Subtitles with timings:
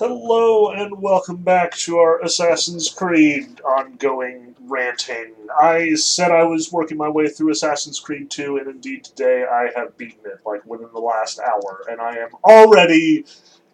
[0.00, 5.34] Hello and welcome back to our Assassin's Creed ongoing ranting.
[5.60, 9.68] I said I was working my way through Assassin's Creed 2, and indeed today I
[9.76, 13.26] have beaten it, like within the last hour, and I am already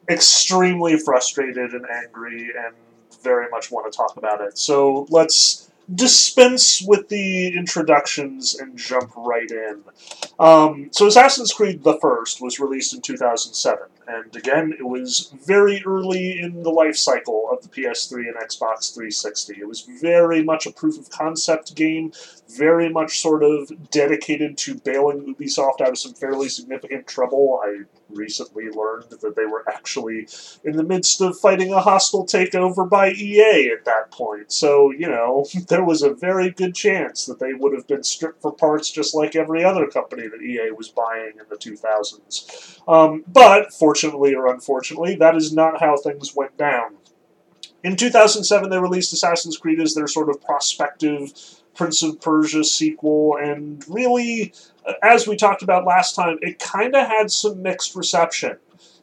[0.08, 2.74] extremely frustrated and angry and
[3.22, 4.58] very much want to talk about it.
[4.58, 9.82] So let's dispense with the introductions and jump right in.
[10.38, 15.82] Um, so, Assassin's Creed the First was released in 2007, and again, it was very
[15.86, 19.54] early in the life cycle of the PS3 and Xbox 360.
[19.58, 22.12] It was very much a proof of concept game,
[22.48, 27.60] very much sort of dedicated to bailing Ubisoft out of some fairly significant trouble.
[27.64, 30.28] I recently learned that they were actually
[30.64, 34.52] in the midst of fighting a hostile takeover by EA at that point.
[34.52, 38.42] So, you know, there was a very good chance that they would have been stripped
[38.42, 42.80] for parts just like every other company that EA was buying in the 2000s.
[42.88, 46.96] Um, but, fortunately or unfortunately, that is not how things went down.
[47.82, 51.32] In 2007, they released Assassin's Creed as their sort of prospective
[51.76, 54.52] Prince of Persia sequel, and really,
[54.86, 58.56] uh, as we talked about last time, it kind of had some mixed reception.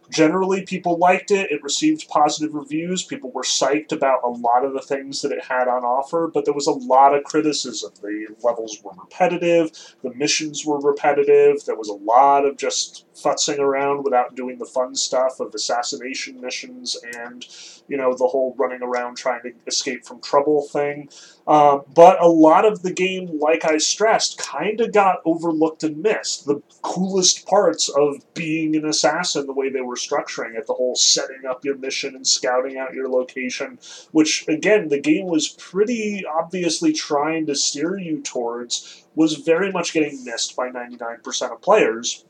[0.10, 1.52] Generally, people liked it.
[1.52, 3.04] It received positive reviews.
[3.04, 6.46] People were psyched about a lot of the things that it had on offer, but
[6.46, 7.92] there was a lot of criticism.
[8.02, 9.72] The levels were repetitive,
[10.04, 14.66] the missions were repetitive, there was a lot of just futzing around without doing the
[14.66, 17.46] fun stuff of assassination missions and,
[17.88, 21.10] you know, the whole running around trying to escape from trouble thing.
[21.48, 26.02] Um, but a lot of the game, like I stressed, kind of got overlooked and
[26.02, 26.46] missed.
[26.46, 30.96] The coolest parts of being an assassin, the way they were structuring it, the whole
[30.96, 33.78] setting up your mission and scouting out your location,
[34.12, 39.94] which, again, the game was pretty obviously trying to steer you towards, was very much
[39.94, 42.26] getting missed by 99% of players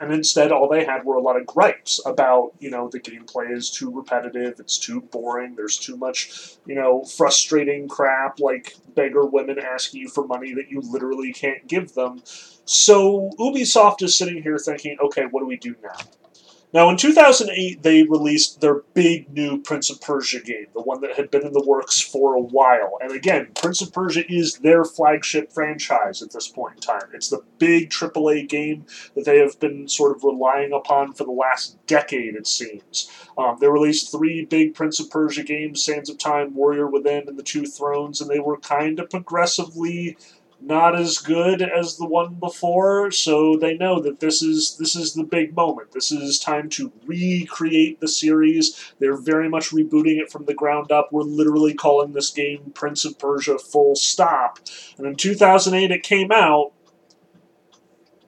[0.00, 3.50] and instead all they had were a lot of gripes about you know the gameplay
[3.50, 9.24] is too repetitive it's too boring there's too much you know frustrating crap like beggar
[9.24, 12.22] women asking you for money that you literally can't give them.
[12.64, 16.25] So ubisoft is sitting here thinking okay what do we do now
[16.72, 21.16] now, in 2008, they released their big new Prince of Persia game, the one that
[21.16, 22.98] had been in the works for a while.
[23.00, 27.08] And again, Prince of Persia is their flagship franchise at this point in time.
[27.14, 28.84] It's the big AAA game
[29.14, 33.10] that they have been sort of relying upon for the last decade, it seems.
[33.38, 37.38] Um, they released three big Prince of Persia games Sands of Time, Warrior Within, and
[37.38, 40.16] The Two Thrones, and they were kind of progressively
[40.60, 45.14] not as good as the one before, so they know that this is this is
[45.14, 45.92] the big moment.
[45.92, 48.92] This is time to recreate the series.
[48.98, 51.10] They're very much rebooting it from the ground up.
[51.12, 54.58] We're literally calling this game Prince of Persia full stop.
[54.96, 56.72] And in 2008 it came out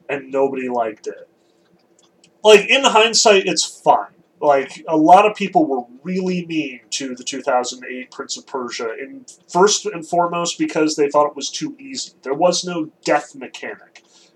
[0.07, 1.27] and nobody liked it.
[2.43, 7.23] Like in hindsight it's fine like a lot of people were really mean to the
[7.23, 12.13] 2008 Prince of Persia, and first and foremost because they thought it was too easy.
[12.21, 13.88] There was no death mechanic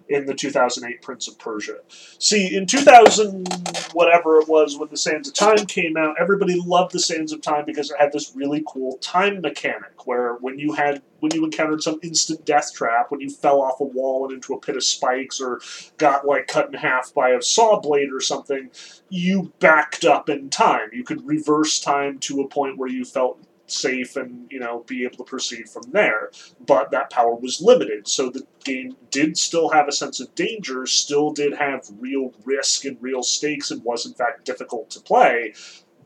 [0.10, 1.78] in the 2008 Prince of Persia.
[2.20, 3.48] See, in 2000,
[3.94, 7.42] whatever it was, when the Sands of Time came out, everybody loved the Sands of
[7.42, 11.46] Time because it had this really cool time mechanic where when you had when you
[11.46, 14.76] encountered some instant death trap, when you fell off a wall and into a pit
[14.76, 15.62] of spikes or
[15.98, 18.70] got like cut in half by a saw blade or something,
[19.08, 20.90] you backed up in time.
[20.92, 23.40] You could reverse time to a point where you felt
[23.74, 26.32] safe and you know be able to proceed from there.
[26.66, 30.86] But that power was limited so the game did still have a sense of danger
[30.86, 35.54] still did have real risk and real stakes and was in fact difficult to play.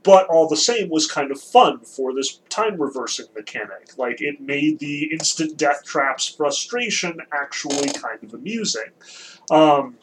[0.04, 3.98] But all the same was kind of fun for this time reversing mechanic.
[3.98, 8.92] Like it made the instant death traps frustration actually kind of amusing.
[9.52, 9.98] Um,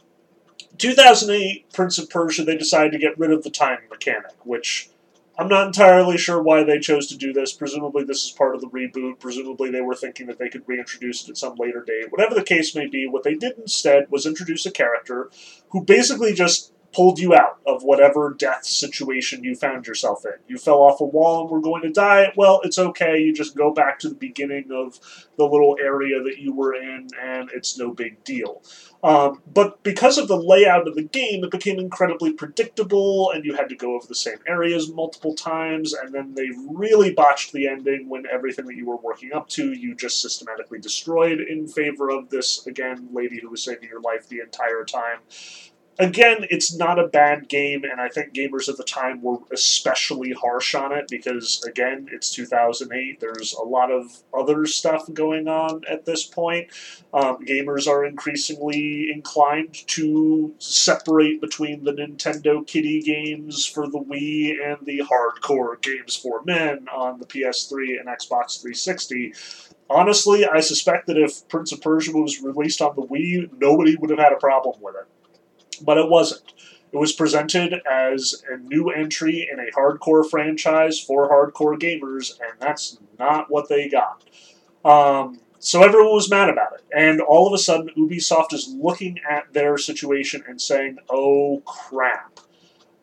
[0.79, 4.91] 2008 prince of persia they decided to get rid of the time mechanic which
[5.37, 7.53] I'm not entirely sure why they chose to do this.
[7.53, 9.19] Presumably, this is part of the reboot.
[9.19, 12.13] Presumably, they were thinking that they could reintroduce it at some later date.
[12.13, 15.31] Whatever the case may be, what they did instead was introduce a character
[15.71, 20.33] who basically just pulled you out of whatever death situation you found yourself in.
[20.47, 22.33] You fell off a wall and were going to die.
[22.37, 23.19] Well, it's okay.
[23.19, 25.01] You just go back to the beginning of
[25.37, 28.63] the little area that you were in, and it's no big deal.
[29.05, 33.55] Um, but because of the layout of the game, it became incredibly predictable, and you
[33.55, 37.69] had to go over the same areas multiple times, and then they really botched the
[37.69, 42.09] ending when everything that you were working up to you just systematically destroyed in favor
[42.09, 45.19] of this, again, lady who was saving your life the entire time
[45.99, 50.33] again, it's not a bad game, and I think gamers at the time were especially
[50.33, 53.21] harsh on it because, again, it's 2008.
[53.21, 56.69] There's a lot of other stuff going on at this point.
[57.13, 64.55] Um, gamers are increasingly inclined to separate between the Nintendo kiddie games for the Wii
[64.65, 69.35] and the hardcore games for men on the PS3 and Xbox 360.
[69.91, 74.11] Honestly, I suspect that if Prince of Persia was released on the Wii, nobody would
[74.11, 75.07] have had a problem with it
[75.77, 76.53] but it wasn't.
[76.93, 82.61] It was presented as a new entry in a hardcore franchise for hardcore gamers, and
[82.61, 84.23] that's not what they got.
[84.85, 86.85] Um, so everyone was mad about it.
[86.97, 92.39] And all of a sudden, Ubisoft is looking at their situation and saying, oh crap.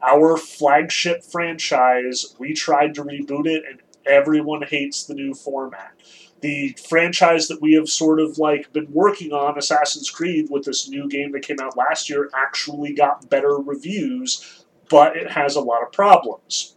[0.01, 5.94] Our flagship franchise, we tried to reboot it, and everyone hates the new format
[6.41, 10.89] the franchise that we have sort of like been working on, Assassin's Creed, with this
[10.89, 15.61] new game that came out last year, actually got better reviews, but it has a
[15.61, 16.75] lot of problems.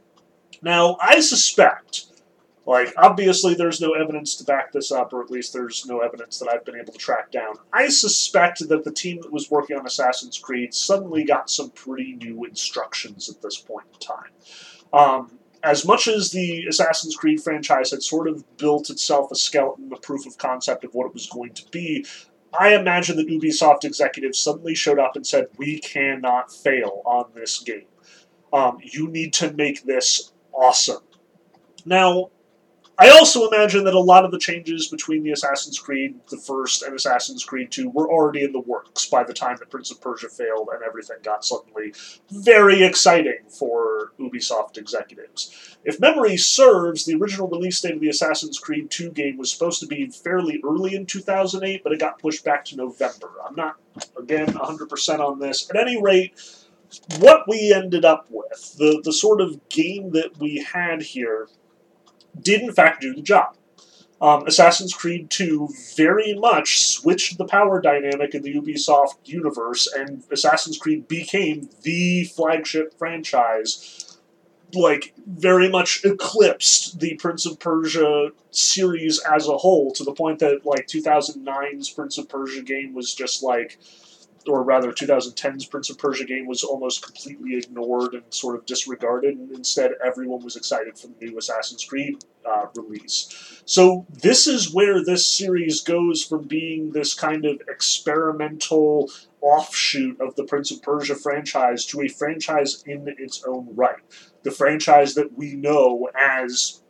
[0.63, 2.07] Now, I suspect,
[2.67, 6.39] like, obviously there's no evidence to back this up, or at least there's no evidence
[6.39, 7.57] that I've been able to track down.
[7.73, 12.15] I suspect that the team that was working on Assassin's Creed suddenly got some pretty
[12.15, 14.31] new instructions at this point in time.
[14.93, 19.91] Um, as much as the Assassin's Creed franchise had sort of built itself a skeleton,
[19.93, 22.05] a proof of concept of what it was going to be,
[22.59, 27.59] I imagine that Ubisoft executives suddenly showed up and said, "We cannot fail on this
[27.59, 27.87] game.
[28.53, 31.03] Um, you need to make this awesome."
[31.85, 32.31] Now,
[32.97, 36.83] I also imagine that a lot of the changes between the Assassin's Creed the first
[36.83, 40.01] and Assassin's Creed 2 were already in the works by the time that Prince of
[40.01, 41.93] Persia failed and everything got suddenly
[42.31, 45.77] very exciting for Ubisoft executives.
[45.85, 49.81] If memory serves, the original release date of the Assassin's Creed 2 game was supposed
[49.81, 53.31] to be fairly early in 2008, but it got pushed back to November.
[53.47, 53.77] I'm not,
[54.17, 55.69] again, 100% on this.
[55.69, 56.41] At any rate,
[57.19, 61.49] what we ended up with, the, the sort of game that we had here,
[62.41, 63.57] did in fact do the job.
[64.21, 70.23] Um, Assassin's Creed 2 very much switched the power dynamic in the Ubisoft universe, and
[70.31, 74.19] Assassin's Creed became the flagship franchise.
[74.73, 80.39] Like, very much eclipsed the Prince of Persia series as a whole, to the point
[80.39, 83.79] that, like, 2009's Prince of Persia game was just like
[84.49, 89.37] or rather 2010's Prince of Persia game was almost completely ignored and sort of disregarded,
[89.37, 93.63] and instead everyone was excited for the new Assassin's Creed uh, release.
[93.65, 99.11] So this is where this series goes from being this kind of experimental
[99.41, 104.03] offshoot of the Prince of Persia franchise to a franchise in its own right.
[104.43, 106.83] The franchise that we know as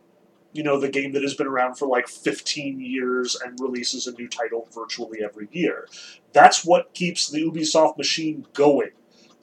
[0.55, 4.13] you know, the game that has been around for like 15 years and releases a
[4.13, 5.87] new title virtually every year.
[6.33, 8.91] That's what keeps the Ubisoft machine going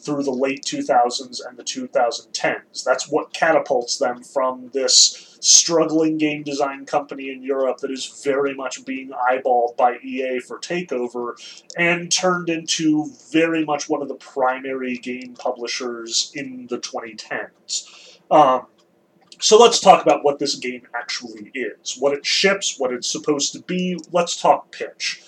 [0.02, 2.82] through the late 2000s and the 2010s.
[2.84, 8.54] That's what catapults them from this struggling game design company in Europe that is very
[8.54, 11.34] much being eyeballed by EA for takeover
[11.76, 18.18] and turned into very much one of the primary game publishers in the 2010s.
[18.30, 18.66] Um,
[19.42, 23.52] so let's talk about what this game actually is, what it ships, what it's supposed
[23.52, 23.98] to be.
[24.12, 25.20] Let's talk pitch.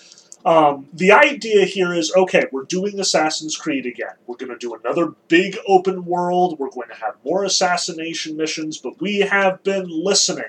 [0.45, 4.13] Um, the idea here is okay, we're doing Assassin's Creed again.
[4.25, 6.57] We're going to do another big open world.
[6.57, 10.45] We're going to have more assassination missions, but we have been listening.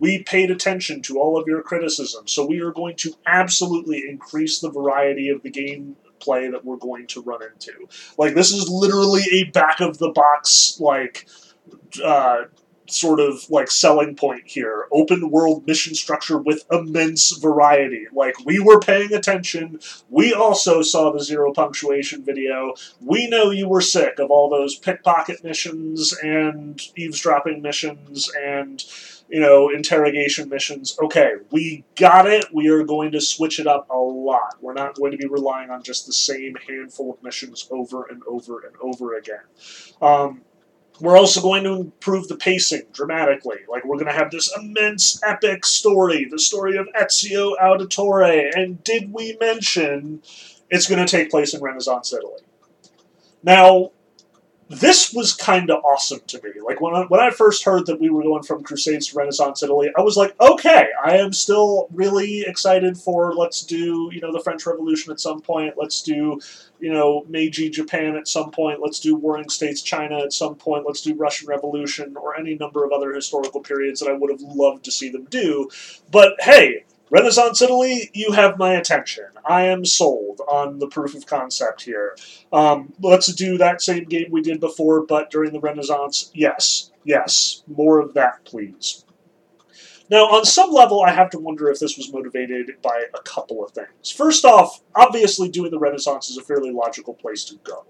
[0.00, 4.58] We paid attention to all of your criticism, so we are going to absolutely increase
[4.58, 7.86] the variety of the game play that we're going to run into.
[8.18, 11.28] Like, this is literally a back of the box, like,
[12.02, 12.44] uh,
[12.86, 14.86] sort of like selling point here.
[14.92, 18.06] Open world mission structure with immense variety.
[18.12, 19.80] Like we were paying attention.
[20.10, 22.74] We also saw the zero punctuation video.
[23.00, 28.84] We know you were sick of all those pickpocket missions and eavesdropping missions and
[29.28, 30.96] you know, interrogation missions.
[31.02, 32.46] Okay, we got it.
[32.52, 34.56] We are going to switch it up a lot.
[34.60, 38.22] We're not going to be relying on just the same handful of missions over and
[38.28, 39.40] over and over again.
[40.02, 40.42] Um,
[41.00, 43.58] we're also going to improve the pacing dramatically.
[43.68, 48.50] Like, we're going to have this immense epic story, the story of Ezio Auditore.
[48.54, 50.22] And did we mention
[50.70, 52.42] it's going to take place in Renaissance Italy?
[53.42, 53.90] Now,
[54.68, 56.50] this was kind of awesome to me.
[56.64, 59.62] Like when I, when I first heard that we were going from Crusades to Renaissance
[59.62, 64.32] Italy, I was like, okay, I am still really excited for let's do you know
[64.32, 65.74] the French Revolution at some point.
[65.76, 66.40] Let's do
[66.80, 68.80] you know Meiji Japan at some point.
[68.80, 70.86] Let's do Warring States China at some point.
[70.86, 74.40] Let's do Russian Revolution or any number of other historical periods that I would have
[74.40, 75.68] loved to see them do.
[76.10, 79.26] But hey, Renaissance Italy, you have my attention.
[79.44, 82.16] I am sold on the proof of concept here.
[82.52, 86.30] Um, let's do that same game we did before, but during the Renaissance.
[86.34, 89.04] Yes, yes, more of that, please.
[90.10, 93.64] Now, on some level, I have to wonder if this was motivated by a couple
[93.64, 94.10] of things.
[94.10, 97.86] First off, obviously, doing the Renaissance is a fairly logical place to go.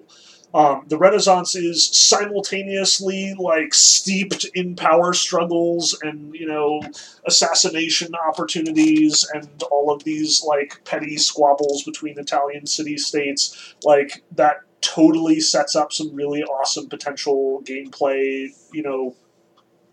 [0.55, 6.81] Um, the Renaissance is simultaneously like steeped in power struggles and you know
[7.27, 13.75] assassination opportunities and all of these like petty squabbles between Italian city states.
[13.83, 18.49] Like that totally sets up some really awesome potential gameplay.
[18.73, 19.17] You know,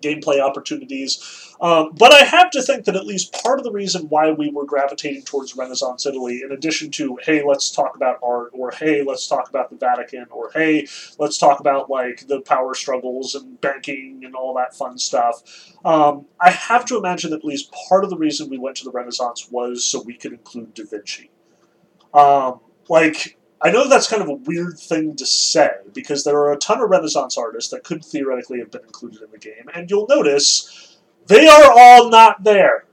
[0.01, 1.50] gameplay opportunities.
[1.61, 4.49] Um, but I have to think that at least part of the reason why we
[4.49, 9.03] were gravitating towards Renaissance Italy, in addition to, hey, let's talk about art, or hey,
[9.03, 10.87] let's talk about the Vatican, or hey,
[11.19, 15.43] let's talk about like the power struggles and banking and all that fun stuff,
[15.85, 18.83] um, I have to imagine that at least part of the reason we went to
[18.83, 21.29] the Renaissance was so we could include Da Vinci.
[22.13, 26.51] Um, like, I know that's kind of a weird thing to say because there are
[26.51, 29.89] a ton of Renaissance artists that could theoretically have been included in the game, and
[29.89, 30.90] you'll notice
[31.27, 32.85] they are all not there.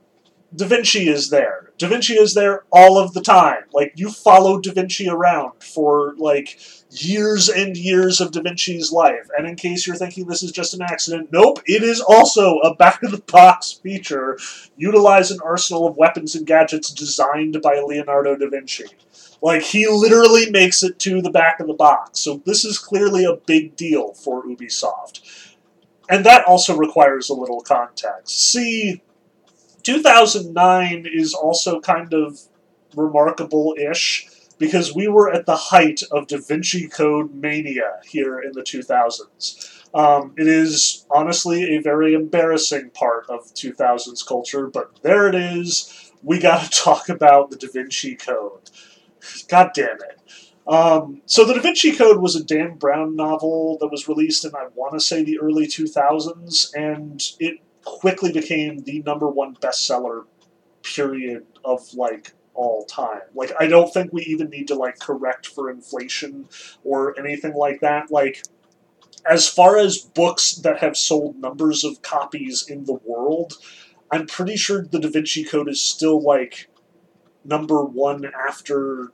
[0.55, 1.71] Da Vinci is there.
[1.77, 3.63] Da Vinci is there all of the time.
[3.73, 6.59] Like, you follow Da Vinci around for, like,
[6.91, 9.29] years and years of Da Vinci's life.
[9.37, 12.75] And in case you're thinking this is just an accident, nope, it is also a
[12.79, 14.39] back of the box feature.
[14.77, 18.87] Utilize an arsenal of weapons and gadgets designed by Leonardo da Vinci.
[19.41, 22.19] Like, he literally makes it to the back of the box.
[22.21, 25.48] So, this is clearly a big deal for Ubisoft.
[26.09, 28.51] And that also requires a little context.
[28.53, 29.03] See,
[29.83, 32.41] 2009 is also kind of
[32.97, 38.53] remarkable ish because we were at the height of Da Vinci Code mania here in
[38.53, 39.95] the 2000s.
[39.95, 46.13] Um, it is honestly a very embarrassing part of 2000s culture, but there it is.
[46.23, 48.71] We got to talk about the Da Vinci Code.
[49.49, 50.18] God damn it.
[50.69, 54.55] Um, so the Da Vinci Code was a Dan Brown novel that was released in
[54.55, 60.25] I want to say the early 2000s, and it quickly became the number one bestseller
[60.83, 63.23] period of like all time.
[63.35, 66.49] Like I don't think we even need to like correct for inflation
[66.85, 68.11] or anything like that.
[68.11, 68.43] Like
[69.29, 73.55] as far as books that have sold numbers of copies in the world,
[74.11, 76.69] I'm pretty sure the Da Vinci Code is still like
[77.45, 79.13] number one after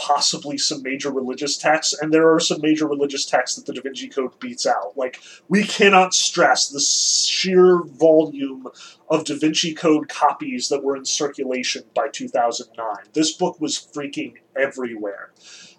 [0.00, 3.82] possibly some major religious texts, and there are some major religious texts that the Da
[3.82, 4.96] Vinci Code beats out.
[4.96, 8.66] Like, we cannot stress the sheer volume
[9.10, 12.86] of Da Vinci Code copies that were in circulation by 2009.
[13.12, 15.32] This book was freaking everywhere.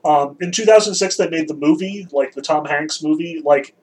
[0.05, 3.41] Um, in 2006, they made the movie, like the Tom Hanks movie.
[3.43, 3.75] Like,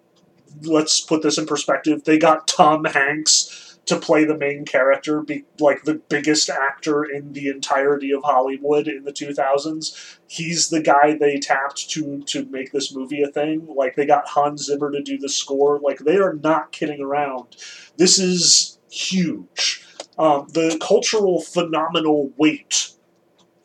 [0.63, 2.05] let's put this in perspective.
[2.05, 7.33] They got Tom Hanks to play the main character, be like the biggest actor in
[7.33, 10.19] the entirety of Hollywood in the 2000s.
[10.27, 13.67] He's the guy they tapped to to make this movie a thing.
[13.75, 15.81] Like they got Hans Zimmer to do the score.
[15.81, 17.57] Like they are not kidding around.
[17.97, 19.85] This is huge.
[20.19, 22.91] Um, the cultural phenomenal weight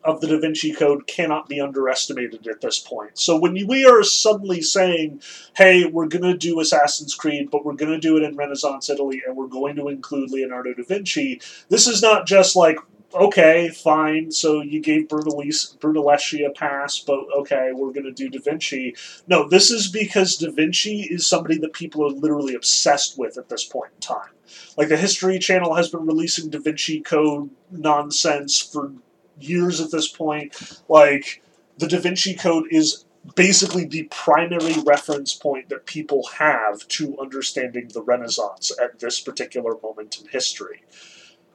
[0.06, 3.18] of the Da Vinci Code cannot be underestimated at this point.
[3.18, 5.22] So when we are suddenly saying,
[5.56, 8.90] hey, we're going to do Assassin's Creed, but we're going to do it in Renaissance
[8.90, 12.78] Italy, and we're going to include Leonardo da Vinci, this is not just like,
[13.14, 18.40] okay, fine, so you gave Brunelleschi a pass, but okay, we're going to do Da
[18.40, 18.96] Vinci.
[19.28, 23.50] No, this is because Da Vinci is somebody that people are literally obsessed with at
[23.50, 24.32] this point in time.
[24.78, 28.92] Like, the History Channel has been releasing Da Vinci Code nonsense for
[29.40, 30.82] years at this point.
[30.88, 31.42] Like,
[31.78, 37.90] the Da Vinci Code is basically the primary reference point that people have to understanding
[37.94, 40.84] the Renaissance at this particular moment in history.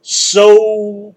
[0.03, 1.15] So,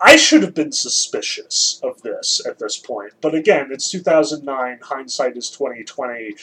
[0.00, 3.12] I should have been suspicious of this at this point.
[3.20, 6.36] But again, it's 2009, hindsight is 2020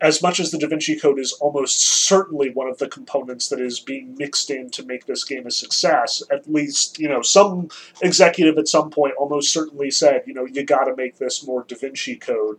[0.00, 3.60] as much as the Da Vinci Code is almost certainly one of the components that
[3.60, 7.68] is being mixed in to make this game a success, at least, you know, some
[8.00, 11.64] executive at some point almost certainly said, you know, you got to make this more
[11.66, 12.58] Da Vinci Code.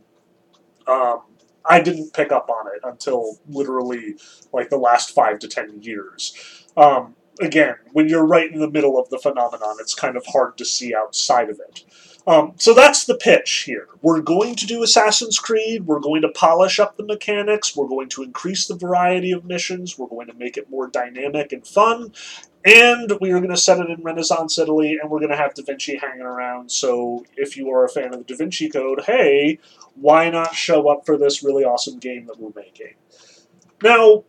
[0.85, 1.21] Um,
[1.63, 4.15] I didn't pick up on it until literally
[4.51, 6.35] like the last five to ten years.
[6.75, 10.57] Um, again, when you're right in the middle of the phenomenon, it's kind of hard
[10.57, 11.85] to see outside of it.
[12.29, 13.87] Um, so that's the pitch here.
[14.03, 15.87] We're going to do Assassin's Creed.
[15.87, 17.75] We're going to polish up the mechanics.
[17.75, 19.97] We're going to increase the variety of missions.
[19.97, 22.13] We're going to make it more dynamic and fun.
[22.63, 25.55] And we are going to set it in Renaissance Italy, and we're going to have
[25.55, 26.71] Da Vinci hanging around.
[26.71, 29.57] So if you are a fan of the Da Vinci Code, hey,
[29.95, 32.93] why not show up for this really awesome game that we're making?
[33.81, 34.23] Now,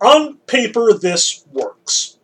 [0.00, 2.16] on paper, this works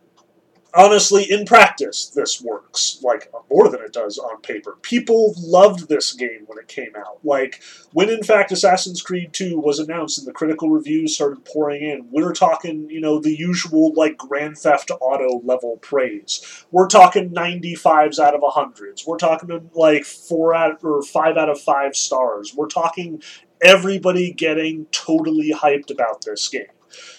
[0.76, 4.76] honestly, in practice, this works like more than it does on paper.
[4.82, 7.18] People loved this game when it came out.
[7.24, 11.82] Like when, in fact, Assassin's Creed Two was announced and the critical reviews started pouring
[11.82, 16.66] in, we're talking, you know, the usual like Grand Theft Auto level praise.
[16.70, 19.06] We're talking 95s out of hundreds.
[19.06, 22.54] We're talking like four out or five out of five stars.
[22.54, 23.22] We're talking
[23.62, 26.66] everybody getting totally hyped about this game.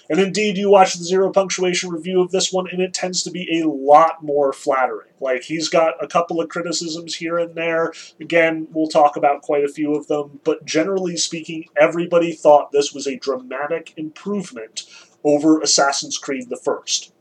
[0.10, 3.32] And indeed, you watch the zero punctuation review of this one, and it tends to
[3.32, 5.12] be a lot more flattering.
[5.20, 7.92] Like, he's got a couple of criticisms here and there.
[8.20, 12.94] Again, we'll talk about quite a few of them, but generally speaking, everybody thought this
[12.94, 14.84] was a dramatic improvement
[15.24, 17.14] over Assassin's Creed the First.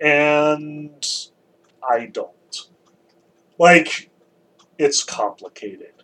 [0.00, 1.06] And
[1.88, 2.68] I don't.
[3.58, 4.10] Like,
[4.78, 5.99] it's complicated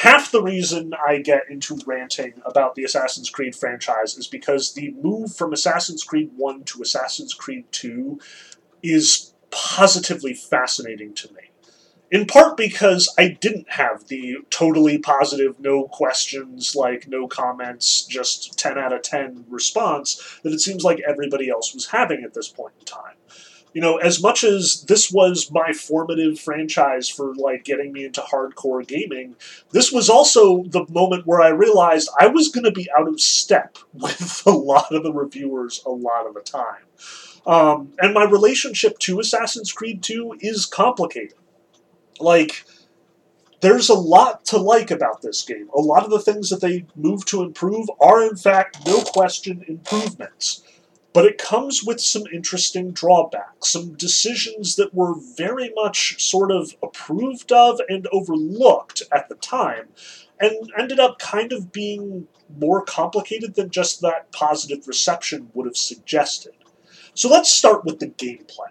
[0.00, 4.92] half the reason I get into ranting about the Assassin's Creed franchise is because the
[4.92, 8.18] move from Assassin's Creed 1 to Assassin's Creed 2
[8.82, 11.50] is positively fascinating to me.
[12.10, 18.58] In part because I didn't have the totally positive, no questions, like no comments, just
[18.58, 22.48] 10 out of 10 response that it seems like everybody else was having at this
[22.48, 23.16] point in time
[23.72, 28.20] you know, as much as this was my formative franchise for like getting me into
[28.20, 29.36] hardcore gaming,
[29.70, 33.20] this was also the moment where I realized I was going to be out of
[33.20, 36.84] step with a lot of the reviewers a lot of the time.
[37.46, 41.38] Um, and my relationship to Assassin's Creed 2 is complicated.
[42.18, 42.64] Like,
[43.62, 45.68] there's a lot to like about this game.
[45.74, 49.64] A lot of the things that they move to improve are, in fact, no question,
[49.68, 50.62] improvements
[51.12, 56.74] but it comes with some interesting drawbacks, some decisions that were very much sort of
[56.82, 59.88] approved of and overlooked at the time,
[60.40, 65.76] and ended up kind of being more complicated than just that positive reception would have
[65.76, 66.52] suggested.
[67.14, 68.70] So let's start with the gameplay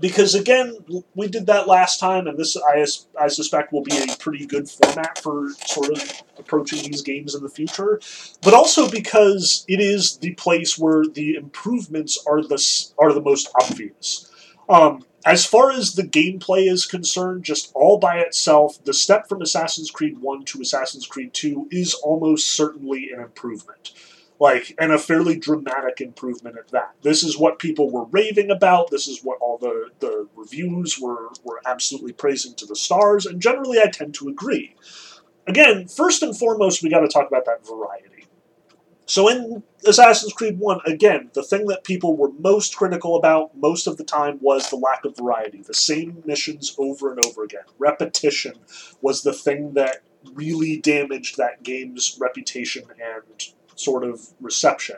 [0.00, 0.78] because again,
[1.14, 2.84] we did that last time, and this I,
[3.20, 7.42] I suspect will be a pretty good format for sort of approaching these games in
[7.42, 8.00] the future.
[8.42, 13.50] But also because it is the place where the improvements are the are the most
[13.60, 14.30] obvious.
[14.68, 19.42] Um, as far as the gameplay is concerned, just all by itself, the step from
[19.42, 23.92] Assassin's Creed 1 to Assassin's Creed 2 is almost certainly an improvement
[24.40, 26.94] like and a fairly dramatic improvement at that.
[27.02, 28.90] This is what people were raving about.
[28.90, 33.40] This is what all the, the reviews were were absolutely praising to the stars, and
[33.40, 34.74] generally I tend to agree.
[35.46, 38.26] Again, first and foremost, we got to talk about that variety.
[39.06, 43.88] So in Assassin's Creed 1, again, the thing that people were most critical about most
[43.88, 45.62] of the time was the lack of variety.
[45.62, 47.64] The same missions over and over again.
[47.78, 48.54] Repetition
[49.02, 54.96] was the thing that really damaged that game's reputation and sort of reception.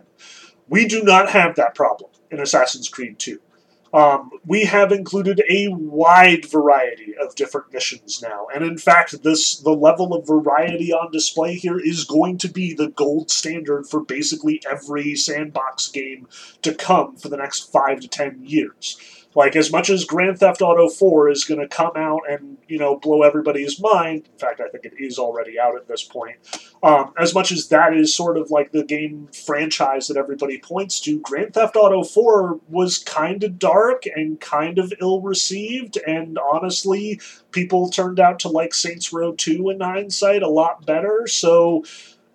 [0.68, 3.40] We do not have that problem in Assassin's Creed 2.
[3.94, 9.58] Um, we have included a wide variety of different missions now, and in fact, this
[9.58, 14.00] the level of variety on display here is going to be the gold standard for
[14.00, 16.26] basically every sandbox game
[16.62, 18.96] to come for the next five to ten years.
[19.34, 22.78] Like as much as Grand Theft Auto 4 is going to come out and you
[22.78, 24.28] know blow everybody's mind.
[24.32, 26.36] In fact, I think it is already out at this point.
[26.82, 31.00] Um, as much as that is sort of like the game franchise that everybody points
[31.00, 36.38] to, Grand Theft Auto 4 was kind of dark and kind of ill received, and
[36.38, 37.20] honestly,
[37.52, 41.26] people turned out to like Saints Row 2 in hindsight a lot better.
[41.26, 41.84] So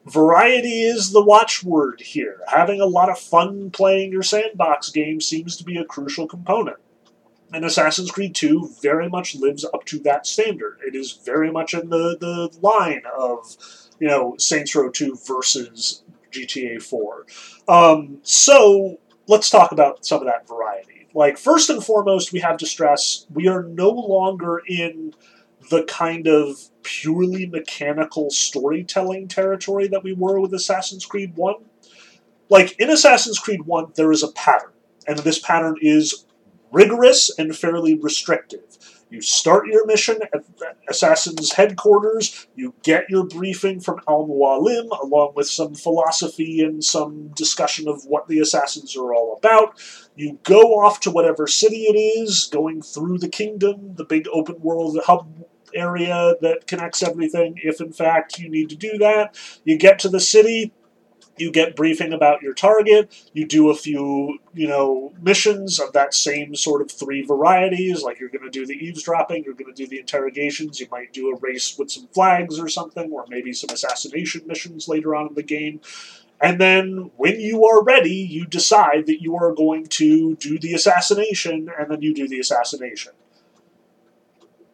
[0.05, 2.41] variety is the watchword here.
[2.47, 6.77] Having a lot of fun playing your sandbox game seems to be a crucial component.
[7.53, 10.79] And Assassin's Creed 2 very much lives up to that standard.
[10.85, 13.55] It is very much in the, the line of,
[13.99, 17.25] you know, Saints Row 2 versus GTA 4.
[17.67, 21.07] Um, so let's talk about some of that variety.
[21.13, 25.13] Like, first and foremost, we have to stress we are no longer in
[25.69, 31.55] the kind of purely mechanical storytelling territory that we were with Assassin's Creed 1.
[32.49, 34.71] Like, in Assassin's Creed 1, there is a pattern,
[35.07, 36.26] and this pattern is
[36.71, 38.77] rigorous and fairly restrictive.
[39.09, 40.43] You start your mission at
[40.89, 47.29] Assassin's headquarters, you get your briefing from Al Mualim, along with some philosophy and some
[47.29, 49.79] discussion of what the Assassins are all about.
[50.15, 54.59] You go off to whatever city it is, going through the kingdom, the big open
[54.59, 55.29] world hub
[55.73, 59.37] area that connects everything, if in fact you need to do that.
[59.63, 60.73] You get to the city,
[61.39, 66.13] you get briefing about your target you do a few you know missions of that
[66.13, 69.83] same sort of three varieties like you're going to do the eavesdropping you're going to
[69.83, 73.53] do the interrogations you might do a race with some flags or something or maybe
[73.53, 75.79] some assassination missions later on in the game
[76.39, 80.73] And then when you are ready, you decide that you are going to do the
[80.73, 83.13] assassination, and then you do the assassination.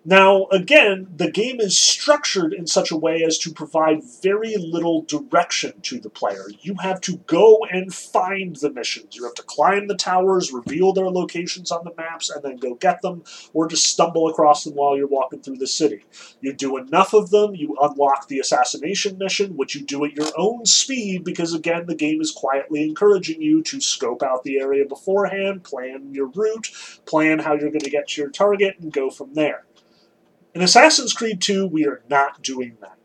[0.06, 5.04] Now, again, the game is structured in such a way as to provide very little
[5.04, 6.44] direction to the player.
[6.60, 9.16] You have to go and find the missions.
[9.16, 12.76] You have to climb the towers, reveal their locations on the maps, and then go
[12.76, 16.04] get them, or just stumble across them while you're walking through the city.
[16.42, 20.32] You do enough of them, you unlock the assassination mission, which you do at your
[20.38, 24.86] own speed because, again, the game is quietly encouraging you to scope out the area
[24.86, 26.72] beforehand, plan your route,
[27.06, 29.64] plan how you're going to get to your target, and go from there.
[30.54, 32.98] In Assassin's Creed 2, we are not doing that.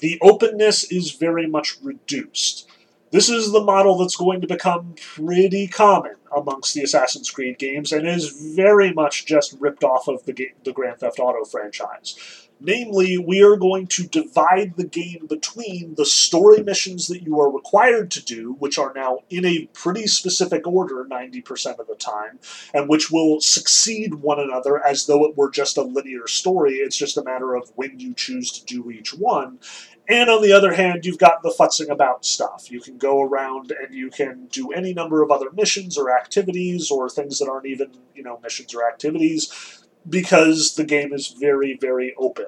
[0.00, 2.68] The openness is very much reduced.
[3.12, 7.92] This is the model that's going to become pretty common amongst the Assassin's Creed games
[7.92, 12.48] and is very much just ripped off of the, game, the Grand Theft Auto franchise.
[12.60, 17.50] Namely, we are going to divide the game between the story missions that you are
[17.50, 22.38] required to do, which are now in a pretty specific order 90% of the time,
[22.74, 26.74] and which will succeed one another as though it were just a linear story.
[26.74, 29.58] It's just a matter of when you choose to do each one.
[30.06, 32.70] And on the other hand, you've got the futzing about stuff.
[32.70, 36.90] You can go around and you can do any number of other missions or activities
[36.90, 41.76] or things that aren't even, you know, missions or activities because the game is very,
[41.80, 42.46] very open.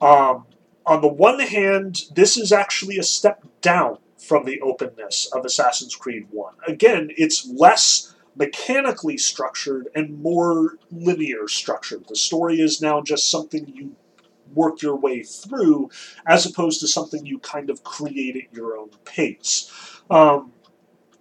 [0.00, 0.46] Um,
[0.86, 5.96] on the one hand, this is actually a step down from the openness of Assassin's
[5.96, 6.54] Creed 1.
[6.66, 12.06] Again, it's less mechanically structured and more linear structured.
[12.08, 13.96] The story is now just something you
[14.54, 15.90] work your way through
[16.26, 19.70] as opposed to something you kind of create at your own pace.
[20.10, 20.52] Um,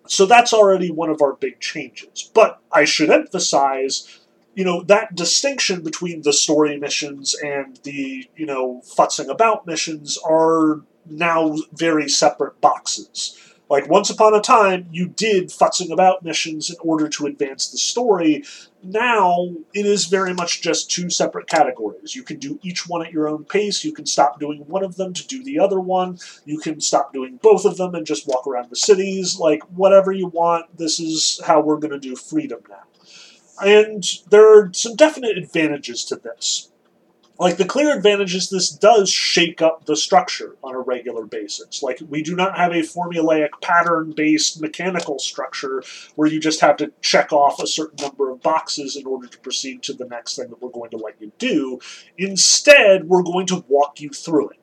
[0.07, 2.29] so that's already one of our big changes.
[2.33, 4.19] But I should emphasize
[4.55, 10.17] you know that distinction between the story missions and the you know futzing about missions
[10.17, 13.39] are now very separate boxes.
[13.69, 17.77] Like once upon a time you did futzing about missions in order to advance the
[17.77, 18.43] story.
[18.83, 22.15] Now it is very much just two separate categories.
[22.15, 23.83] You can do each one at your own pace.
[23.83, 26.19] You can stop doing one of them to do the other one.
[26.45, 29.39] You can stop doing both of them and just walk around the cities.
[29.39, 32.83] Like whatever you want this is how we're going to do freedom now
[33.61, 36.69] and there are some definite advantages to this.
[37.39, 41.81] Like, the clear advantage is this does shake up the structure on a regular basis.
[41.81, 45.83] Like, we do not have a formulaic pattern based mechanical structure
[46.15, 49.39] where you just have to check off a certain number of boxes in order to
[49.39, 51.79] proceed to the next thing that we're going to let you do.
[52.17, 54.62] Instead, we're going to walk you through it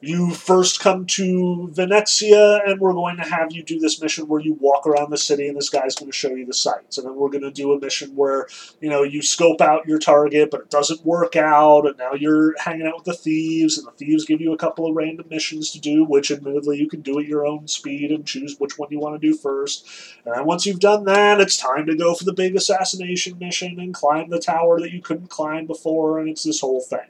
[0.00, 4.40] you first come to Venezia, and we're going to have you do this mission where
[4.40, 6.98] you walk around the city, and this guy's going to show you the sights.
[6.98, 8.46] And then we're going to do a mission where
[8.80, 12.58] you know you scope out your target, but it doesn't work out, and now you're
[12.58, 15.70] hanging out with the thieves, and the thieves give you a couple of random missions
[15.70, 18.90] to do, which admittedly you can do at your own speed and choose which one
[18.90, 19.88] you want to do first.
[20.26, 23.80] And then once you've done that, it's time to go for the big assassination mission
[23.80, 27.08] and climb the tower that you couldn't climb before, and it's this whole thing.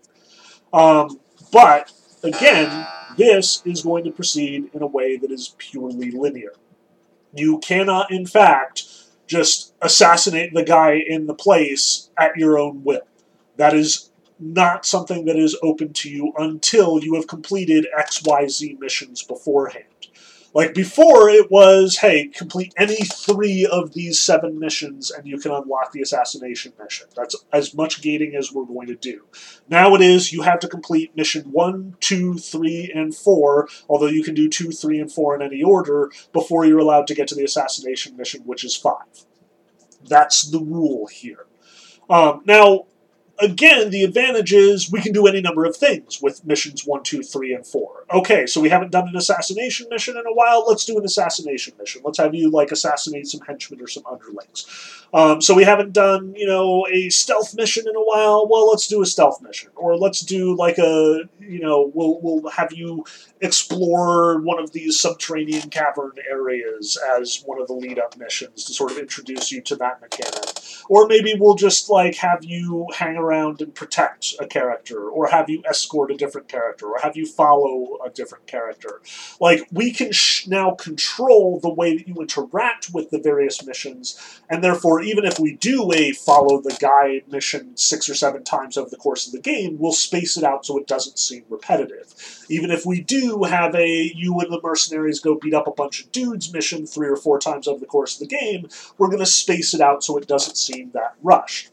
[0.73, 1.21] Um,
[1.53, 6.53] but Again, this is going to proceed in a way that is purely linear.
[7.35, 8.85] You cannot, in fact,
[9.27, 13.07] just assassinate the guy in the place at your own will.
[13.57, 19.23] That is not something that is open to you until you have completed XYZ missions
[19.23, 19.85] beforehand.
[20.57, 25.53] Like before, it was, hey, complete any three of these seven missions and you can
[25.53, 27.09] unlock the assassination mission.
[27.15, 29.27] That's as much gating as we're going to do.
[29.69, 34.25] Now it is, you have to complete mission one, two, three, and four, although you
[34.25, 37.35] can do two, three, and four in any order before you're allowed to get to
[37.35, 39.27] the assassination mission, which is five.
[40.09, 41.45] That's the rule here.
[42.09, 42.87] Um, now,
[43.39, 47.23] again, the advantage is we can do any number of things with missions 1, 2,
[47.23, 48.07] 3, and 4.
[48.15, 50.65] Okay, so we haven't done an assassination mission in a while.
[50.67, 52.03] Let's do an assassination mission.
[52.05, 54.67] Let's have you, like, assassinate some henchmen or some underlings.
[55.13, 58.49] Um, so we haven't done, you know, a stealth mission in a while.
[58.49, 59.71] Well, let's do a stealth mission.
[59.77, 63.05] Or let's do, like, a, you know, we'll, we'll have you
[63.41, 68.91] explore one of these subterranean cavern areas as one of the lead-up missions to sort
[68.91, 70.61] of introduce you to that mechanic.
[70.89, 75.29] Or maybe we'll just, like, have you hang around around and protect a character, or
[75.29, 79.01] have you escort a different character, or have you follow a different character.
[79.41, 84.41] Like, we can sh- now control the way that you interact with the various missions,
[84.49, 88.77] and therefore, even if we do a follow the guy mission six or seven times
[88.77, 92.15] over the course of the game, we'll space it out so it doesn't seem repetitive.
[92.49, 96.03] Even if we do have a you and the mercenaries go beat up a bunch
[96.03, 99.19] of dudes mission three or four times over the course of the game, we're going
[99.19, 101.71] to space it out so it doesn't seem that rushed.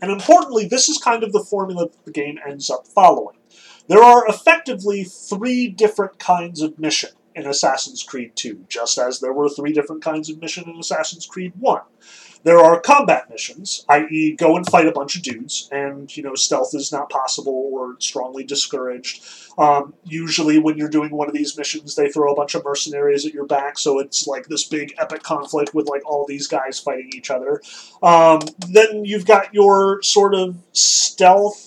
[0.00, 3.36] And importantly, this is kind of the formula that the game ends up following.
[3.88, 9.32] There are effectively three different kinds of mission in Assassin's Creed 2, just as there
[9.32, 11.82] were three different kinds of mission in Assassin's Creed 1.
[12.44, 16.34] There are combat missions, i.e., go and fight a bunch of dudes, and you know
[16.34, 19.24] stealth is not possible or strongly discouraged.
[19.58, 23.26] Um, usually, when you're doing one of these missions, they throw a bunch of mercenaries
[23.26, 26.78] at your back, so it's like this big epic conflict with like all these guys
[26.78, 27.60] fighting each other.
[28.02, 31.65] Um, then you've got your sort of stealth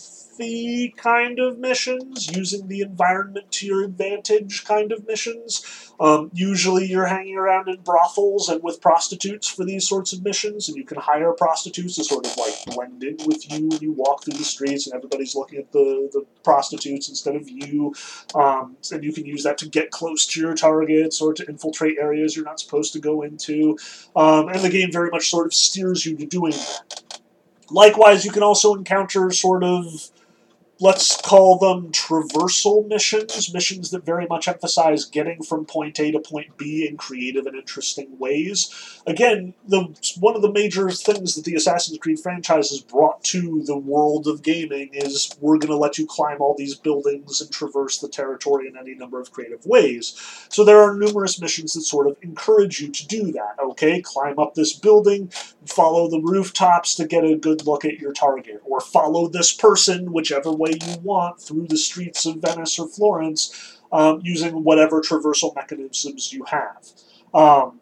[0.97, 5.93] kind of missions, using the environment to your advantage kind of missions.
[5.99, 10.69] Um, usually you're hanging around in brothels and with prostitutes for these sorts of missions,
[10.69, 13.91] and you can hire prostitutes to sort of like blend in with you when you
[13.91, 17.93] walk through the streets and everybody's looking at the, the prostitutes instead of you.
[18.33, 21.97] Um, and you can use that to get close to your targets or to infiltrate
[21.99, 23.77] areas you're not supposed to go into.
[24.15, 27.03] Um, and the game very much sort of steers you to doing that.
[27.71, 30.09] Likewise, you can also encounter sort of
[30.81, 36.19] let's call them traversal missions, missions that very much emphasize getting from point A to
[36.19, 39.01] point B in creative and interesting ways.
[39.05, 43.63] Again, the one of the major things that the Assassin's Creed franchise has brought to
[43.65, 47.51] the world of gaming is we're going to let you climb all these buildings and
[47.51, 50.15] traverse the territory in any number of creative ways.
[50.49, 53.55] So there are numerous missions that sort of encourage you to do that.
[53.61, 55.29] Okay, climb up this building,
[55.65, 60.13] follow the rooftops to get a good look at your target, or follow this person,
[60.13, 65.55] whichever way you want, through the streets of Venice or Florence, um, using whatever traversal
[65.55, 66.87] mechanisms you have.
[67.33, 67.79] Um,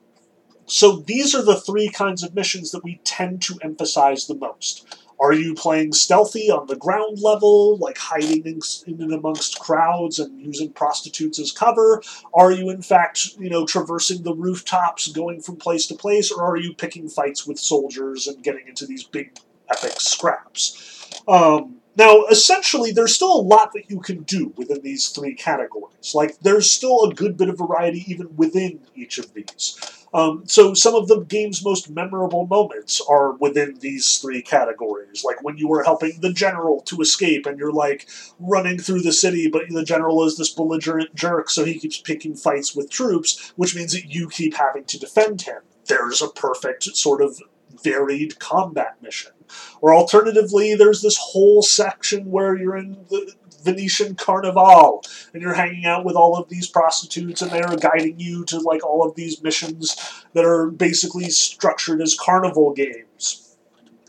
[0.66, 4.86] so these are the three kinds of missions that we tend to emphasize the most.
[5.20, 10.20] Are you playing stealthy on the ground level, like hiding in, in and amongst crowds
[10.20, 12.04] and using prostitutes as cover?
[12.34, 16.44] Are you, in fact, you know, traversing the rooftops, going from place to place, or
[16.44, 19.40] are you picking fights with soldiers and getting into these big
[19.72, 21.24] epic scraps?
[21.28, 26.14] Um, now, essentially, there's still a lot that you can do within these three categories.
[26.14, 29.98] Like, there's still a good bit of variety even within each of these.
[30.14, 35.24] Um, so some of the game's most memorable moments are within these three categories.
[35.24, 38.08] Like when you were helping the general to escape and you're like
[38.40, 42.36] running through the city, but the general is this belligerent jerk, so he keeps picking
[42.36, 45.62] fights with troops, which means that you keep having to defend him.
[45.86, 47.42] There's a perfect sort of
[47.84, 49.34] varied combat mission.
[49.82, 53.34] Or alternatively, there's this whole section where you're in the
[53.64, 58.46] Venetian Carnival, and you're hanging out with all of these prostitutes, and they're guiding you
[58.46, 59.96] to like all of these missions
[60.34, 63.44] that are basically structured as carnival games.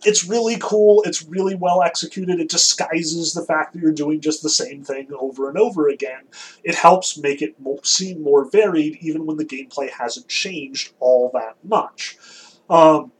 [0.05, 1.03] It's really cool.
[1.05, 2.39] It's really well executed.
[2.39, 6.23] It disguises the fact that you're doing just the same thing over and over again.
[6.63, 11.57] It helps make it seem more varied, even when the gameplay hasn't changed all that
[11.65, 12.17] much.
[12.71, 13.11] Um,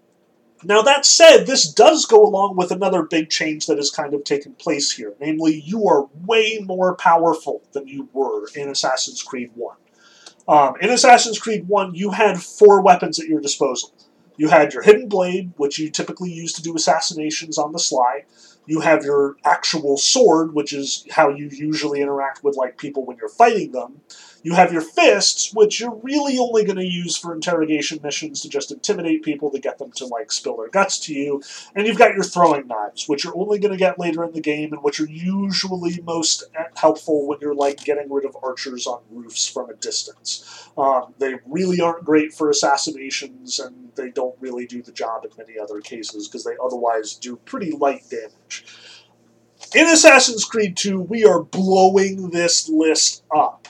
[0.65, 4.25] now, that said, this does go along with another big change that has kind of
[4.25, 5.15] taken place here.
[5.21, 9.77] Namely, you are way more powerful than you were in Assassin's Creed 1.
[10.49, 13.93] Um, in Assassin's Creed 1, you had four weapons at your disposal.
[14.37, 18.25] You had your hidden blade, which you typically use to do assassinations on the sly.
[18.67, 23.17] You have your actual sword, which is how you usually interact with like people when
[23.17, 24.01] you're fighting them.
[24.49, 28.49] You have your fists, which you're really only going to use for interrogation missions to
[28.49, 31.43] just intimidate people to get them to like spill their guts to you.
[31.75, 34.41] And you've got your throwing knives, which you're only going to get later in the
[34.41, 36.45] game and which are usually most
[36.77, 40.71] helpful when you're like getting rid of archers on roofs from a distance.
[40.79, 45.31] Um, they really aren't great for assassinations and they don't really do the job in
[45.37, 48.65] many other cases because they otherwise do pretty light damage.
[49.75, 53.69] In Assassin's Creed 2, we are blowing this list up.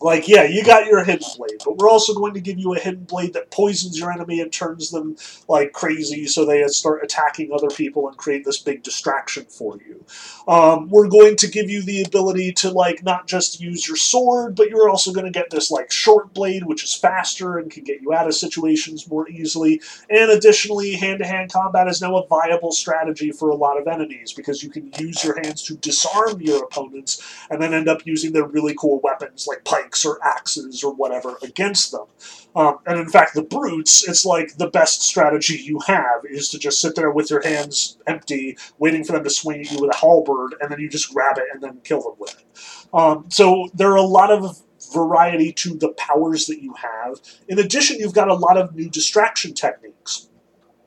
[0.00, 2.78] Like, yeah, you got your hidden blade, but we're also going to give you a
[2.78, 5.16] hidden blade that poisons your enemy and turns them
[5.48, 10.04] like crazy so they start attacking other people and create this big distraction for you.
[10.46, 14.54] Um, we're going to give you the ability to, like, not just use your sword,
[14.54, 17.84] but you're also going to get this, like, short blade, which is faster and can
[17.84, 19.80] get you out of situations more easily.
[20.10, 23.88] And additionally, hand to hand combat is now a viable strategy for a lot of
[23.88, 28.06] enemies because you can use your hands to disarm your opponents and then end up
[28.06, 32.06] using their really cool weapons like pikes pikes or axes or whatever against them.
[32.54, 36.58] Um, and in fact, the brutes, it's like the best strategy you have is to
[36.58, 39.94] just sit there with your hands empty, waiting for them to swing at you with
[39.94, 42.44] a halberd, and then you just grab it and then kill them with it.
[42.92, 44.58] Um, so there are a lot of
[44.92, 47.20] variety to the powers that you have.
[47.48, 50.28] In addition, you've got a lot of new distraction techniques.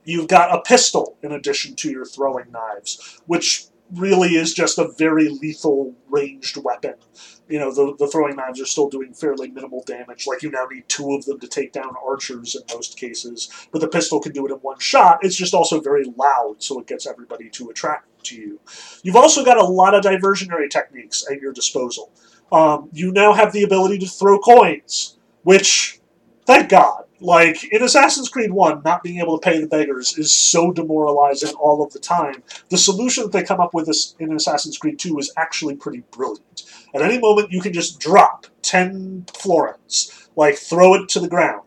[0.04, 4.92] You've got a pistol in addition to your throwing knives, which really is just a
[4.98, 6.96] very lethal ranged weapon
[7.52, 10.26] you know, the, the throwing knives are still doing fairly minimal damage.
[10.26, 13.50] Like, you now need two of them to take down archers in most cases.
[13.72, 15.20] But the pistol can do it in one shot.
[15.22, 18.60] It's just also very loud, so it gets everybody to attract to you.
[19.04, 22.12] You've also got a lot of diversionary techniques at your disposal.
[22.52, 26.00] Um, you now have the ability to throw coins, which,
[26.46, 27.06] thank God.
[27.22, 31.54] Like, in Assassin's Creed 1, not being able to pay the beggars is so demoralizing
[31.54, 32.42] all of the time.
[32.70, 33.88] The solution that they come up with
[34.20, 36.51] in Assassin's Creed 2 is actually pretty brilliant.
[36.94, 41.64] At any moment, you can just drop 10 florins, like, throw it to the ground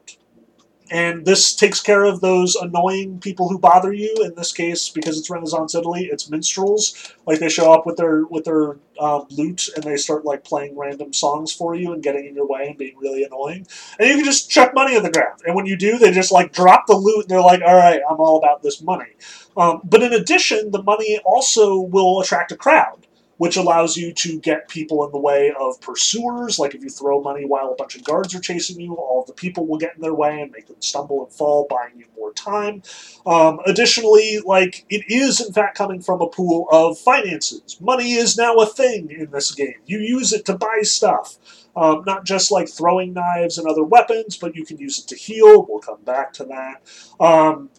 [0.90, 4.14] and this takes care of those annoying people who bother you.
[4.22, 7.14] In this case, because it's Renaissance Italy, it's minstrels.
[7.26, 10.76] Like they show up with their with their um, lute and they start like playing
[10.78, 13.66] random songs for you and getting in your way and being really annoying.
[13.98, 15.40] And you can just chuck money on the ground.
[15.46, 18.00] And when you do, they just like drop the lute and they're like, "All right,
[18.08, 19.16] I'm all about this money."
[19.56, 24.38] Um, but in addition, the money also will attract a crowd which allows you to
[24.40, 26.58] get people in the way of pursuers.
[26.58, 29.32] Like if you throw money while a bunch of guards are chasing you, all the
[29.32, 32.32] people will get in their way and make them stumble and fall, buying you more
[32.32, 32.82] time.
[33.26, 37.76] Um, additionally, like it is in fact coming from a pool of finances.
[37.80, 39.74] Money is now a thing in this game.
[39.86, 41.36] You use it to buy stuff.
[41.76, 45.16] Um, not just like throwing knives and other weapons, but you can use it to
[45.16, 45.66] heal.
[45.68, 47.24] We'll come back to that.
[47.24, 47.70] Um,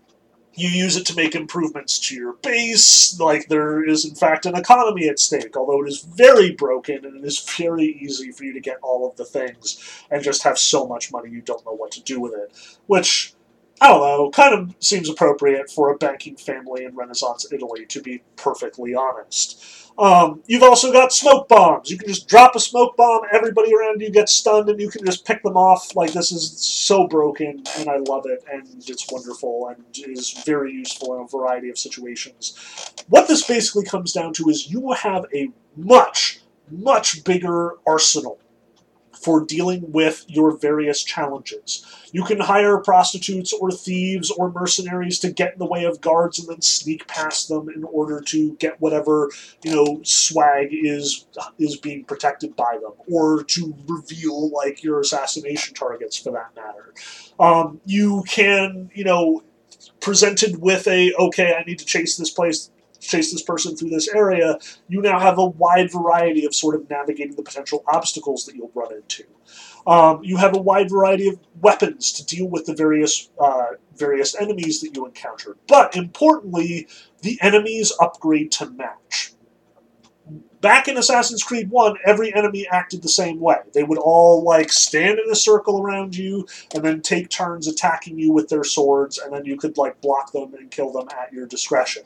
[0.56, 3.20] you use it to make improvements to your base.
[3.20, 7.24] Like there is, in fact, an economy at stake, although it is very broken and
[7.24, 10.58] it is very easy for you to get all of the things and just have
[10.58, 12.56] so much money you don't know what to do with it.
[12.88, 13.35] Which,
[13.82, 18.02] I don't know, kind of seems appropriate for a banking family in Renaissance Italy, to
[18.02, 19.62] be perfectly honest.
[19.98, 21.90] Um, you've also got smoke bombs.
[21.90, 25.06] You can just drop a smoke bomb, everybody around you gets stunned, and you can
[25.06, 25.96] just pick them off.
[25.96, 30.72] Like, this is so broken, and I love it, and it's wonderful, and is very
[30.72, 32.94] useful in a variety of situations.
[33.08, 38.40] What this basically comes down to is you will have a much, much bigger arsenal
[39.18, 41.86] for dealing with your various challenges.
[42.12, 46.40] You can hire prostitutes or thieves or mercenaries to get in the way of guards
[46.40, 49.32] and then sneak past them in order to get whatever,
[49.64, 51.28] you know, swag is
[51.60, 56.94] is being protected by them or to reveal like your assassination targets for that matter.
[57.40, 59.44] Um, you can, you know,
[60.00, 62.70] presented with a okay, I need to chase this place
[63.06, 66.90] chase this person through this area, you now have a wide variety of sort of
[66.90, 69.24] navigating the potential obstacles that you'll run into.
[69.88, 74.36] Um, you have a wide variety of weapons to deal with the various uh, various
[74.36, 75.58] enemies that you encounter.
[75.68, 76.88] But importantly,
[77.22, 79.35] the enemies upgrade to match
[80.66, 83.58] back in Assassin's Creed 1, every enemy acted the same way.
[83.76, 88.18] They would all like stand in a circle around you and then take turns attacking
[88.18, 91.32] you with their swords, and then you could like block them and kill them at
[91.32, 92.02] your discretion.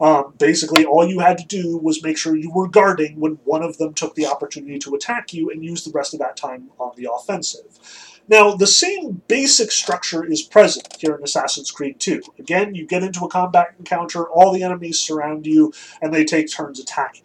[0.00, 3.64] Um, basically, all you had to do was make sure you were guarding when one
[3.64, 6.70] of them took the opportunity to attack you and use the rest of that time
[6.78, 7.80] on the offensive.
[8.28, 12.22] Now, the same basic structure is present here in Assassin's Creed 2.
[12.38, 16.50] Again, you get into a combat encounter, all the enemies surround you, and they take
[16.50, 17.23] turns attacking.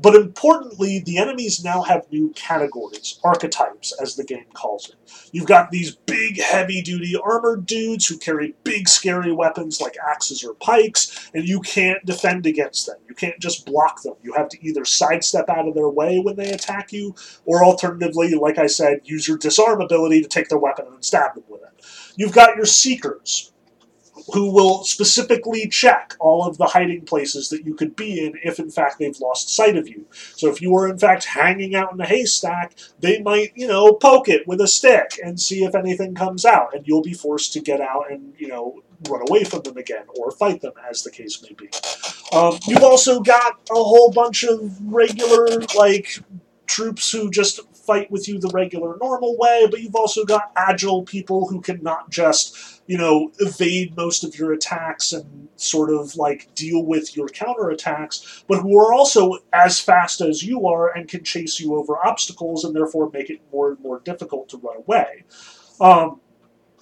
[0.00, 4.94] But importantly, the enemies now have new categories, archetypes, as the game calls it.
[5.32, 10.44] You've got these big, heavy duty armored dudes who carry big, scary weapons like axes
[10.44, 12.96] or pikes, and you can't defend against them.
[13.08, 14.14] You can't just block them.
[14.22, 18.34] You have to either sidestep out of their way when they attack you, or alternatively,
[18.34, 21.62] like I said, use your disarm ability to take their weapon and stab them with
[21.62, 21.84] it.
[22.14, 23.52] You've got your seekers,
[24.32, 28.58] who will specifically check all of the hiding places that you could be in if
[28.58, 30.06] in fact they've lost sight of you.
[30.36, 33.94] So if you were in fact hanging out in a haystack, they might, you know,
[33.94, 37.52] poke it with a stick and see if anything comes out, and you'll be forced
[37.54, 41.02] to get out and, you know, run away from them again or fight them, as
[41.02, 41.68] the case may be.
[42.32, 46.18] Um, you've also got a whole bunch of regular, like,
[46.66, 51.02] troops who just fight with you the regular, normal way, but you've also got agile
[51.02, 56.16] people who can not just you know, evade most of your attacks and sort of
[56.16, 61.06] like deal with your counterattacks, but who are also as fast as you are and
[61.06, 64.78] can chase you over obstacles and therefore make it more and more difficult to run
[64.78, 65.22] away.
[65.82, 66.20] Um,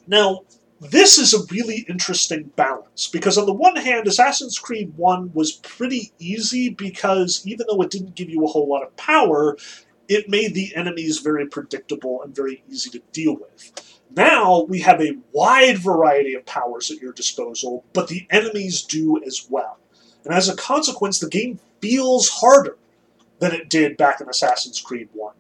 [0.07, 0.43] now,
[0.79, 5.53] this is a really interesting balance because, on the one hand, Assassin's Creed 1 was
[5.55, 9.57] pretty easy because even though it didn't give you a whole lot of power,
[10.09, 14.01] it made the enemies very predictable and very easy to deal with.
[14.15, 19.23] Now we have a wide variety of powers at your disposal, but the enemies do
[19.25, 19.79] as well.
[20.25, 22.77] And as a consequence, the game feels harder
[23.39, 25.35] than it did back in Assassin's Creed 1.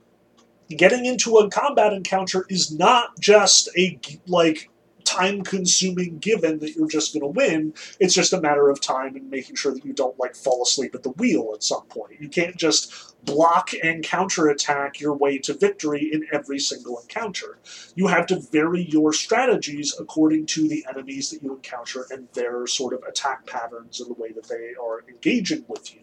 [0.71, 4.69] Getting into a combat encounter is not just a like
[5.07, 7.73] time consuming given that you're just going to win.
[8.01, 10.95] It's just a matter of time and making sure that you don't like fall asleep
[10.95, 12.21] at the wheel at some point.
[12.21, 17.59] You can't just block and counterattack your way to victory in every single encounter.
[17.95, 22.67] You have to vary your strategies according to the enemies that you encounter and their
[22.67, 26.01] sort of attack patterns and the way that they are engaging with you.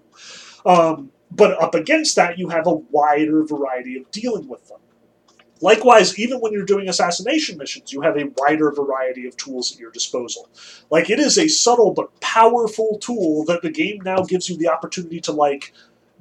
[0.66, 4.78] Um, But up against that, you have a wider variety of dealing with them.
[5.62, 9.80] Likewise, even when you're doing assassination missions, you have a wider variety of tools at
[9.80, 10.50] your disposal.
[10.92, 14.68] Like, it is a subtle but powerful tool that the game now gives you the
[14.68, 15.74] opportunity to, like,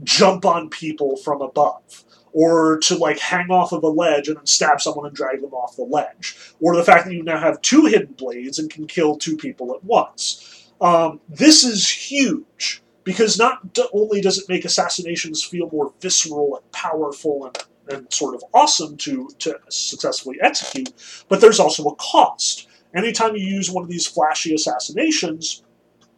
[0.03, 4.47] jump on people from above or to like hang off of a ledge and then
[4.47, 7.61] stab someone and drag them off the ledge, or the fact that you now have
[7.63, 10.71] two hidden blades and can kill two people at once.
[10.81, 13.61] Um, this is huge because not
[13.93, 18.97] only does it make assassinations feel more visceral and powerful and, and sort of awesome
[18.99, 20.93] to, to successfully execute,
[21.29, 22.69] but there's also a cost.
[22.95, 25.63] Anytime you use one of these flashy assassinations,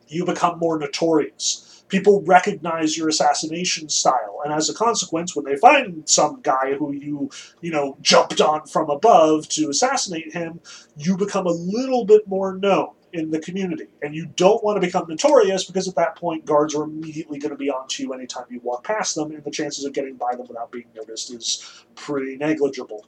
[0.08, 4.40] you become more notorious people recognize your assassination style.
[4.44, 7.30] And as a consequence when they find some guy who you
[7.60, 10.60] you know jumped on from above to assassinate him
[10.96, 13.86] you become a little bit more known in the community.
[14.02, 17.52] And you don't want to become notorious because at that point guards are immediately going
[17.52, 20.34] to be onto you anytime you walk past them and the chances of getting by
[20.34, 23.06] them without being noticed is pretty negligible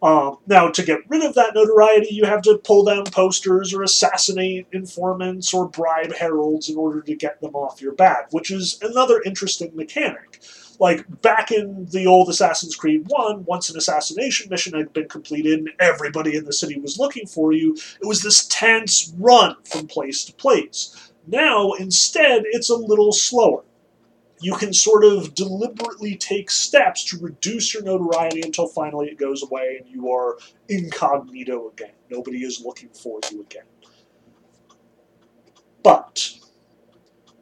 [0.00, 3.82] um, now, to get rid of that notoriety, you have to pull down posters or
[3.82, 8.78] assassinate informants or bribe heralds in order to get them off your back, which is
[8.82, 10.40] another interesting mechanic.
[10.78, 15.58] Like, back in the old Assassin's Creed 1, once an assassination mission had been completed
[15.58, 19.88] and everybody in the city was looking for you, it was this tense run from
[19.88, 21.10] place to place.
[21.26, 23.64] Now, instead, it's a little slower
[24.40, 29.42] you can sort of deliberately take steps to reduce your notoriety until finally it goes
[29.42, 30.36] away and you are
[30.68, 31.92] incognito again.
[32.10, 33.64] Nobody is looking for you again.
[35.82, 36.32] But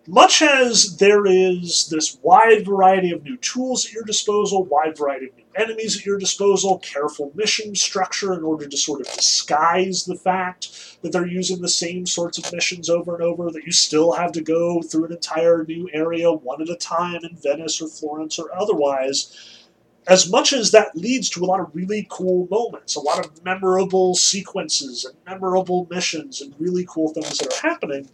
[0.07, 5.27] much as there is this wide variety of new tools at your disposal, wide variety
[5.27, 10.05] of new enemies at your disposal, careful mission structure in order to sort of disguise
[10.05, 13.73] the fact that they're using the same sorts of missions over and over, that you
[13.73, 17.81] still have to go through an entire new area one at a time in Venice
[17.81, 19.63] or Florence or otherwise.
[20.09, 23.45] As much as that leads to a lot of really cool moments, a lot of
[23.45, 28.09] memorable sequences and memorable missions and really cool things that are happening,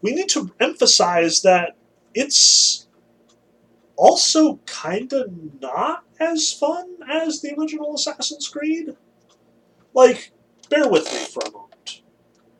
[0.00, 1.76] we need to emphasize that
[2.14, 2.88] it's
[3.96, 5.30] also kind of
[5.60, 8.96] not as fun as the original Assassin's Creed.
[9.94, 10.32] Like,
[10.70, 12.02] bear with me for a moment.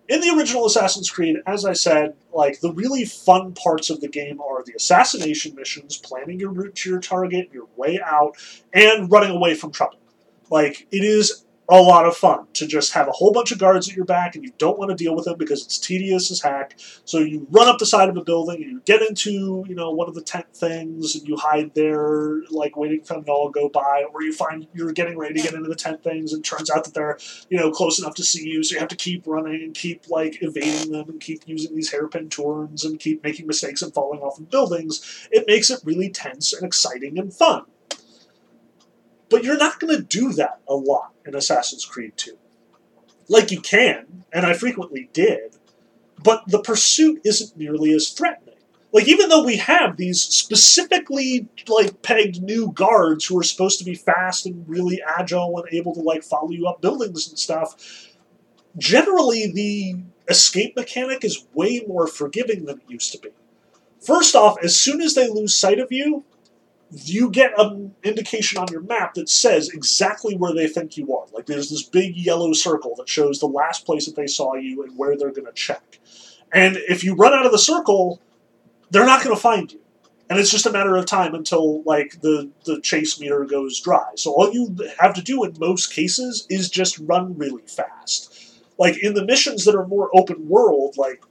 [0.08, 4.08] In the original Assassin's Creed, as I said, like the really fun parts of the
[4.08, 8.36] game are the assassination missions, planning your route to your target, your way out,
[8.72, 9.98] and running away from trouble.
[10.50, 13.88] Like it is a lot of fun to just have a whole bunch of guards
[13.88, 16.42] at your back and you don't want to deal with them because it's tedious as
[16.42, 16.74] heck.
[17.06, 19.90] So you run up the side of a building and you get into, you know,
[19.90, 23.48] one of the tent things and you hide there, like waiting for them to all
[23.48, 26.44] go by, or you find you're getting ready to get into the tent things and
[26.44, 27.16] turns out that they're,
[27.48, 30.10] you know, close enough to see you, so you have to keep running and keep
[30.10, 34.20] like evading them and keep using these hairpin turns and keep making mistakes and falling
[34.20, 35.28] off of buildings.
[35.30, 37.64] It makes it really tense and exciting and fun.
[39.32, 42.36] But you're not going to do that a lot in Assassin's Creed 2.
[43.30, 45.56] Like you can, and I frequently did,
[46.22, 48.56] but the pursuit isn't nearly as threatening.
[48.92, 53.86] Like even though we have these specifically like pegged new guards who are supposed to
[53.86, 58.10] be fast and really agile and able to like follow you up buildings and stuff,
[58.76, 59.94] generally the
[60.28, 63.30] escape mechanic is way more forgiving than it used to be.
[63.98, 66.22] First off, as soon as they lose sight of you,
[66.92, 71.26] you get an indication on your map that says exactly where they think you are.
[71.32, 74.82] Like there's this big yellow circle that shows the last place that they saw you
[74.82, 75.98] and where they're going to check.
[76.52, 78.20] And if you run out of the circle,
[78.90, 79.80] they're not going to find you.
[80.28, 84.12] And it's just a matter of time until like the the chase meter goes dry.
[84.16, 88.62] So all you have to do in most cases is just run really fast.
[88.78, 91.22] Like in the missions that are more open world, like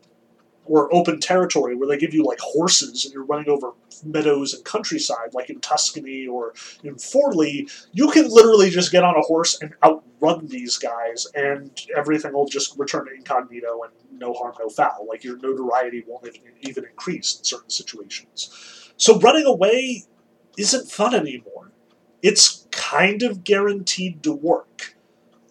[0.66, 3.72] or open territory where they give you like horses and you're running over
[4.06, 6.54] meadows and countryside, like in Tuscany or
[6.84, 11.72] in Forli, you can literally just get on a horse and outrun these guys, and
[11.96, 15.06] everything will just return to incognito and no harm, no foul.
[15.08, 16.28] Like your notoriety won't
[16.62, 18.94] even increase in certain situations.
[18.98, 20.04] So running away
[20.58, 21.72] isn't fun anymore.
[22.22, 24.96] It's kind of guaranteed to work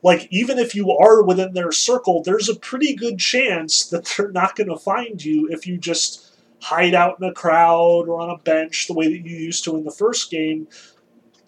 [0.02, 4.30] like even if you are within their circle, there's a pretty good chance that they're
[4.30, 6.26] not going to find you if you just
[6.62, 9.76] hide out in a crowd or on a bench the way that you used to
[9.76, 10.68] in the first game,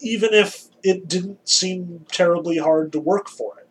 [0.01, 3.62] even if it didn't seem terribly hard to work for it.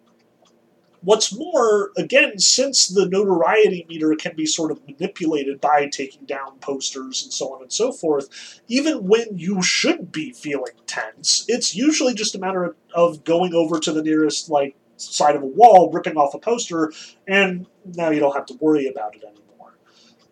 [1.04, 6.60] What's more, again, since the notoriety meter can be sort of manipulated by taking down
[6.60, 11.76] posters and so on and so forth, even when you should be feeling tense, it's
[11.76, 15.90] usually just a matter of, going over to the nearest, like, side of a wall,
[15.92, 16.94] ripping off a poster,
[17.28, 19.78] and now you don't have to worry about it anymore.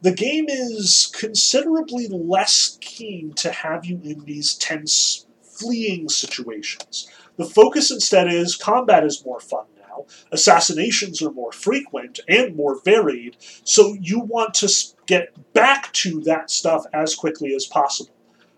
[0.01, 7.09] the game is considerably less keen to have you in these tense, fleeing situations.
[7.37, 9.65] The focus instead is combat is more fun
[9.99, 14.73] now, assassinations are more frequent and more varied, so you want to
[15.05, 18.13] get back to that stuff as quickly as possible.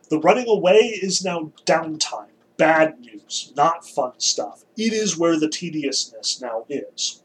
[0.09, 4.65] The running away is now downtime, bad news, not fun stuff.
[4.77, 7.23] It is where the tediousness now is.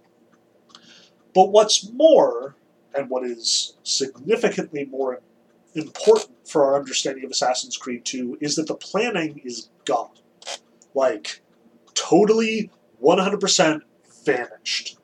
[1.35, 2.57] But what's more,
[2.95, 5.21] and what is significantly more
[5.75, 10.13] important for our understanding of Assassin's Creed 2 is that the planning is gone.
[10.95, 11.43] Like,
[11.95, 12.71] totally
[13.03, 13.81] 100%
[14.27, 14.99] vanished.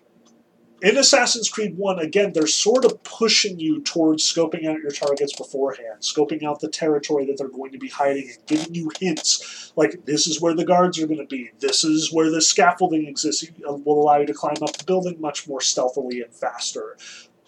[0.82, 5.32] In Assassin's Creed 1, again, they're sort of pushing you towards scoping out your targets
[5.32, 9.72] beforehand, scoping out the territory that they're going to be hiding in, giving you hints
[9.76, 13.06] like this is where the guards are going to be, this is where the scaffolding
[13.06, 16.34] exists, it uh, will allow you to climb up the building much more stealthily and
[16.34, 16.96] faster.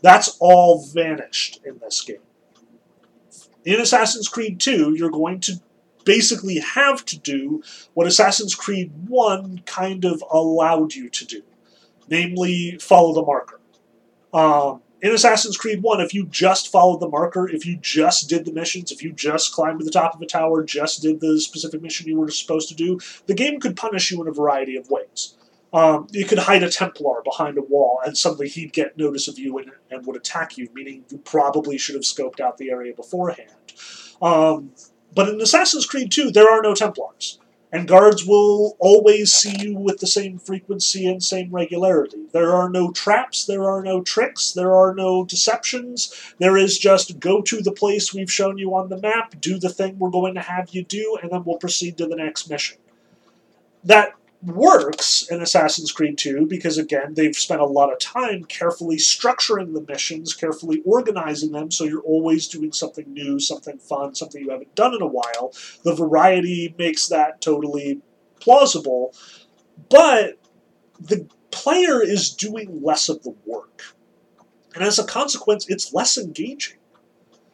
[0.01, 2.19] That's all vanished in this game.
[3.65, 5.61] In Assassin's Creed 2, you're going to
[6.05, 7.63] basically have to do
[7.95, 11.43] what Assassin's Creed 1 kind of allowed you to do,
[12.09, 13.61] namely, follow the marker.
[14.33, 18.47] Um, in Assassin's Creed 1, if you just followed the marker, if you just did
[18.47, 21.39] the missions, if you just climbed to the top of a tower, just did the
[21.41, 24.77] specific mission you were supposed to do, the game could punish you in a variety
[24.77, 25.37] of ways.
[25.75, 29.39] Um, you could hide a Templar behind a wall, and suddenly he'd get notice of
[29.39, 32.95] you and, and would attack you, meaning you probably should have scoped out the area
[32.95, 33.51] beforehand.
[34.23, 34.71] Um,
[35.15, 37.41] but in Assassin's Creed 2, there are no Templars,
[37.75, 42.27] and guards will always see you with the same frequency and same regularity.
[42.33, 46.15] There are no traps, there are no tricks, there are no deceptions.
[46.39, 49.71] There is just go to the place we've shown you on the map, do the
[49.71, 52.79] thing we're going to have you do, and then we'll proceed to the next mission.
[53.83, 54.15] That
[54.45, 59.75] works in Assassin's Creed 2 because, again, they've spent a lot of time carefully structuring
[59.75, 64.51] the missions, carefully organizing them so you're always doing something new, something fun, something you
[64.51, 65.53] haven't done in a while.
[65.83, 68.01] The variety makes that totally
[68.41, 69.15] plausible,
[69.89, 70.39] but
[71.01, 73.83] the player is doing less of the work.
[74.75, 76.79] And as a consequence, it's less engaging.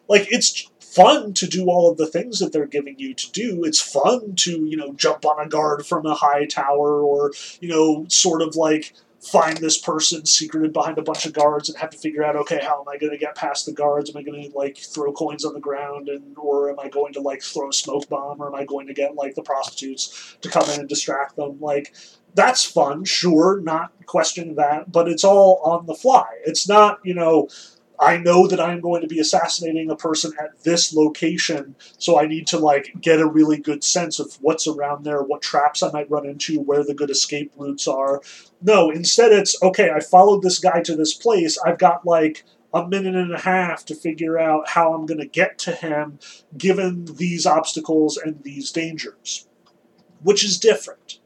[0.09, 3.65] Like, it's fun to do all of the things that they're giving you to do.
[3.65, 7.69] It's fun to, you know, jump on a guard from a high tower or, you
[7.69, 11.91] know, sort of like find this person secreted behind a bunch of guards and have
[11.91, 14.11] to figure out, okay, how am I going to get past the guards?
[14.11, 17.13] Am I going to like throw coins on the ground and or am I going
[17.13, 20.37] to like throw a smoke bomb or am I going to get like the prostitutes
[20.41, 21.61] to come in and distract them?
[21.61, 21.95] Like
[22.35, 26.27] that's fun, sure, not questioning that, but it's all on the fly.
[26.47, 27.49] It's not, you know,
[28.01, 32.27] I know that I'm going to be assassinating a person at this location, so I
[32.27, 35.93] need to like get a really good sense of what's around there, what traps I
[35.93, 38.23] might run into, where the good escape routes are.
[38.63, 41.59] No, instead it's okay, I followed this guy to this place.
[41.59, 45.27] I've got like a minute and a half to figure out how I'm going to
[45.27, 46.19] get to him
[46.57, 49.47] given these obstacles and these dangers,
[50.23, 51.20] which is different.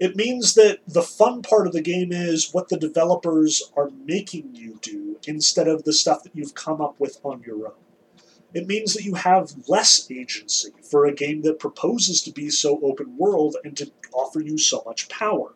[0.00, 4.54] It means that the fun part of the game is what the developers are making
[4.54, 7.74] you do instead of the stuff that you've come up with on your own.
[8.54, 12.80] It means that you have less agency for a game that proposes to be so
[12.82, 15.52] open world and to offer you so much power.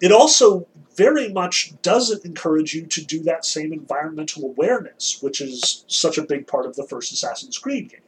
[0.00, 5.84] It also very much doesn't encourage you to do that same environmental awareness, which is
[5.88, 8.00] such a big part of the first Assassin's Creed game.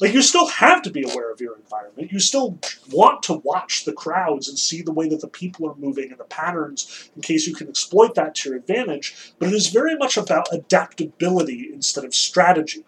[0.00, 2.12] Like you still have to be aware of your environment.
[2.12, 2.58] You still
[2.90, 6.18] want to watch the crowds and see the way that the people are moving and
[6.18, 9.34] the patterns in case you can exploit that to your advantage.
[9.38, 12.84] But it is very much about adaptability instead of strategy.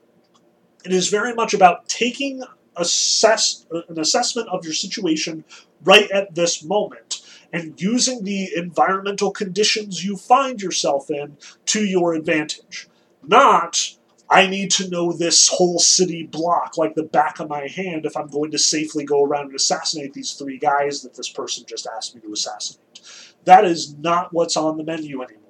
[0.84, 2.42] It is very much about taking
[2.76, 5.44] assess an assessment of your situation
[5.82, 12.14] right at this moment and using the environmental conditions you find yourself in to your
[12.14, 12.88] advantage.
[13.22, 13.95] Not
[14.28, 18.16] I need to know this whole city block like the back of my hand if
[18.16, 21.86] I'm going to safely go around and assassinate these three guys that this person just
[21.86, 23.00] asked me to assassinate.
[23.44, 25.42] That is not what's on the menu anymore.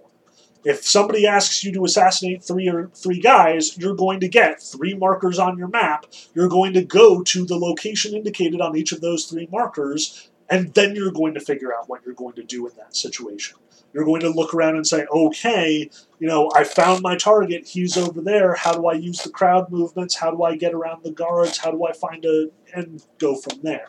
[0.62, 4.95] If somebody asks you to assassinate three or three guys, you're going to get three
[4.95, 6.07] markers on your map.
[6.35, 10.74] You're going to go to the location indicated on each of those three markers, and
[10.74, 13.57] then you're going to figure out what you're going to do in that situation.
[13.93, 17.66] You're going to look around and say, okay, you know, I found my target.
[17.66, 18.55] He's over there.
[18.55, 20.16] How do I use the crowd movements?
[20.16, 21.59] How do I get around the guards?
[21.59, 22.51] How do I find a.
[22.74, 23.89] and go from there.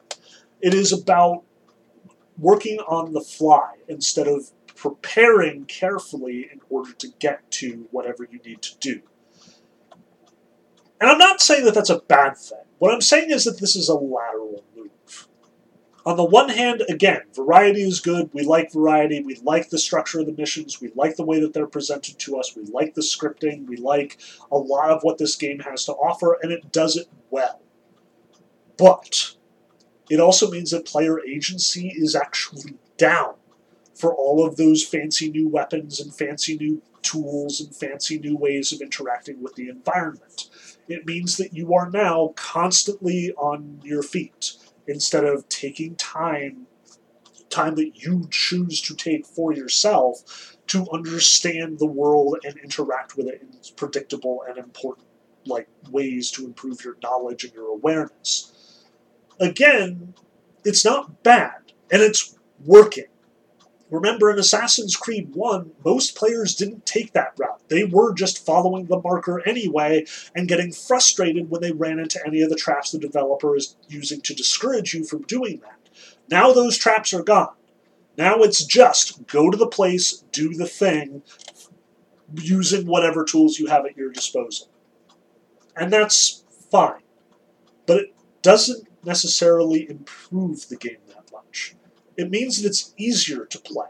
[0.62, 1.44] It is about
[2.38, 8.40] working on the fly instead of preparing carefully in order to get to whatever you
[8.46, 9.02] need to do.
[11.02, 12.60] And I'm not saying that that's a bad thing.
[12.80, 14.64] What I'm saying is that this is a lateral.
[16.08, 18.30] On the one hand, again, variety is good.
[18.32, 19.22] We like variety.
[19.22, 20.80] We like the structure of the missions.
[20.80, 22.56] We like the way that they're presented to us.
[22.56, 23.68] We like the scripting.
[23.68, 24.18] We like
[24.50, 27.62] a lot of what this game has to offer, and it does it well.
[28.78, 29.34] But
[30.10, 33.34] it also means that player agency is actually down
[33.94, 38.72] for all of those fancy new weapons and fancy new tools and fancy new ways
[38.72, 40.50] of interacting with the environment.
[40.88, 44.56] It means that you are now constantly on your feet
[44.88, 46.68] instead of taking time
[47.50, 53.28] time that you choose to take for yourself to understand the world and interact with
[53.28, 55.08] it in predictable and important
[55.46, 58.84] like ways to improve your knowledge and your awareness.
[59.40, 60.14] Again,
[60.66, 63.06] it's not bad and it's working.
[63.90, 67.62] Remember in Assassin's Creed 1, most players didn't take that route.
[67.70, 72.42] They were just following the marker anyway and getting frustrated when they ran into any
[72.42, 75.90] of the traps the developer is using to discourage you from doing that.
[76.30, 77.54] Now those traps are gone.
[78.18, 81.22] Now it's just go to the place, do the thing,
[82.34, 84.70] using whatever tools you have at your disposal.
[85.78, 87.04] And that's fine.
[87.86, 90.98] But it doesn't necessarily improve the game.
[92.18, 93.88] It means that it's easier to play.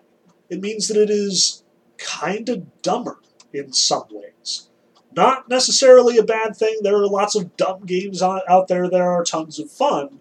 [0.49, 1.63] It means that it is
[1.97, 3.19] kind of dumber
[3.53, 4.69] in some ways.
[5.15, 6.79] Not necessarily a bad thing.
[6.83, 10.19] There are lots of dumb games out there that are tons of fun,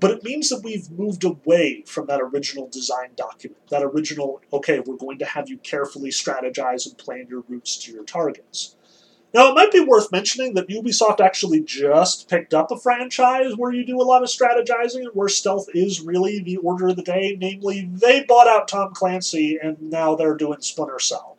[0.00, 3.68] but it means that we've moved away from that original design document.
[3.68, 7.92] That original, okay, we're going to have you carefully strategize and plan your routes to
[7.92, 8.74] your targets.
[9.34, 13.72] Now, it might be worth mentioning that Ubisoft actually just picked up a franchise where
[13.72, 17.02] you do a lot of strategizing and where stealth is really the order of the
[17.02, 17.36] day.
[17.40, 21.38] Namely, they bought out Tom Clancy and now they're doing Splinter Cell.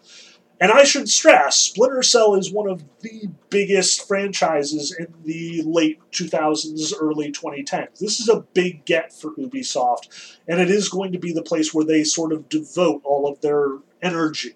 [0.59, 5.99] And I should stress, Splinter Cell is one of the biggest franchises in the late
[6.11, 7.99] 2000s, early 2010s.
[7.99, 11.73] This is a big get for Ubisoft, and it is going to be the place
[11.73, 14.55] where they sort of devote all of their energy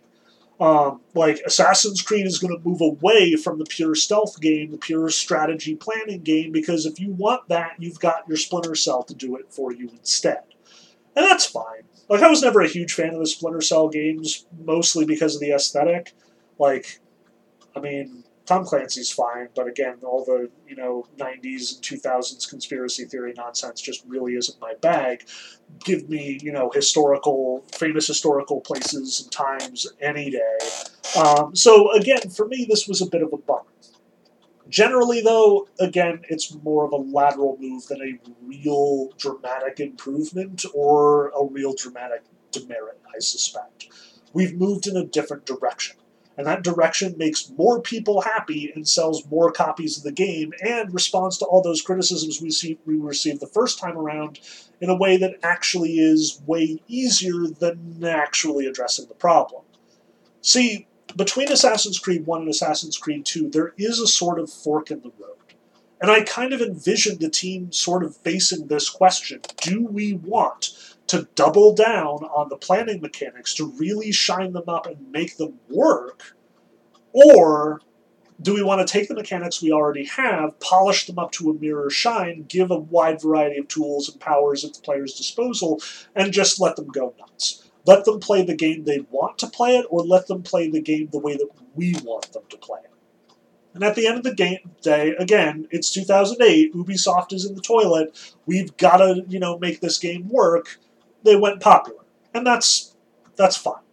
[0.60, 4.78] um, like Assassin's Creed is going to move away from the pure stealth game, the
[4.78, 9.14] pure strategy planning game, because if you want that, you've got your Splinter Cell to
[9.14, 10.42] do it for you instead.
[11.16, 11.84] And that's fine.
[12.10, 15.42] Like, I was never a huge fan of the Splinter Cell games, mostly because of
[15.42, 16.14] the aesthetic.
[16.58, 17.00] Like,
[17.76, 23.04] I mean, Tom Clancy's fine, but again, all the you know '90s and 2000s conspiracy
[23.04, 25.28] theory nonsense just really isn't my bag.
[25.84, 30.58] Give me you know historical, famous historical places and times any day.
[31.18, 33.64] Um, so again, for me, this was a bit of a bummer.
[34.70, 41.30] Generally, though, again, it's more of a lateral move than a real dramatic improvement or
[41.30, 43.00] a real dramatic demerit.
[43.14, 43.88] I suspect
[44.34, 45.98] we've moved in a different direction
[46.38, 50.94] and that direction makes more people happy and sells more copies of the game and
[50.94, 54.40] responds to all those criticisms we see we received the first time around
[54.80, 59.64] in a way that actually is way easier than actually addressing the problem.
[60.42, 64.92] See, between Assassin's Creed 1 and Assassin's Creed 2, there is a sort of fork
[64.92, 65.37] in the road.
[66.00, 70.74] And I kind of envisioned the team sort of facing this question do we want
[71.08, 75.60] to double down on the planning mechanics to really shine them up and make them
[75.70, 76.36] work?
[77.14, 77.82] Or
[78.42, 81.54] do we want to take the mechanics we already have, polish them up to a
[81.54, 85.82] mirror shine, give a wide variety of tools and powers at the player's disposal,
[86.16, 87.64] and just let them go nuts?
[87.86, 90.82] Let them play the game they want to play it, or let them play the
[90.82, 92.92] game the way that we want them to play it.
[93.78, 96.74] And at the end of the game day, again, it's 2008.
[96.74, 98.34] Ubisoft is in the toilet.
[98.48, 100.80] We've got to, you know, make this game work
[101.22, 102.02] they went popular,
[102.34, 102.96] and that's
[103.36, 103.84] that's fine.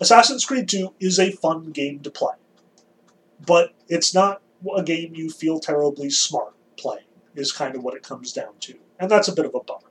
[0.00, 2.34] Assassin's Creed 2 is a fun game to play,
[3.46, 4.42] but it's not
[4.76, 7.06] a game you feel terribly smart playing.
[7.34, 9.88] Is kind of what it comes down to, and that's a bit of a bummer.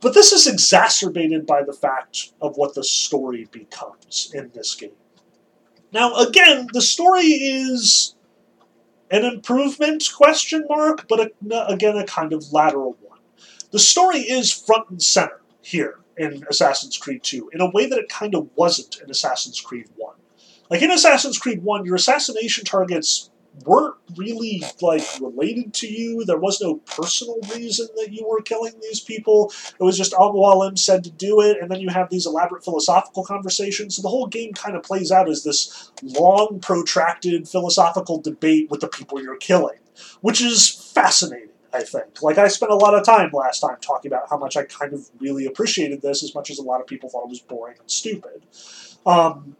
[0.00, 4.92] But this is exacerbated by the fact of what the story becomes in this game.
[5.92, 8.14] Now, again, the story is
[9.10, 13.18] an improvement question mark, but a, again a kind of lateral one.
[13.70, 17.98] The story is front and center here in Assassin's Creed 2 in a way that
[17.98, 20.14] it kind of wasn't in Assassin's Creed 1.
[20.70, 23.30] Like in Assassin's Creed 1, your assassination targets
[23.64, 26.24] weren't really like related to you.
[26.24, 29.52] There was no personal reason that you were killing these people.
[29.78, 32.64] It was just Al Mualim said to do it, and then you have these elaborate
[32.64, 33.96] philosophical conversations.
[33.96, 38.80] So the whole game kind of plays out as this long, protracted philosophical debate with
[38.80, 39.78] the people you're killing,
[40.20, 41.48] which is fascinating.
[41.70, 42.22] I think.
[42.22, 44.94] Like, I spent a lot of time last time talking about how much I kind
[44.94, 47.76] of really appreciated this, as much as a lot of people thought it was boring
[47.78, 48.46] and stupid.
[49.04, 49.54] Um,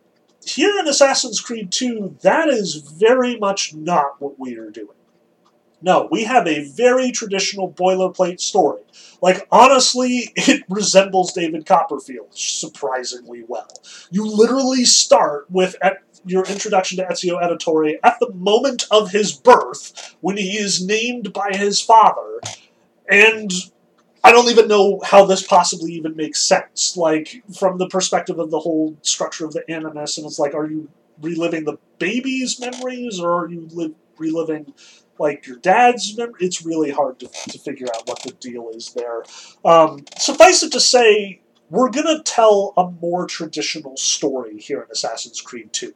[0.51, 4.89] here in Assassin's Creed 2, that is very much not what we are doing.
[5.81, 8.83] No, we have a very traditional boilerplate story.
[9.23, 13.69] Like, honestly, it resembles David Copperfield surprisingly well.
[14.11, 19.33] You literally start with at your introduction to Ezio Auditore at the moment of his
[19.33, 22.41] birth, when he is named by his father,
[23.09, 23.53] and
[24.25, 26.97] I don't even know how this possibly even makes sense.
[26.97, 30.69] Like, from the perspective of the whole structure of the animus, and it's like, are
[30.69, 30.89] you
[31.21, 34.75] reliving the baby's memories, or are you li- reliving
[35.19, 36.39] like your dad's memory?
[36.41, 39.23] It's really hard to, to figure out what the deal is there.
[39.65, 41.41] Um, suffice it to say,
[41.71, 45.93] we're gonna tell a more traditional story here in Assassin's Creed 2.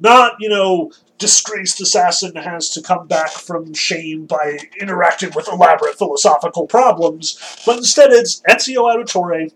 [0.00, 5.98] Not, you know, disgraced assassin has to come back from shame by interacting with elaborate
[5.98, 9.52] philosophical problems, but instead it's Ezio Auditore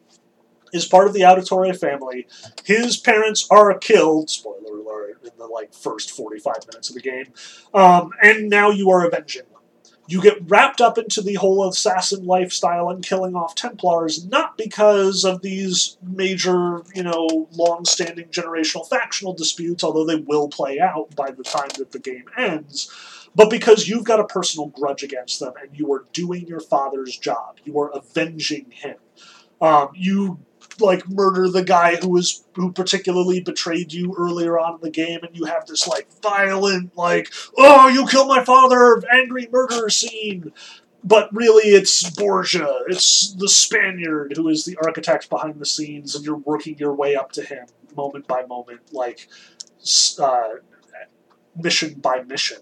[0.72, 2.26] is part of the Auditore family.
[2.64, 7.26] His parents are killed, spoiler alert, in the like first 45 minutes of the game,
[7.74, 9.42] um, and now you are avenging.
[10.08, 15.24] You get wrapped up into the whole assassin lifestyle and killing off Templars, not because
[15.24, 21.30] of these major, you know, long-standing generational factional disputes, although they will play out by
[21.30, 22.92] the time that the game ends,
[23.34, 27.16] but because you've got a personal grudge against them and you are doing your father's
[27.16, 27.58] job.
[27.64, 28.96] You are avenging him.
[29.60, 30.40] Um, you
[30.80, 35.20] like murder the guy who was who particularly betrayed you earlier on in the game
[35.22, 40.52] and you have this like violent like oh you killed my father angry murder scene.
[41.04, 42.84] But really it's Borgia.
[42.86, 47.16] It's the Spaniard who is the architect behind the scenes and you're working your way
[47.16, 47.66] up to him
[47.96, 49.28] moment by moment like
[50.20, 50.48] uh,
[51.56, 52.58] mission by mission.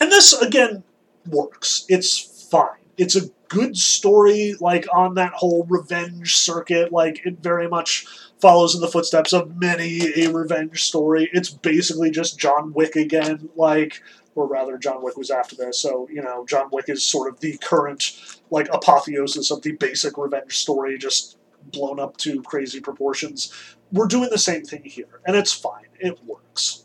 [0.00, 0.82] And this again
[1.26, 1.86] works.
[1.88, 2.80] It's fine.
[2.96, 6.92] It's a good story, like on that whole revenge circuit.
[6.92, 8.06] Like it very much
[8.40, 11.30] follows in the footsteps of many a revenge story.
[11.32, 14.02] It's basically just John Wick again, like
[14.34, 17.40] or rather John Wick was after this, so you know, John Wick is sort of
[17.40, 18.12] the current
[18.50, 21.38] like apotheosis of the basic revenge story, just
[21.70, 23.52] blown up to crazy proportions.
[23.92, 25.86] We're doing the same thing here, and it's fine.
[26.00, 26.84] It works.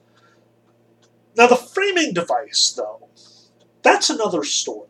[1.36, 3.07] Now the framing device, though,
[3.82, 4.88] that's another story.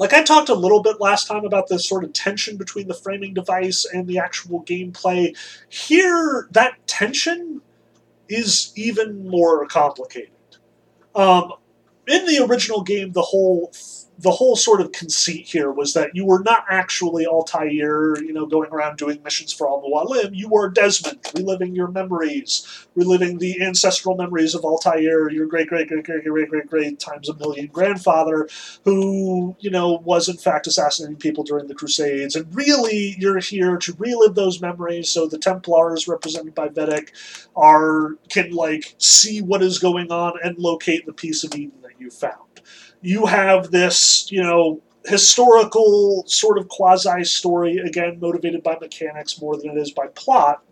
[0.00, 2.94] Like I talked a little bit last time about this sort of tension between the
[2.94, 5.36] framing device and the actual gameplay.
[5.68, 7.60] Here, that tension
[8.26, 10.30] is even more complicated.
[11.14, 11.52] Um,
[12.06, 13.74] in the original game, the whole
[14.20, 18.44] the whole sort of conceit here was that you were not actually Altair, you know,
[18.44, 20.30] going around doing missions for Al Mualim.
[20.34, 25.88] You were Desmond, reliving your memories, reliving the ancestral memories of Altair, your great, great,
[25.88, 28.46] great, great, great, great, great times a million grandfather,
[28.84, 32.36] who, you know, was in fact assassinating people during the Crusades.
[32.36, 37.08] And really, you're here to relive those memories so the Templars, represented by Vidic,
[37.56, 41.98] are can like see what is going on and locate the piece of Eden that
[41.98, 42.50] you found
[43.02, 49.56] you have this, you know, historical sort of quasi story, again, motivated by mechanics more
[49.56, 50.62] than it is by plot,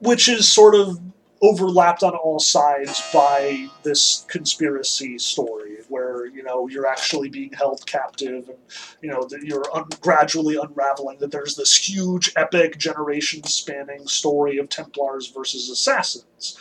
[0.00, 1.00] which is sort of
[1.42, 7.84] overlapped on all sides by this conspiracy story where you know you're actually being held
[7.86, 8.58] captive and
[9.02, 14.58] you know that you're un- gradually unraveling that there's this huge epic generation spanning story
[14.58, 16.58] of templars versus assassins.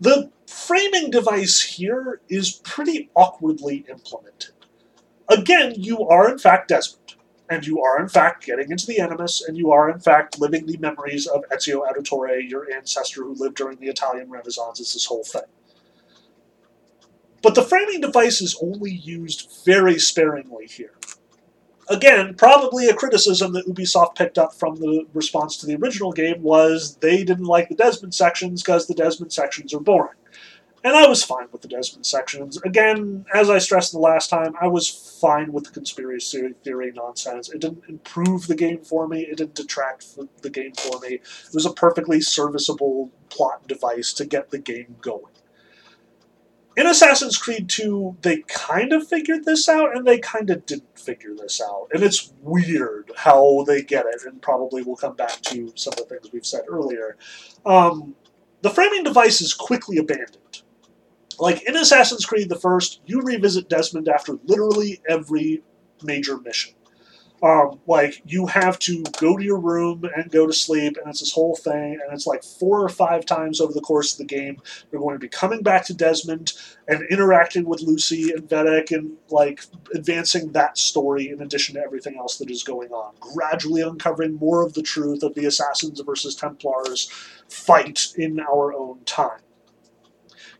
[0.00, 0.30] The
[0.70, 4.52] framing device here is pretty awkwardly implemented.
[5.28, 7.16] Again, you are in fact Desmond,
[7.48, 10.66] and you are in fact getting into the Animus, and you are in fact living
[10.66, 15.06] the memories of Ezio Auditore, your ancestor who lived during the Italian Renaissance, is this
[15.06, 15.42] whole thing.
[17.42, 20.94] But the framing device is only used very sparingly here
[21.90, 26.40] again, probably a criticism that Ubisoft picked up from the response to the original game
[26.42, 30.14] was they didn't like the Desmond sections because the Desmond sections are boring.
[30.82, 32.56] And I was fine with the Desmond sections.
[32.62, 34.88] Again, as I stressed the last time, I was
[35.20, 37.50] fine with the conspiracy theory nonsense.
[37.50, 40.06] It didn't improve the game for me, it didn't detract
[40.42, 41.14] the game for me.
[41.16, 45.32] It was a perfectly serviceable plot device to get the game going
[46.76, 50.98] in Assassin's Creed 2, they kind of figured this out and they kind of didn't
[50.98, 51.88] figure this out.
[51.92, 55.98] And it's weird how they get it, and probably we'll come back to some of
[55.98, 57.16] the things we've said earlier.
[57.66, 58.14] Um,
[58.62, 60.62] the framing device is quickly abandoned.
[61.40, 65.62] Like in Assassin's Creed the first, you revisit Desmond after literally every
[66.02, 66.74] major mission.
[67.42, 71.20] Um, like you have to go to your room and go to sleep, and it's
[71.20, 74.26] this whole thing, and it's like four or five times over the course of the
[74.26, 74.58] game.
[74.92, 76.52] You're going to be coming back to Desmond
[76.86, 79.64] and interacting with Lucy and Vidic and like
[79.94, 83.14] advancing that story in addition to everything else that is going on.
[83.20, 87.10] Gradually uncovering more of the truth of the Assassins versus Templars
[87.48, 89.40] fight in our own time.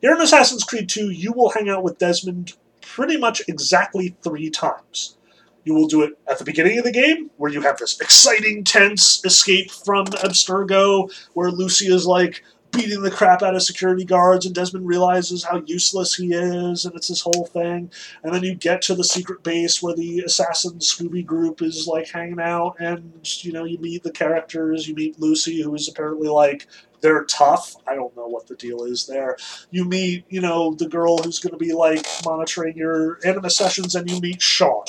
[0.01, 4.49] Here in Assassin's Creed 2, you will hang out with Desmond pretty much exactly three
[4.49, 5.19] times.
[5.65, 8.65] You will do it at the beginning of the game, where you have this exciting,
[8.65, 14.47] tense escape from Abstergo, where Lucy is like beating the crap out of security guards,
[14.47, 17.91] and Desmond realizes how useless he is, and it's this whole thing.
[18.23, 22.09] And then you get to the secret base where the assassin Scooby group is like
[22.09, 23.13] hanging out, and
[23.43, 24.89] you know you meet the characters.
[24.89, 26.67] You meet Lucy, who is apparently like
[27.01, 27.77] they're tough.
[27.87, 29.37] I don't know what the deal is there.
[29.71, 33.95] You meet, you know, the girl who's going to be like monitoring your anima sessions,
[33.95, 34.85] and you meet Shaun.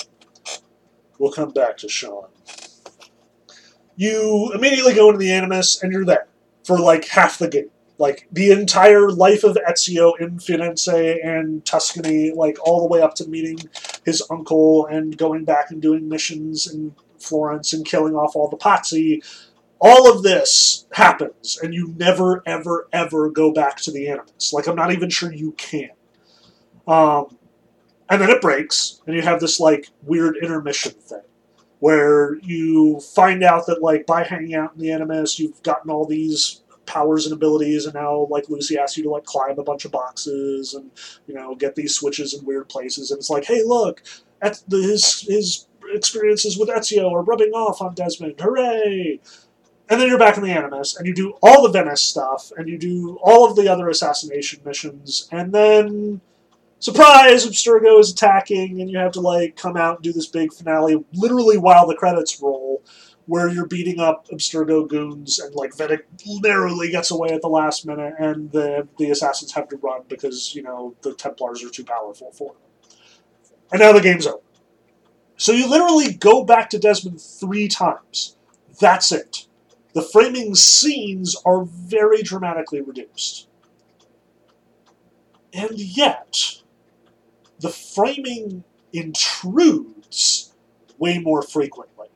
[1.18, 2.28] We'll come back to Shaun.
[3.96, 6.28] You immediately go into the Animus, and you're there
[6.64, 7.70] for like half the game.
[7.98, 13.14] Like the entire life of Ezio in Firenze and Tuscany, like all the way up
[13.16, 13.60] to meeting
[14.04, 18.58] his uncle and going back and doing missions in Florence and killing off all the
[18.58, 19.24] Pazzi.
[19.80, 24.52] All of this happens, and you never, ever, ever go back to the Animus.
[24.52, 25.90] Like I'm not even sure you can.
[26.88, 27.38] Um,
[28.10, 31.22] and then it breaks, and you have this like weird intermission thing
[31.82, 36.06] where you find out that like by hanging out in the Animus, you've gotten all
[36.06, 39.84] these powers and abilities, and now like Lucy asks you to like climb a bunch
[39.84, 40.92] of boxes and
[41.26, 44.04] you know get these switches in weird places, and it's like, hey, look,
[44.44, 49.20] at the, his his experiences with Ezio are rubbing off on Desmond, hooray!
[49.90, 52.70] And then you're back in the Animus, and you do all the Venice stuff, and
[52.70, 56.22] you do all of the other assassination missions, and then
[56.82, 60.54] surprise, Abstergo is attacking, and you have to like come out and do this big
[60.54, 62.84] finale, literally while the credits roll,
[63.28, 66.02] where you're beating up Abstergo goons, and like Vidic
[66.42, 70.54] narrowly gets away at the last minute, and the the assassins have to run because
[70.54, 72.62] you know the Templars are too powerful for them.
[73.72, 74.40] And now the game's over.
[75.38, 78.36] So you literally go back to Desmond three times.
[78.80, 79.48] That's it.
[79.94, 83.48] The framing scenes are very dramatically reduced.
[85.54, 86.61] And yet,
[87.62, 90.54] the framing intrudes
[90.98, 92.08] way more frequently.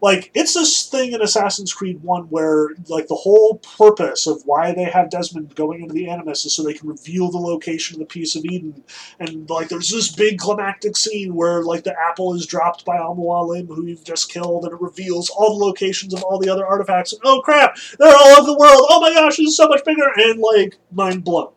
[0.00, 4.72] Like, it's this thing in Assassin's Creed 1 where, like, the whole purpose of why
[4.72, 7.98] they have Desmond going into the Animus is so they can reveal the location of
[7.98, 8.84] the Piece of Eden.
[9.18, 13.16] And, like, there's this big climactic scene where, like, the apple is dropped by Al
[13.16, 16.66] Mualim, who you've just killed, and it reveals all the locations of all the other
[16.66, 17.12] artifacts.
[17.12, 17.76] And, oh, crap!
[17.98, 18.86] They're all over the world!
[18.88, 20.08] Oh my gosh, this is so much bigger!
[20.16, 21.50] And, like, mind blown.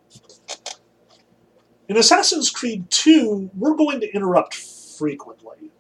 [1.92, 5.72] In Assassin's Creed 2, we're going to interrupt frequently.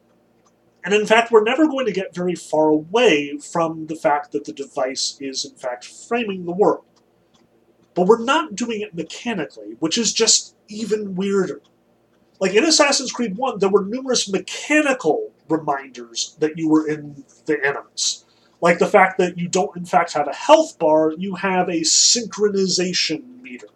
[0.83, 4.43] And in fact, we're never going to get very far away from the fact that
[4.43, 6.83] the device is, in fact, framing the world.
[7.93, 11.61] But we're not doing it mechanically, which is just even weirder.
[12.41, 17.57] Like in Assassin's Creed 1, there were numerous mechanical reminders that you were in the
[17.65, 18.25] Animus.
[18.59, 21.83] Like the fact that you don't, in fact, have a health bar, you have a
[21.83, 23.67] synchronization meter.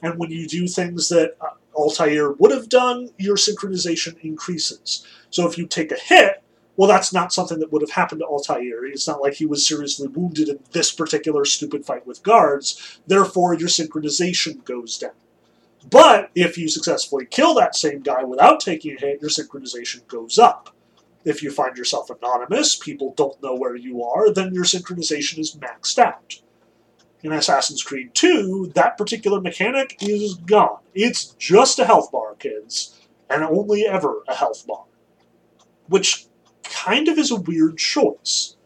[0.00, 5.06] And when you do things that uh, Altair would have done, your synchronization increases.
[5.30, 6.42] So if you take a hit,
[6.76, 8.86] well, that's not something that would have happened to Altair.
[8.86, 13.00] It's not like he was seriously wounded in this particular stupid fight with guards.
[13.06, 15.12] Therefore, your synchronization goes down.
[15.90, 20.38] But if you successfully kill that same guy without taking a hit, your synchronization goes
[20.38, 20.74] up.
[21.24, 25.56] If you find yourself anonymous, people don't know where you are, then your synchronization is
[25.56, 26.40] maxed out.
[27.22, 30.80] In Assassin's Creed 2, that particular mechanic is gone.
[30.92, 33.00] It's just a health bar, kids,
[33.30, 34.84] and only ever a health bar.
[35.86, 36.26] Which
[36.64, 38.56] kind of is a weird choice.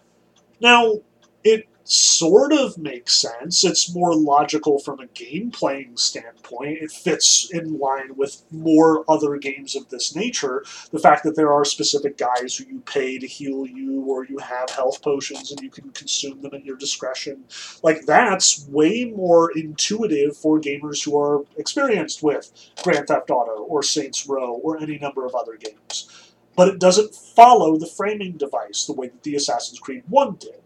[0.60, 1.00] Now,
[1.44, 3.64] it sort of makes sense.
[3.64, 6.78] It's more logical from a game playing standpoint.
[6.80, 10.64] It fits in line with more other games of this nature.
[10.90, 14.38] The fact that there are specific guys who you pay to heal you, or you
[14.38, 17.44] have health potions and you can consume them at your discretion.
[17.82, 22.50] Like, that's way more intuitive for gamers who are experienced with
[22.82, 26.10] Grand Theft Auto, or Saints Row, or any number of other games.
[26.56, 30.65] But it doesn't follow the framing device the way that the Assassin's Creed 1 did.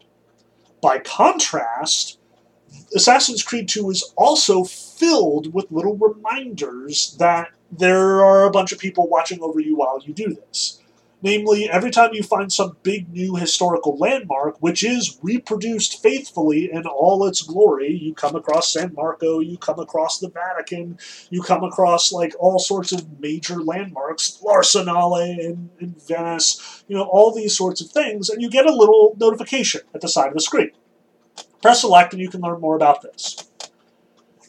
[0.80, 2.18] By contrast,
[2.94, 8.78] Assassin's Creed 2 is also filled with little reminders that there are a bunch of
[8.78, 10.80] people watching over you while you do this.
[11.22, 16.86] Namely, every time you find some big new historical landmark, which is reproduced faithfully in
[16.86, 20.98] all its glory, you come across San Marco, you come across the Vatican,
[21.28, 27.04] you come across like all sorts of major landmarks, L'Arsenale in, in Venice, you know,
[27.04, 30.34] all these sorts of things, and you get a little notification at the side of
[30.34, 30.70] the screen.
[31.60, 33.46] Press select and you can learn more about this.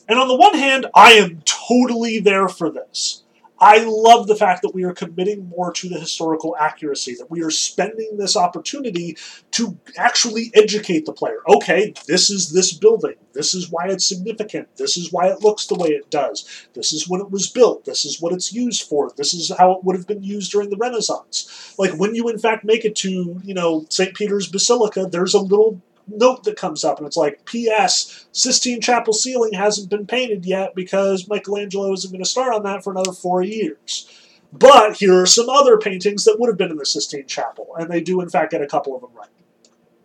[0.08, 3.21] And on the one hand, I am totally there for this.
[3.62, 7.44] I love the fact that we are committing more to the historical accuracy, that we
[7.44, 9.16] are spending this opportunity
[9.52, 11.38] to actually educate the player.
[11.48, 13.14] Okay, this is this building.
[13.34, 14.76] This is why it's significant.
[14.78, 16.68] This is why it looks the way it does.
[16.74, 17.86] This is when it was built.
[17.86, 19.12] This is what it's used for.
[19.16, 21.76] This is how it would have been used during the Renaissance.
[21.78, 24.16] Like when you in fact make it to, you know, St.
[24.16, 25.82] Peter's Basilica, there's a little
[26.18, 28.26] note that comes up, and it's like, P.S.
[28.32, 32.84] Sistine Chapel ceiling hasn't been painted yet because Michelangelo isn't going to start on that
[32.84, 34.08] for another four years.
[34.54, 37.90] But here are some other paintings that would have been in the Sistine Chapel, and
[37.90, 39.30] they do in fact get a couple of them right.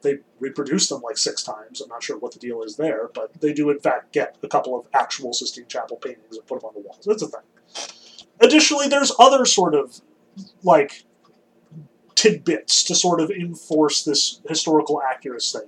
[0.02, 1.80] They reproduce them like six times.
[1.80, 4.48] I'm not sure what the deal is there, but they do in fact get a
[4.48, 7.04] couple of actual Sistine Chapel paintings and put them on the walls.
[7.04, 7.40] That's a thing.
[8.40, 10.00] Additionally, there's other sort of
[10.62, 11.04] like
[12.14, 15.60] tidbits to sort of enforce this historical accuracy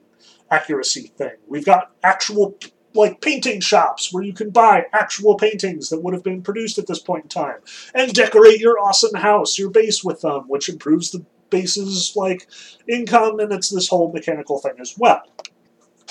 [0.51, 1.37] accuracy thing.
[1.47, 2.57] We've got actual
[2.95, 6.87] like painting shops where you can buy actual paintings that would have been produced at
[6.87, 7.59] this point in time
[7.95, 12.49] and decorate your awesome house, your base with them, which improves the base's like
[12.89, 15.23] income and it's this whole mechanical thing as well.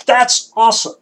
[0.06, 0.96] That's awesome.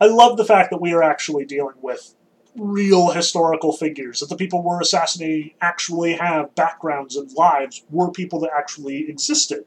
[0.00, 2.14] I love the fact that we are actually dealing with
[2.56, 8.38] real historical figures, that the people we're assassinating actually have backgrounds and lives, were people
[8.40, 9.64] that actually existed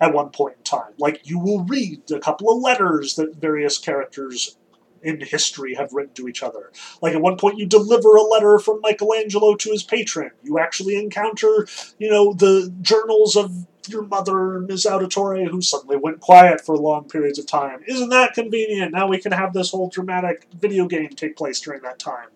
[0.00, 0.92] at one point in time.
[0.98, 4.56] Like, you will read a couple of letters that various characters
[5.02, 6.72] in history have written to each other.
[7.00, 10.32] Like at one point, you deliver a letter from Michelangelo to his patron.
[10.42, 11.68] You actually encounter,
[11.98, 14.86] you know, the journals of your mother, Ms.
[14.88, 17.80] Auditore, who suddenly went quiet for long periods of time.
[17.86, 18.92] Isn't that convenient?
[18.92, 22.28] Now we can have this whole dramatic video game take place during that time.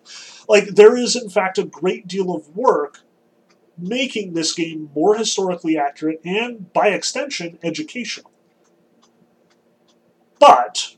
[0.47, 2.99] Like, there is, in fact, a great deal of work
[3.77, 8.31] making this game more historically accurate and, by extension, educational.
[10.39, 10.95] But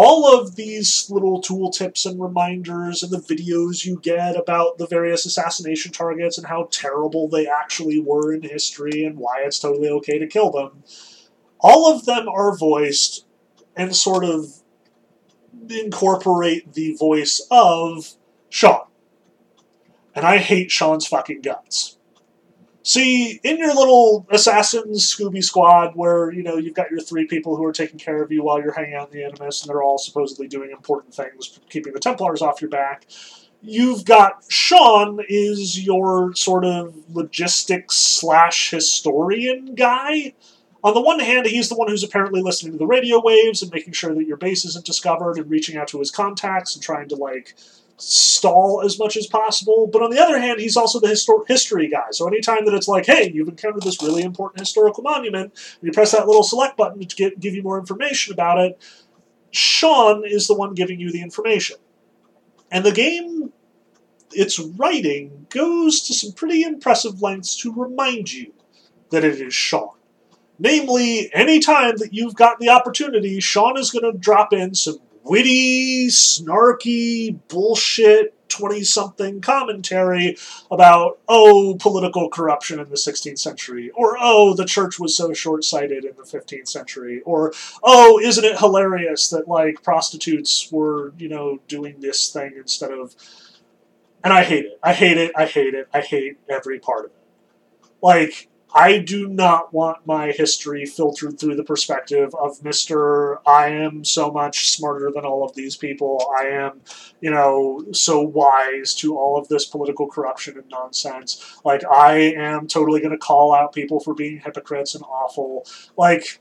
[0.00, 5.26] all of these little tooltips and reminders and the videos you get about the various
[5.26, 10.16] assassination targets and how terrible they actually were in history and why it's totally okay
[10.16, 10.84] to kill them,
[11.58, 13.26] all of them are voiced
[13.74, 14.62] and sort of
[15.68, 18.14] incorporate the voice of
[18.50, 18.86] Shaun.
[20.14, 21.97] And I hate Shaun's fucking guts.
[22.88, 27.54] See, in your little Assassin's Scooby Squad, where you know you've got your three people
[27.54, 29.82] who are taking care of you while you're hanging out in the Animus, and they're
[29.82, 33.04] all supposedly doing important things, keeping the Templars off your back.
[33.60, 40.32] You've got Shaun is your sort of logistics slash historian guy.
[40.82, 43.70] On the one hand, he's the one who's apparently listening to the radio waves and
[43.70, 47.10] making sure that your base isn't discovered and reaching out to his contacts and trying
[47.10, 47.54] to like
[47.98, 49.88] stall as much as possible.
[49.92, 52.06] But on the other hand, he's also the histor- history guy.
[52.12, 55.92] So anytime that it's like, hey, you've encountered this really important historical monument, and you
[55.92, 58.80] press that little select button to get, give you more information about it,
[59.50, 61.76] Shaun is the one giving you the information.
[62.70, 63.52] And the game,
[64.32, 68.52] its writing, goes to some pretty impressive lengths to remind you
[69.10, 69.90] that it is Shaun.
[70.58, 74.98] Namely, anytime that you've got the opportunity, Shaun is going to drop in some
[75.28, 80.36] witty, snarky, bullshit 20 something commentary
[80.70, 85.64] about, oh, political corruption in the 16th century, or oh, the church was so short
[85.64, 87.52] sighted in the 15th century, or
[87.82, 93.14] oh, isn't it hilarious that, like, prostitutes were, you know, doing this thing instead of.
[94.24, 94.78] And I hate it.
[94.82, 95.32] I hate it.
[95.36, 95.88] I hate it.
[95.94, 97.90] I hate every part of it.
[98.02, 98.48] Like,
[98.78, 103.38] I do not want my history filtered through the perspective of Mr.
[103.44, 106.24] I am so much smarter than all of these people.
[106.38, 106.82] I am,
[107.20, 111.58] you know, so wise to all of this political corruption and nonsense.
[111.64, 115.66] Like, I am totally going to call out people for being hypocrites and awful.
[115.96, 116.40] Like,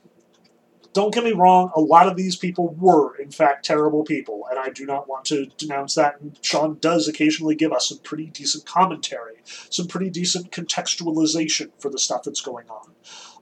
[0.98, 4.58] don't get me wrong, a lot of these people were, in fact, terrible people, and
[4.58, 6.20] I do not want to denounce that.
[6.20, 11.92] And Shaun does occasionally give us some pretty decent commentary, some pretty decent contextualization for
[11.92, 12.96] the stuff that's going on.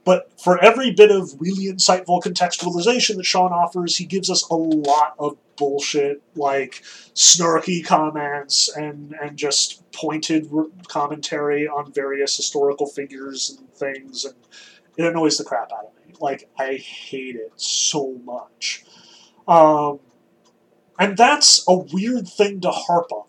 [0.04, 4.54] But for every bit of really insightful contextualization that Shaun offers, he gives us a
[4.54, 6.82] lot of bullshit, like
[7.14, 10.50] snarky comments and, and just pointed
[10.88, 14.34] commentary on various historical figures and things, and
[14.98, 15.95] it annoys the crap out of me.
[16.20, 18.84] Like, I hate it so much.
[19.46, 20.00] Um,
[20.98, 23.26] and that's a weird thing to harp on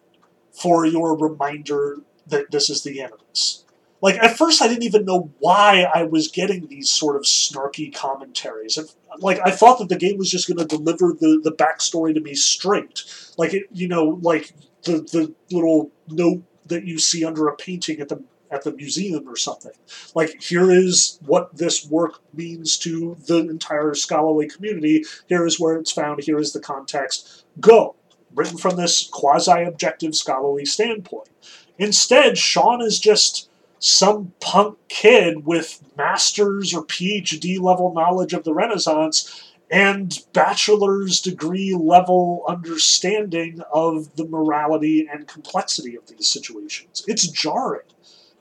[0.52, 3.64] for your reminder that this is the Animus.
[4.02, 7.94] Like, at first, I didn't even know why I was getting these sort of snarky
[7.94, 8.78] commentaries.
[9.20, 12.20] Like, I thought that the game was just going to deliver the, the backstory to
[12.20, 13.04] me straight.
[13.38, 18.00] Like, it, you know, like the, the little note that you see under a painting
[18.00, 19.72] at the at the museum or something.
[20.16, 25.04] Like, here is what this work means to the entire scholarly community.
[25.28, 26.24] Here is where it's found.
[26.24, 27.46] Here is the context.
[27.60, 27.96] Go.
[28.34, 31.30] Written from this quasi objective scholarly standpoint.
[31.78, 38.54] Instead, Shaun is just some punk kid with master's or PhD level knowledge of the
[38.54, 47.04] Renaissance and bachelor's degree level understanding of the morality and complexity of these situations.
[47.08, 47.82] It's jarring.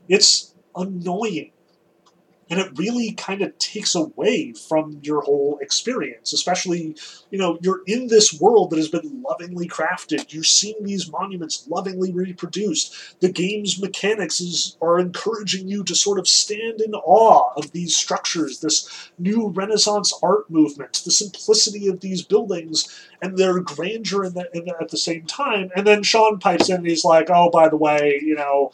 [0.08, 1.52] It's annoying.
[2.48, 6.96] And it really kind of takes away from your whole experience especially
[7.30, 10.32] you know you're in this world that has been lovingly crafted.
[10.32, 13.20] You're seeing these monuments lovingly reproduced.
[13.20, 17.96] The game's mechanics is, are encouraging you to sort of stand in awe of these
[17.96, 22.88] structures this new renaissance art movement the simplicity of these buildings
[23.22, 25.70] and their grandeur in the, in the, at the same time.
[25.74, 28.70] And then shaun pipes in and he's like oh by the way you know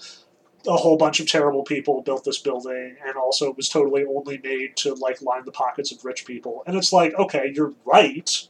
[0.66, 4.38] a whole bunch of terrible people built this building and also it was totally only
[4.38, 6.62] made to like line the pockets of rich people.
[6.66, 8.48] And it's like okay you're right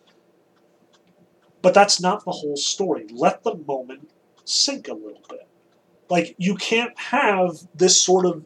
[1.63, 3.07] but that's not the whole story.
[3.11, 4.11] Let the moment
[4.45, 5.47] sink a little bit.
[6.11, 8.45] Like you can't have this sort of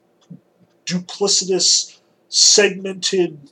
[0.84, 1.98] duplicitous
[2.28, 3.50] segmented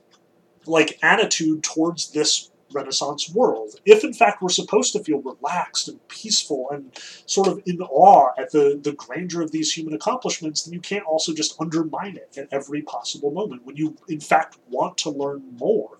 [0.66, 3.80] like attitude towards this Renaissance world.
[3.84, 6.90] If in fact we're supposed to feel relaxed and peaceful and
[7.26, 11.06] sort of in awe at the, the grandeur of these human accomplishments, then you can't
[11.06, 15.42] also just undermine it at every possible moment when you in fact want to learn
[15.58, 15.98] more.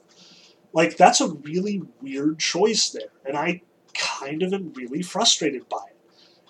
[0.73, 3.63] Like that's a really weird choice there, and I
[3.95, 5.95] kind of am really frustrated by it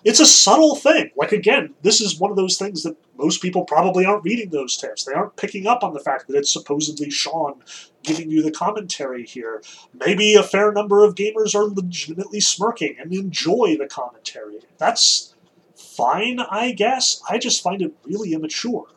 [0.05, 1.09] it's a subtle thing.
[1.17, 4.77] Like again, this is one of those things that most people probably aren't reading those
[4.77, 5.03] tips.
[5.03, 7.61] They aren't picking up on the fact that it's supposedly Shaun
[8.03, 9.63] giving you the commentary here.
[9.93, 14.59] Maybe a fair number of gamers are legitimately smirking and enjoy the commentary.
[14.77, 15.33] That's
[15.75, 17.21] fine, I guess.
[17.29, 18.87] I just find it really immature.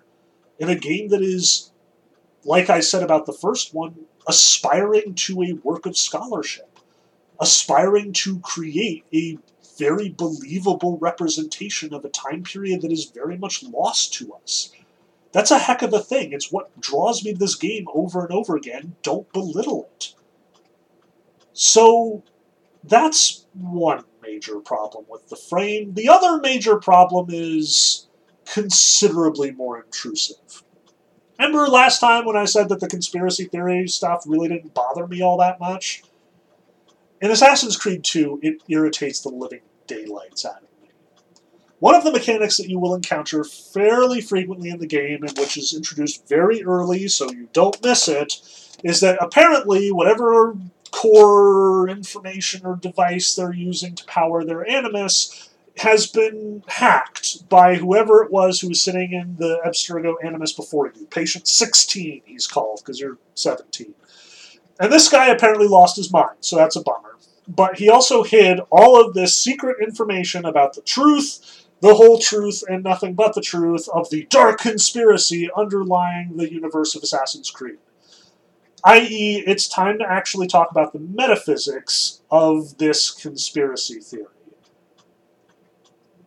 [0.58, 1.72] In a game that is,
[2.44, 6.78] like I said about the first one, aspiring to a work of scholarship,
[7.40, 9.38] aspiring to create a
[9.78, 14.72] very believable representation of a time period that is very much lost to us.
[15.32, 16.32] That's a heck of a thing.
[16.32, 18.96] It's what draws me to this game over and over again.
[19.02, 20.14] Don't belittle it.
[21.52, 22.22] So
[22.82, 25.94] that's one major problem with the frame.
[25.94, 28.06] The other major problem is
[28.46, 30.62] considerably more intrusive.
[31.38, 35.22] Remember last time when I said that the conspiracy theory stuff really didn't bother me
[35.22, 36.02] all that much?
[37.20, 40.90] In Assassin's Creed 2, it irritates the living daylights out of me.
[41.80, 45.56] One of the mechanics that you will encounter fairly frequently in the game, and which
[45.56, 48.40] is introduced very early so you don't miss it,
[48.84, 50.56] is that apparently whatever
[50.90, 58.24] core information or device they're using to power their Animus has been hacked by whoever
[58.24, 61.06] it was who was sitting in the Abstergo Animus before you.
[61.06, 63.94] Patient 16, he's called, because you're 17.
[64.80, 67.07] And this guy apparently lost his mind, so that's a bummer
[67.48, 72.62] but he also hid all of this secret information about the truth, the whole truth,
[72.68, 77.78] and nothing but the truth of the dark conspiracy underlying the universe of Assassin's Creed.
[78.84, 84.26] I.e., it's time to actually talk about the metaphysics of this conspiracy theory.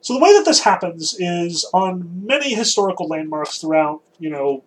[0.02, 4.64] So the way that this happens is on many historical landmarks throughout, you know,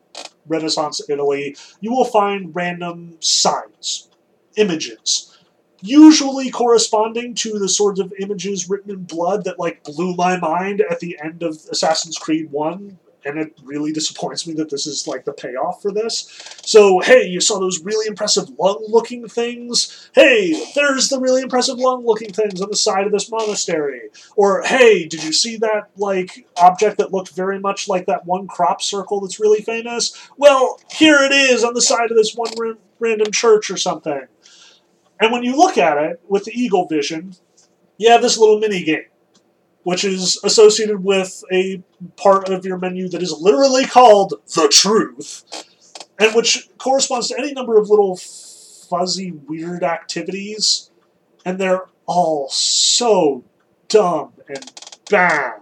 [0.47, 4.09] Renaissance Italy, you will find random signs,
[4.57, 5.37] images,
[5.81, 10.83] usually corresponding to the sorts of images written in blood that like blew my mind
[10.91, 15.07] at the end of Assassin's Creed 1 and it really disappoints me that this is
[15.07, 16.29] like the payoff for this.
[16.65, 20.11] So, hey, you saw those really impressive lung looking things?
[20.15, 24.11] Hey, there's the really impressive lung looking things on the side of this monastery.
[24.37, 28.47] Or, hey, did you see that like object that looked very much like that one
[28.47, 30.17] crop circle that's really famous?
[30.37, 34.23] Well, here it is on the side of this one ra- random church or something.
[35.21, 37.37] And when you look at it with the eagle vision,
[37.97, 39.05] you have this little mini game
[39.85, 41.83] which is associated with a
[42.17, 45.45] part of your menu that is literally called the truth,
[46.19, 50.91] and which corresponds to any number of little fuzzy, weird activities,
[51.45, 53.43] and they're all so
[53.89, 54.71] dumb and
[55.11, 55.62] bad.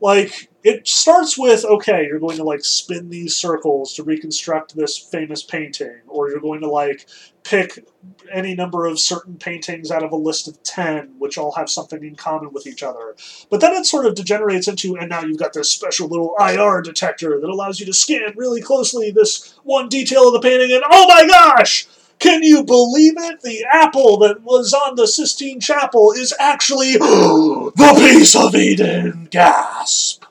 [0.00, 4.98] Like, it starts with okay, you're going to like spin these circles to reconstruct this
[4.98, 7.06] famous painting, or you're going to like
[7.42, 7.86] pick
[8.30, 12.04] any number of certain paintings out of a list of 10, which all have something
[12.04, 13.16] in common with each other.
[13.50, 16.82] But then it sort of degenerates into, and now you've got this special little IR
[16.82, 20.84] detector that allows you to scan really closely this one detail of the painting, and
[20.90, 21.86] oh my gosh!
[22.20, 23.40] Can you believe it?
[23.40, 29.28] The apple that was on the Sistine Chapel is actually the piece of Eden!
[29.30, 30.24] Gasp!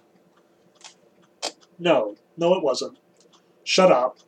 [1.80, 2.99] No, no, it wasn't.
[3.64, 4.20] Shut up.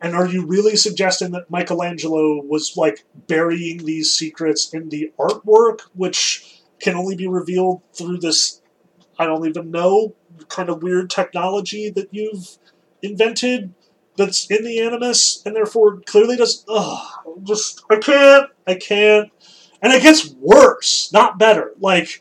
[0.00, 5.80] And are you really suggesting that Michelangelo was like burying these secrets in the artwork,
[5.94, 8.62] which can only be revealed through this,
[9.18, 10.14] I don't even know,
[10.48, 12.58] kind of weird technology that you've
[13.02, 13.74] invented
[14.18, 16.64] that's in the Animus, and therefore clearly does.
[16.68, 17.06] Ugh,
[17.44, 19.30] just I can't, I can't,
[19.80, 21.72] and it gets worse, not better.
[21.80, 22.20] Like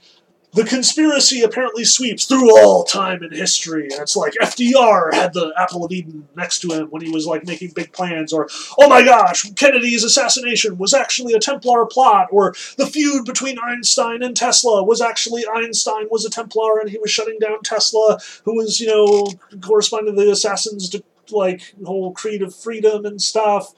[0.54, 3.84] the conspiracy apparently sweeps through all time and history.
[3.84, 7.28] And it's like FDR had the Apple of Eden next to him when he was
[7.28, 8.48] like making big plans, or
[8.80, 14.24] oh my gosh, Kennedy's assassination was actually a Templar plot, or the feud between Einstein
[14.24, 18.56] and Tesla was actually Einstein was a Templar and he was shutting down Tesla, who
[18.56, 19.28] was you know
[19.62, 23.74] corresponding to the assassins to like whole of freedom and stuff.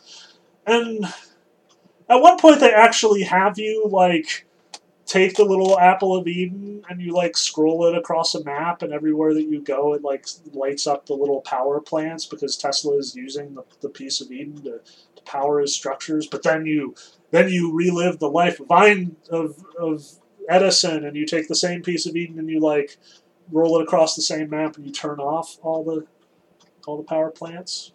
[0.65, 1.05] And
[2.09, 4.45] at one point they actually have you like
[5.05, 8.93] take the little apple of Eden and you like scroll it across a map, and
[8.93, 13.15] everywhere that you go, it like lights up the little power plants because Tesla is
[13.15, 14.79] using the, the piece of Eden to,
[15.15, 16.27] to power his structures.
[16.27, 16.95] But then you
[17.31, 20.05] then you relive the life of, Ein, of of
[20.47, 22.97] Edison, and you take the same piece of Eden and you like
[23.51, 26.05] roll it across the same map, and you turn off all the
[26.87, 27.93] all the power plants.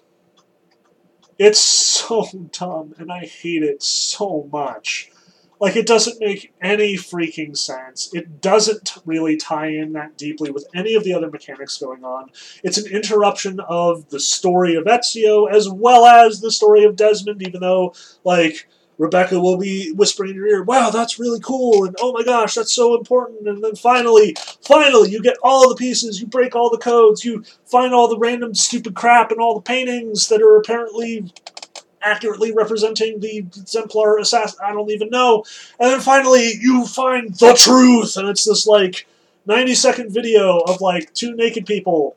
[1.38, 5.10] It's so dumb, and I hate it so much.
[5.60, 8.10] Like, it doesn't make any freaking sense.
[8.12, 12.30] It doesn't really tie in that deeply with any of the other mechanics going on.
[12.62, 17.42] It's an interruption of the story of Ezio as well as the story of Desmond,
[17.46, 17.94] even though,
[18.24, 18.68] like,
[18.98, 22.54] Rebecca will be whispering in your ear, wow, that's really cool, and oh my gosh,
[22.54, 23.46] that's so important.
[23.48, 27.44] And then finally, finally, you get all the pieces, you break all the codes, you
[27.64, 31.32] find all the random stupid crap and all the paintings that are apparently
[32.02, 34.60] accurately representing the exemplar assassin.
[34.62, 35.44] I don't even know.
[35.80, 39.06] And then finally, you find the truth, and it's this like
[39.46, 42.16] 90 second video of like two naked people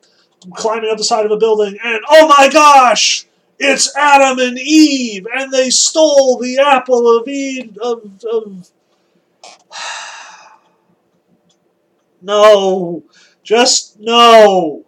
[0.55, 3.25] climbing up the side of a building, and oh my gosh!
[3.59, 7.77] It's Adam and Eve, and they stole the apple of Eve.
[7.77, 8.69] Of, of...
[12.21, 13.03] no,
[13.43, 14.85] just no.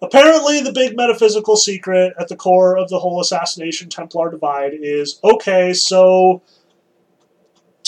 [0.00, 5.20] Apparently, the big metaphysical secret at the core of the whole assassination Templar divide is
[5.22, 6.42] okay, so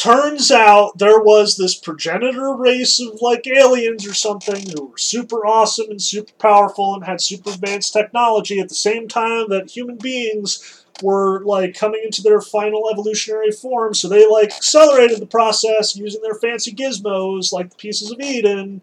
[0.05, 5.47] turns out there was this progenitor race of like aliens or something who were super
[5.47, 9.97] awesome and super powerful and had super advanced technology at the same time that human
[9.97, 13.95] beings were like coming into their final evolutionary form.
[13.95, 18.83] So they like accelerated the process using their fancy gizmos like the pieces of eden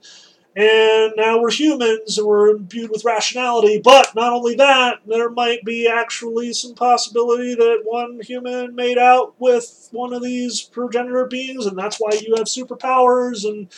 [0.56, 3.80] and now we're humans and we're imbued with rationality.
[3.82, 9.34] But not only that, there might be actually some possibility that one human made out
[9.40, 13.48] with one of these progenitor beings, and that's why you have superpowers.
[13.48, 13.70] And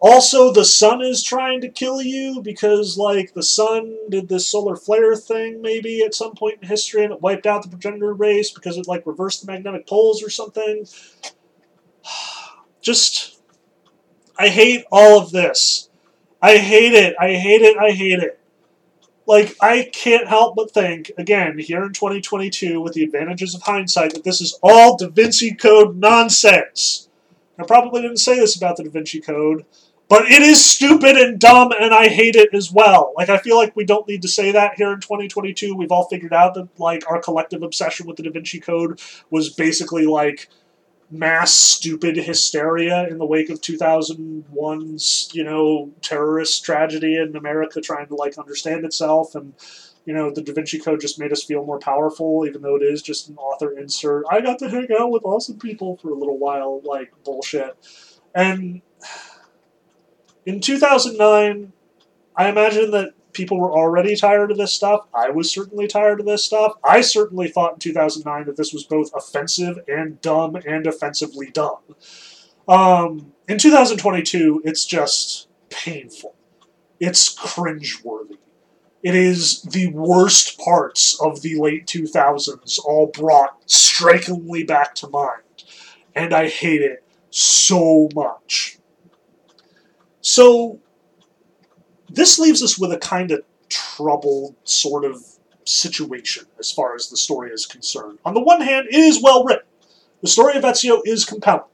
[0.00, 4.74] also, the sun is trying to kill you because, like, the sun did this solar
[4.74, 8.50] flare thing maybe at some point in history, and it wiped out the progenitor race
[8.50, 10.86] because it like reversed the magnetic poles or something.
[12.80, 13.40] Just,
[14.36, 15.88] I hate all of this.
[16.46, 17.16] I hate it.
[17.18, 17.76] I hate it.
[17.76, 18.38] I hate it.
[19.26, 24.14] Like, I can't help but think, again, here in 2022, with the advantages of hindsight,
[24.14, 27.08] that this is all Da Vinci Code nonsense.
[27.58, 29.66] I probably didn't say this about the Da Vinci Code,
[30.08, 33.12] but it is stupid and dumb, and I hate it as well.
[33.16, 35.74] Like, I feel like we don't need to say that here in 2022.
[35.74, 39.00] We've all figured out that, like, our collective obsession with the Da Vinci Code
[39.30, 40.48] was basically, like,
[41.10, 48.06] mass stupid hysteria in the wake of 2001's you know terrorist tragedy in america trying
[48.08, 49.34] to like understand itself.
[49.34, 49.54] And
[50.04, 52.82] you know the da vinci code just made us feel more powerful even though it
[52.82, 54.24] is just an author insert.
[54.30, 57.76] I got to hang out with awesome people for a little while like bullshit.
[58.34, 58.82] And
[60.44, 61.72] in 2009
[62.36, 65.06] i imagine that people were already tired of this stuff.
[65.14, 66.72] I was certainly tired of this stuff.
[66.82, 71.78] I certainly thought in 2009 that this was both offensive and dumb and offensively dumb.
[72.66, 76.34] Um, in 2022, it's just painful.
[76.98, 78.38] It's cringeworthy.
[79.02, 85.42] It is the worst parts of the late 2000s all brought strikingly back to mind.
[86.14, 88.78] And I hate it so much.
[90.22, 90.80] So,
[92.16, 95.22] this leaves us with a kind of troubled sort of
[95.64, 98.18] situation as far as the story is concerned.
[98.24, 99.66] On the one hand, it is well written.
[100.22, 101.64] The story of Ezio is compelling.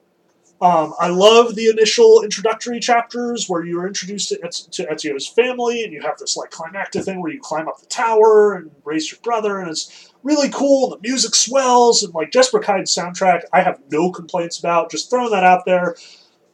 [0.60, 5.82] Um, I love the initial introductory chapters where you are introduced to, to Ezio's family,
[5.82, 9.10] and you have this like climactic thing where you climb up the tower and raise
[9.10, 10.92] your brother, and it's really cool.
[10.92, 14.90] And the music swells, and like Jesper Kyde's soundtrack, I have no complaints about.
[14.90, 15.96] Just throwing that out there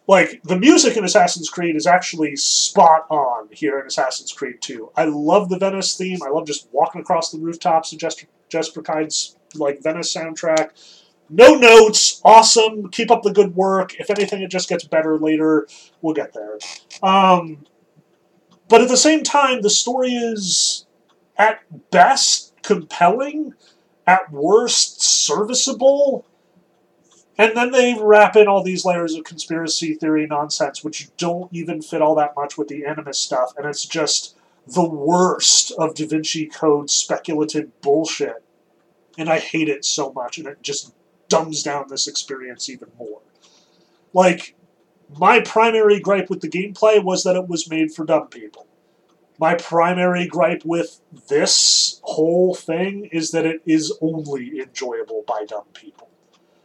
[0.09, 4.91] like the music in Assassin's Creed is actually spot on here in Assassin's Creed 2.
[4.97, 6.19] I love the Venice theme.
[6.27, 8.83] I love just walking across the rooftops of Jesper, Jesper
[9.55, 10.71] like Venice soundtrack.
[11.29, 12.89] no notes, awesome.
[12.89, 14.01] Keep up the good work.
[14.01, 15.69] If anything, it just gets better later.
[16.01, 16.59] We'll get there.
[17.03, 17.67] Um,
[18.69, 20.87] but at the same time, the story is
[21.37, 21.61] at
[21.91, 23.53] best compelling,
[24.07, 26.25] at worst serviceable.
[27.39, 31.81] And then they wrap in all these layers of conspiracy theory nonsense, which don't even
[31.81, 34.37] fit all that much with the Animus stuff, and it's just
[34.67, 38.43] the worst of Da Vinci Code speculative bullshit.
[39.17, 40.93] And I hate it so much, and it just
[41.29, 43.21] dumbs down this experience even more.
[44.13, 44.57] Like,
[45.17, 48.67] my primary gripe with the gameplay was that it was made for dumb people.
[49.39, 55.67] My primary gripe with this whole thing is that it is only enjoyable by dumb
[55.73, 56.08] people.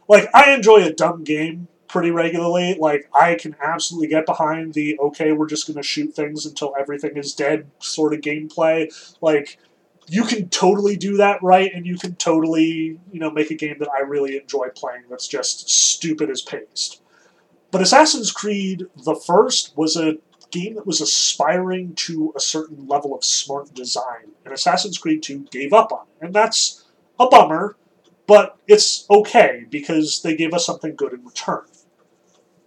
[0.08, 2.76] Like, I enjoy a dumb game pretty regularly.
[2.78, 6.74] Like, I can absolutely get behind the okay, we're just going to shoot things until
[6.78, 8.92] everything is dead sort of gameplay.
[9.20, 9.58] Like,
[10.06, 13.76] you can totally do that right, and you can totally, you know, make a game
[13.78, 17.00] that I really enjoy playing that's just stupid as paste.
[17.70, 20.18] But Assassin's Creed, the first, was a
[20.50, 25.46] game that was aspiring to a certain level of smart design, and Assassin's Creed 2
[25.50, 26.26] gave up on it.
[26.26, 26.84] And that's
[27.18, 27.76] a bummer,
[28.26, 31.64] but it's okay because they gave us something good in return.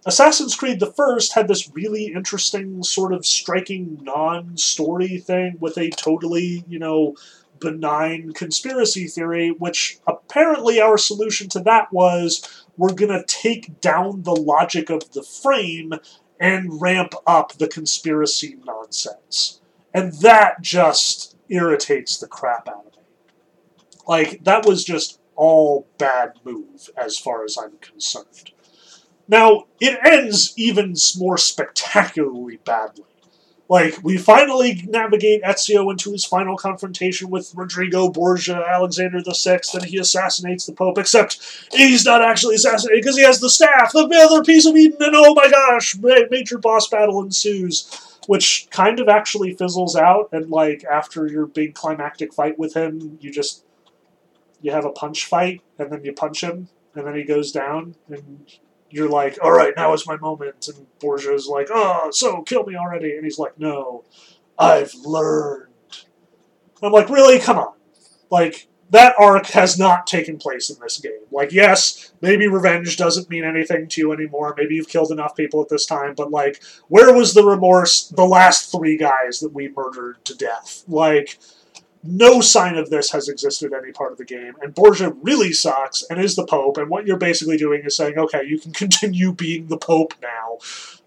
[0.06, 5.90] Assassin's Creed the first had this really interesting sort of striking non-story thing with a
[5.90, 7.14] totally, you know,
[7.60, 14.22] benign conspiracy theory, which apparently our solution to that was we're going to take down
[14.22, 15.92] the logic of the frame
[16.40, 19.60] and ramp up the conspiracy nonsense.
[19.92, 23.02] And that just irritates the crap out of me.
[24.06, 28.50] Like, that was just all bad move as far as I'm concerned.
[29.28, 33.04] Now, it ends even more spectacularly badly.
[33.68, 39.84] Like, we finally navigate Ezio into his final confrontation with Rodrigo Borgia, Alexander VI, and
[39.84, 44.08] he assassinates the Pope, except he's not actually assassinated because he has the staff, the
[44.26, 45.96] other piece of Eden, and oh my gosh,
[46.30, 51.74] major boss battle ensues, which kind of actually fizzles out, and like, after your big
[51.74, 53.66] climactic fight with him, you just,
[54.60, 57.94] you have a punch fight, and then you punch him, and then he goes down,
[58.08, 58.50] and
[58.90, 60.68] you're like, all right, now is my moment.
[60.68, 63.14] And Borgia's like, oh, so kill me already.
[63.14, 64.04] And he's like, no,
[64.58, 65.66] I've learned.
[66.82, 67.38] I'm like, really?
[67.38, 67.74] Come on.
[68.30, 71.20] Like, that arc has not taken place in this game.
[71.30, 74.54] Like, yes, maybe revenge doesn't mean anything to you anymore.
[74.56, 78.24] Maybe you've killed enough people at this time, but, like, where was the remorse the
[78.24, 80.84] last three guys that we murdered to death?
[80.88, 81.38] Like,
[82.02, 86.04] no sign of this has existed any part of the game, and Borgia really sucks
[86.08, 89.32] and is the Pope, and what you're basically doing is saying, okay, you can continue
[89.32, 90.58] being the Pope now.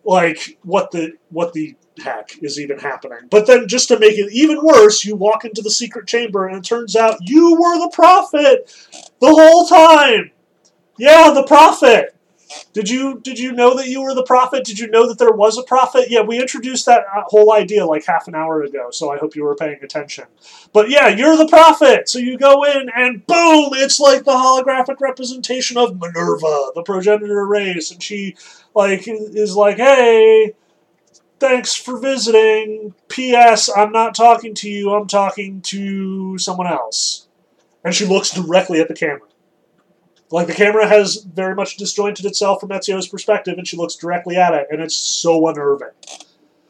[0.04, 3.28] Like, what the what the heck is even happening?
[3.30, 6.58] But then, just to make it even worse, you walk into the secret chamber, and
[6.58, 8.74] it turns out you were the prophet
[9.20, 10.32] the whole time.
[10.98, 12.16] Yeah, the prophet.
[12.74, 14.64] Did you did you know that you were the prophet?
[14.64, 16.10] Did you know that there was a prophet?
[16.10, 19.36] Yeah, we introduced that uh, whole idea like half an hour ago, so I hope
[19.36, 20.26] you were paying attention.
[20.74, 22.10] But yeah, you're the prophet.
[22.10, 27.46] So you go in and boom, it's like the holographic representation of Minerva, the progenitor
[27.46, 28.36] race, and she
[28.76, 30.54] like is like, "Hey,
[31.40, 32.94] thanks for visiting.
[33.10, 33.70] P.S.
[33.76, 34.94] I'm not talking to you.
[34.94, 37.28] I'm talking to someone else."
[37.84, 39.31] And she looks directly at the camera.
[40.32, 44.38] Like the camera has very much disjointed itself from Ezio's perspective, and she looks directly
[44.38, 45.90] at it, and it's so unnerving.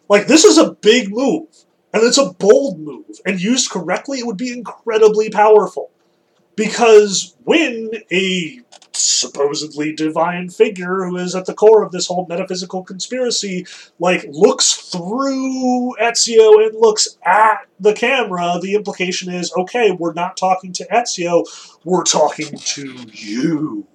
[0.10, 1.48] Like this is a big move,
[1.94, 5.92] and it's a bold move, and used correctly, it would be incredibly powerful.
[6.56, 8.62] Because when a
[8.94, 13.66] supposedly divine figure who is at the core of this whole metaphysical conspiracy,
[14.00, 20.38] like looks through Ezio and looks at the camera, the implication is, okay, we're not
[20.38, 21.46] talking to Ezio,
[21.84, 23.88] we're talking to you,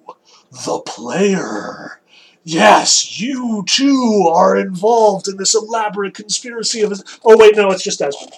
[0.64, 2.00] the player.
[2.42, 7.02] Yes, you too are involved in this elaborate conspiracy of.
[7.24, 8.34] Oh wait, no, it's just Desmond.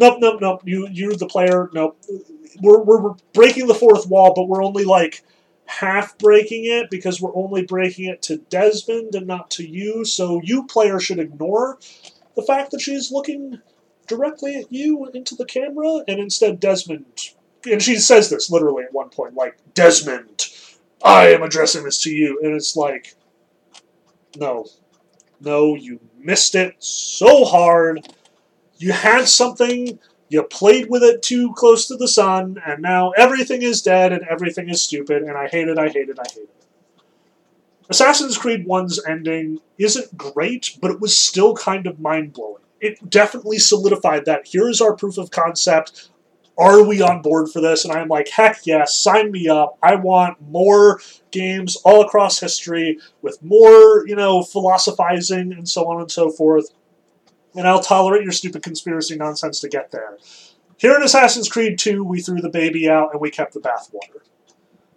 [0.00, 0.62] Nope, nope, nope.
[0.64, 1.68] You, you're the player.
[1.74, 1.98] Nope.
[2.62, 5.22] We're, we're breaking the fourth wall, but we're only like
[5.66, 10.06] half breaking it because we're only breaking it to Desmond and not to you.
[10.06, 11.78] So you, player, should ignore
[12.34, 13.60] the fact that she's looking
[14.08, 17.30] directly at you into the camera, and instead Desmond.
[17.70, 20.48] And she says this literally at one point, like, Desmond,
[21.04, 22.40] I am addressing this to you.
[22.42, 23.14] And it's like,
[24.38, 24.66] no.
[25.40, 28.08] No, you missed it so hard.
[28.80, 29.98] You had something
[30.30, 34.22] you played with it too close to the sun, and now everything is dead and
[34.30, 36.64] everything is stupid, and I hate it, I hate it, I hate it.
[37.90, 42.62] Assassin's Creed 1's ending isn't great, but it was still kind of mind blowing.
[42.80, 46.08] It definitely solidified that here is our proof of concept.
[46.56, 47.84] are we on board for this?
[47.84, 49.76] And I'm like, heck yes, sign me up.
[49.82, 51.00] I want more
[51.32, 56.70] games all across history with more, you know, philosophizing and so on and so forth.
[57.54, 60.18] And I'll tolerate your stupid conspiracy nonsense to get there.
[60.76, 64.22] Here in Assassin's Creed 2, we threw the baby out and we kept the bathwater.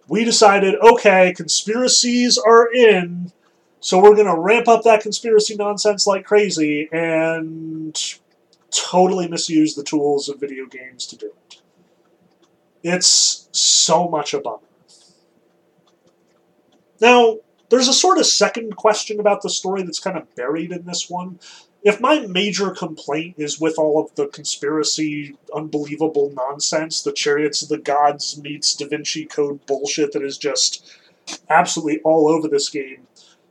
[0.08, 3.32] We decided, okay, conspiracies are in,
[3.80, 7.94] so we're going to ramp up that conspiracy nonsense like crazy and
[8.70, 11.60] totally misuse the tools of video games to do it.
[12.82, 14.58] It's so much a bummer.
[17.00, 17.38] Now,
[17.70, 21.08] there's a sort of second question about the story that's kind of buried in this
[21.10, 21.38] one.
[21.84, 27.68] If my major complaint is with all of the conspiracy, unbelievable nonsense, the Chariots of
[27.68, 30.90] the Gods meets Da Vinci Code bullshit that is just
[31.50, 33.06] absolutely all over this game,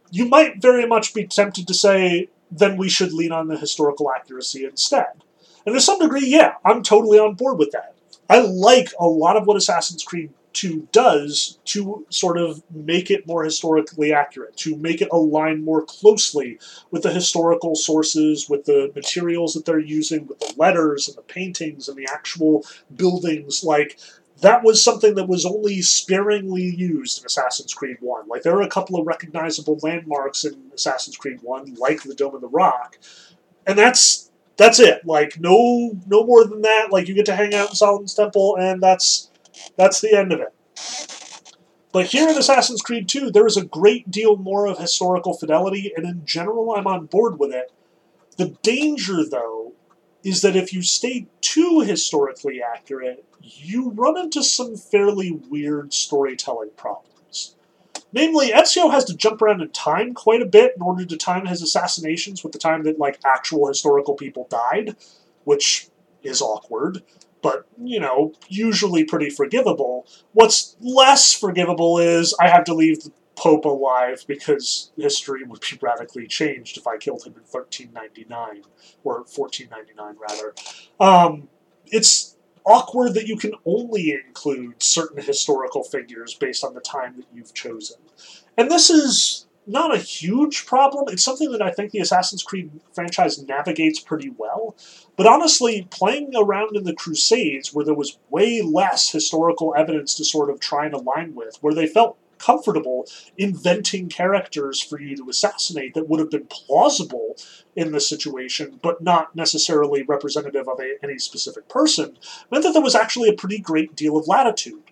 [0.10, 4.12] you might very much be tempted to say, then we should lean on the historical
[4.12, 5.24] accuracy instead.
[5.66, 7.96] And to some degree, yeah, I'm totally on board with that.
[8.28, 13.28] I like a lot of what Assassin's Creed 2 does to sort of make it
[13.28, 16.60] more historically accurate, to make it align more closely
[16.92, 21.22] with the historical sources, with the materials that they're using, with the letters and the
[21.24, 22.66] paintings and the actual
[22.96, 23.64] buildings.
[23.64, 24.00] Like,
[24.42, 28.28] that was something that was only sparingly used in Assassin's Creed 1.
[28.28, 32.36] Like, there are a couple of recognizable landmarks in Assassin's Creed 1, like the Dome
[32.36, 32.98] of the Rock,
[33.66, 35.06] and that's that's it.
[35.06, 36.92] Like no no more than that.
[36.92, 39.30] Like you get to hang out in Solomon's Temple, and that's
[39.77, 40.53] that's the end of it.
[41.94, 45.94] But here in Assassin's Creed 2, there is a great deal more of historical fidelity,
[45.95, 47.72] and in general, I'm on board with it.
[48.38, 49.73] The danger, though,
[50.23, 56.72] is that if you stay too historically accurate, you run into some fairly weird storytelling
[56.76, 57.56] problems.
[58.11, 61.45] Namely, Ezio has to jump around in time quite a bit in order to time
[61.45, 64.95] his assassinations with the time that like actual historical people died,
[65.44, 65.90] which
[66.23, 67.03] is awkward
[67.44, 70.07] but you know, usually pretty forgivable.
[70.32, 75.78] What's less forgivable is I have to leave the Pope alive because history would be
[75.82, 78.64] radically changed if I killed him in 1399
[79.03, 80.53] or 1499 rather.
[80.99, 81.49] Um,
[81.88, 87.26] it's awkward that you can only include certain historical figures based on the time that
[87.34, 87.98] you've chosen.
[88.57, 91.06] And this is not a huge problem.
[91.07, 94.76] It's something that I think the Assassin's Creed franchise navigates pretty well.
[95.15, 100.26] But honestly, playing around in the Crusades, where there was way less historical evidence to
[100.26, 103.07] sort of try and align with, where they felt comfortable
[103.38, 107.38] inventing characters for you to assassinate that would have been plausible
[107.76, 112.18] in the situation, but not necessarily representative of a, any specific person,
[112.52, 114.83] meant that there was actually a pretty great deal of latitude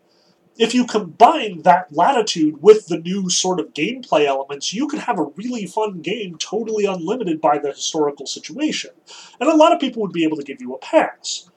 [0.62, 5.18] if you combine that latitude with the new sort of gameplay elements, you could have
[5.18, 8.92] a really fun game totally unlimited by the historical situation.
[9.40, 11.50] And a lot of people would be able to give you a pass.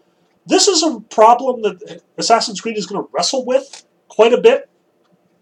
[0.47, 4.71] This is a problem that Assassin's Creed is going to wrestle with quite a bit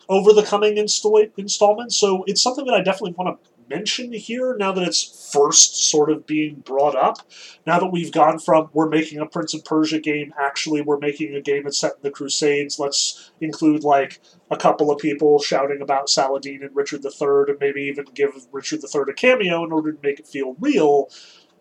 [0.09, 4.55] over the coming install- installments, so it's something that I definitely want to mention here
[4.59, 7.19] now that it's first sort of being brought up.
[7.67, 11.35] Now that we've gone from we're making a Prince of Persia game, actually we're making
[11.35, 12.79] a game that's set in the Crusades.
[12.79, 14.21] Let's include like
[14.51, 18.81] a couple of people shouting about Saladin and Richard III, and maybe even give Richard
[18.83, 21.09] III a cameo in order to make it feel real.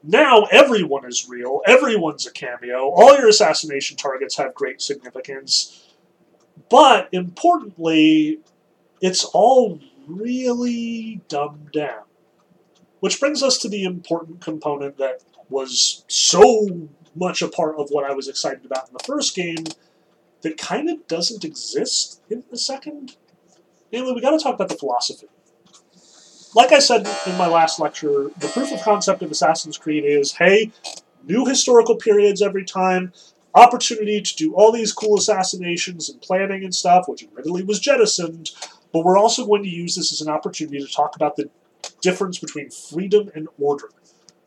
[0.04, 1.62] Now everyone is real.
[1.66, 2.90] Everyone's a cameo.
[2.90, 5.88] All your assassination targets have great significance.
[6.70, 8.40] But importantly,
[9.02, 9.80] it's all
[10.18, 12.04] really dumbed down.
[13.00, 18.10] Which brings us to the important component that was so much a part of what
[18.10, 19.66] I was excited about in the first game
[20.42, 23.18] that kind of doesn't exist in the second.
[23.92, 25.28] Anyway, we got to talk about the philosophy.
[26.54, 30.34] Like I said in my last lecture, the proof of concept of Assassin's Creed is
[30.34, 30.72] hey,
[31.24, 33.14] new historical periods every time,
[33.54, 38.52] opportunity to do all these cool assassinations and planning and stuff, which admittedly was jettisoned,
[38.94, 41.50] but we're also going to use this as an opportunity to talk about the
[42.02, 43.90] difference between freedom and order.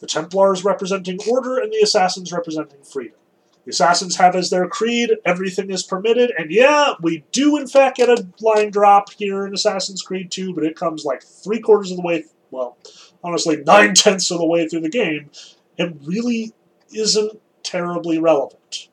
[0.00, 3.16] The Templars representing order and the Assassins representing freedom.
[3.64, 7.96] The Assassins have as their creed, everything is permitted, and yeah, we do in fact
[7.96, 11.90] get a line drop here in Assassin's Creed 2, but it comes like three quarters
[11.90, 12.76] of the way, well,
[13.22, 15.30] honestly, nine tenths of the way through the game,
[15.78, 16.52] and really
[16.92, 18.88] isn't terribly relevant.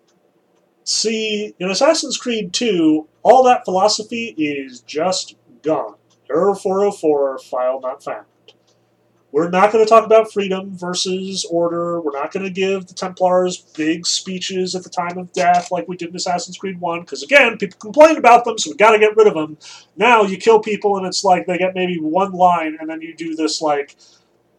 [0.85, 5.95] See, in Assassin's Creed 2, all that philosophy is just gone.
[6.29, 8.25] Error 404, file not found.
[9.33, 12.01] We're not going to talk about freedom versus order.
[12.01, 15.87] We're not going to give the Templars big speeches at the time of death like
[15.87, 18.91] we did in Assassin's Creed 1, because again, people complained about them, so we got
[18.91, 19.57] to get rid of them.
[19.95, 23.15] Now you kill people and it's like they get maybe one line, and then you
[23.15, 23.95] do this like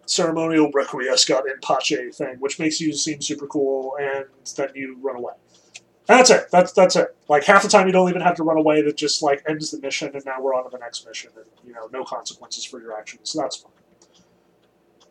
[0.06, 4.24] ceremonial requiescat in pace thing, which makes you seem super cool, and
[4.56, 5.34] then you run away.
[6.12, 6.50] And that's it.
[6.50, 7.16] That's that's it.
[7.30, 8.82] Like half the time you don't even have to run away.
[8.82, 11.46] That just like ends the mission, and now we're on to the next mission, and
[11.64, 13.30] you know no consequences for your actions.
[13.30, 13.72] So that's fine.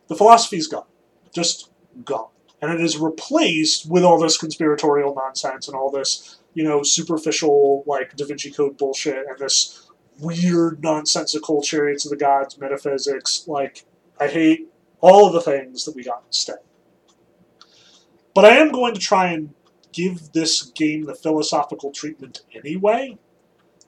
[0.06, 0.86] The philosophy's gone,
[1.34, 1.72] just
[2.04, 2.28] gone,
[2.60, 7.82] and it is replaced with all this conspiratorial nonsense and all this you know superficial
[7.84, 13.48] like Da Vinci Code bullshit and this weird nonsensical chariots of the gods metaphysics.
[13.48, 13.84] Like
[14.20, 14.68] I hate
[15.00, 16.58] all of the things that we got instead.
[18.36, 19.52] But I am going to try and
[19.92, 23.18] give this game the philosophical treatment anyway,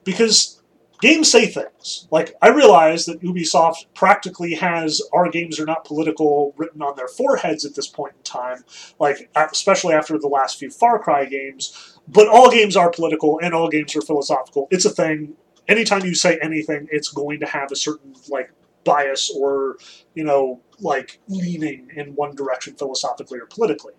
[0.03, 0.61] because
[1.01, 2.07] games say things.
[2.11, 7.07] Like, I realize that Ubisoft practically has our games are not political written on their
[7.07, 8.63] foreheads at this point in time,
[8.99, 13.53] like, especially after the last few Far Cry games, but all games are political and
[13.53, 14.67] all games are philosophical.
[14.71, 15.33] It's a thing.
[15.67, 18.51] Anytime you say anything, it's going to have a certain, like,
[18.83, 19.77] bias or,
[20.13, 23.93] you know, like leaning in one direction philosophically or politically.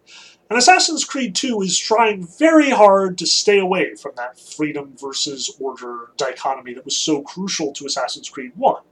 [0.49, 5.57] And Assassin's Creed 2 is trying very hard to stay away from that freedom versus
[5.59, 8.83] order dichotomy that was so crucial to Assassin's Creed 1.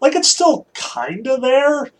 [0.00, 1.90] Like, it's still kinda there.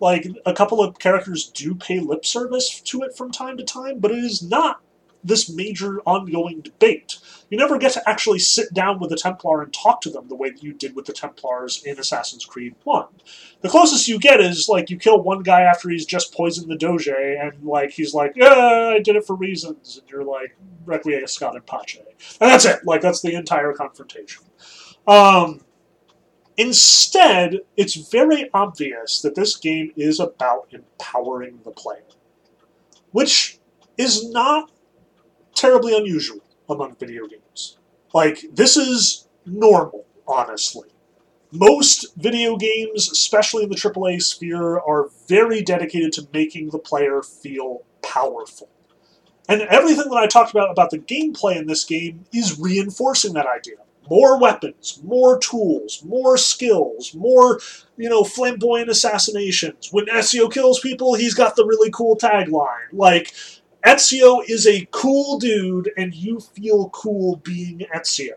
[0.00, 4.00] Like, a couple of characters do pay lip service to it from time to time,
[4.00, 4.80] but it is not
[5.24, 7.18] this major ongoing debate.
[7.50, 10.36] You never get to actually sit down with a Templar and talk to them the
[10.36, 13.06] way that you did with the Templars in Assassin's Creed 1.
[13.62, 16.76] The closest you get is, like, you kill one guy after he's just poisoned the
[16.76, 21.54] Doge, and, like, he's like, yeah, I did it for reasons, and you're like, Requiescat
[21.54, 22.38] in Pace.
[22.40, 22.84] And that's it.
[22.84, 24.44] Like, that's the entire confrontation.
[25.06, 25.62] Um,
[26.58, 32.04] instead, it's very obvious that this game is about empowering the player,
[33.12, 33.58] which
[33.96, 34.70] is not
[35.58, 37.78] terribly unusual among video games.
[38.14, 40.88] Like, this is normal, honestly.
[41.50, 47.22] Most video games, especially in the AAA sphere, are very dedicated to making the player
[47.22, 48.68] feel powerful.
[49.48, 53.46] And everything that I talked about about the gameplay in this game is reinforcing that
[53.46, 53.76] idea.
[54.10, 57.60] More weapons, more tools, more skills, more,
[57.96, 59.88] you know, flamboyant assassinations.
[59.90, 62.92] When Ezio kills people, he's got the really cool tagline.
[62.92, 63.32] Like,
[63.88, 68.34] Ezio is a cool dude, and you feel cool being Ezio.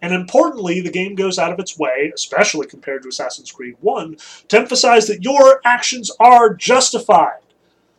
[0.00, 4.16] And importantly, the game goes out of its way, especially compared to Assassin's Creed 1,
[4.46, 7.40] to emphasize that your actions are justified.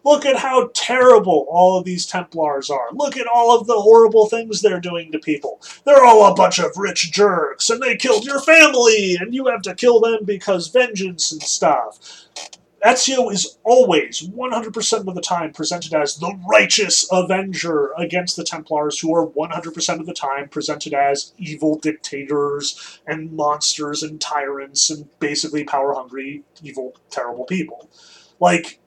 [0.05, 2.87] Look at how terrible all of these Templars are.
[2.93, 5.61] Look at all of the horrible things they're doing to people.
[5.83, 9.63] They're all a bunch of rich jerks, and they killed your family, and you have
[9.63, 11.99] to kill them because vengeance and stuff.
[12.85, 18.99] Ezio is always, 100% of the time, presented as the righteous avenger against the Templars,
[18.99, 25.09] who are 100% of the time presented as evil dictators and monsters and tyrants and
[25.19, 27.89] basically power hungry, evil, terrible people.
[28.39, 28.79] Like,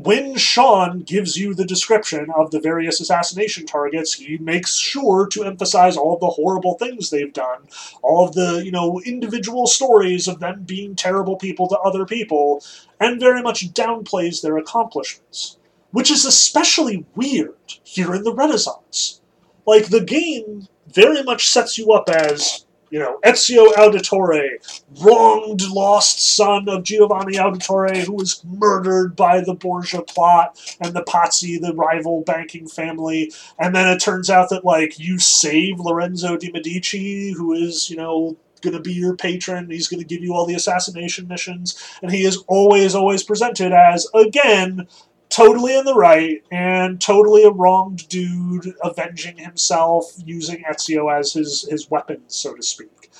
[0.00, 5.42] when Shaun gives you the description of the various assassination targets, he makes sure to
[5.42, 7.66] emphasize all the horrible things they've done,
[8.00, 12.62] all of the, you know, individual stories of them being terrible people to other people,
[13.00, 15.58] and very much downplays their accomplishments.
[15.90, 19.20] Which is especially weird here in the Renaissance.
[19.66, 26.36] Like, the game very much sets you up as you know, Ezio Auditore, wronged lost
[26.36, 31.74] son of Giovanni Auditore, who was murdered by the Borgia plot and the Pazzi, the
[31.74, 33.32] rival banking family.
[33.58, 37.96] And then it turns out that, like, you save Lorenzo de' Medici, who is, you
[37.96, 39.70] know, going to be your patron.
[39.70, 41.80] He's going to give you all the assassination missions.
[42.02, 44.88] And he is always, always presented as, again,
[45.28, 51.68] totally in the right and totally a wronged dude avenging himself using Ezio as his,
[51.68, 53.10] his weapon, so to speak.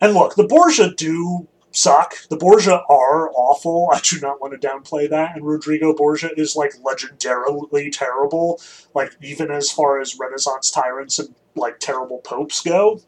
[0.00, 2.14] And look, the Borgia do suck.
[2.28, 3.90] The Borgia are awful.
[3.92, 5.36] I do not want to downplay that.
[5.36, 8.60] And Rodrigo Borgia is like legendarily terrible,
[8.94, 13.00] like even as far as Renaissance tyrants and like terrible popes go.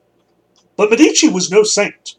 [0.76, 2.16] But Medici was no saint.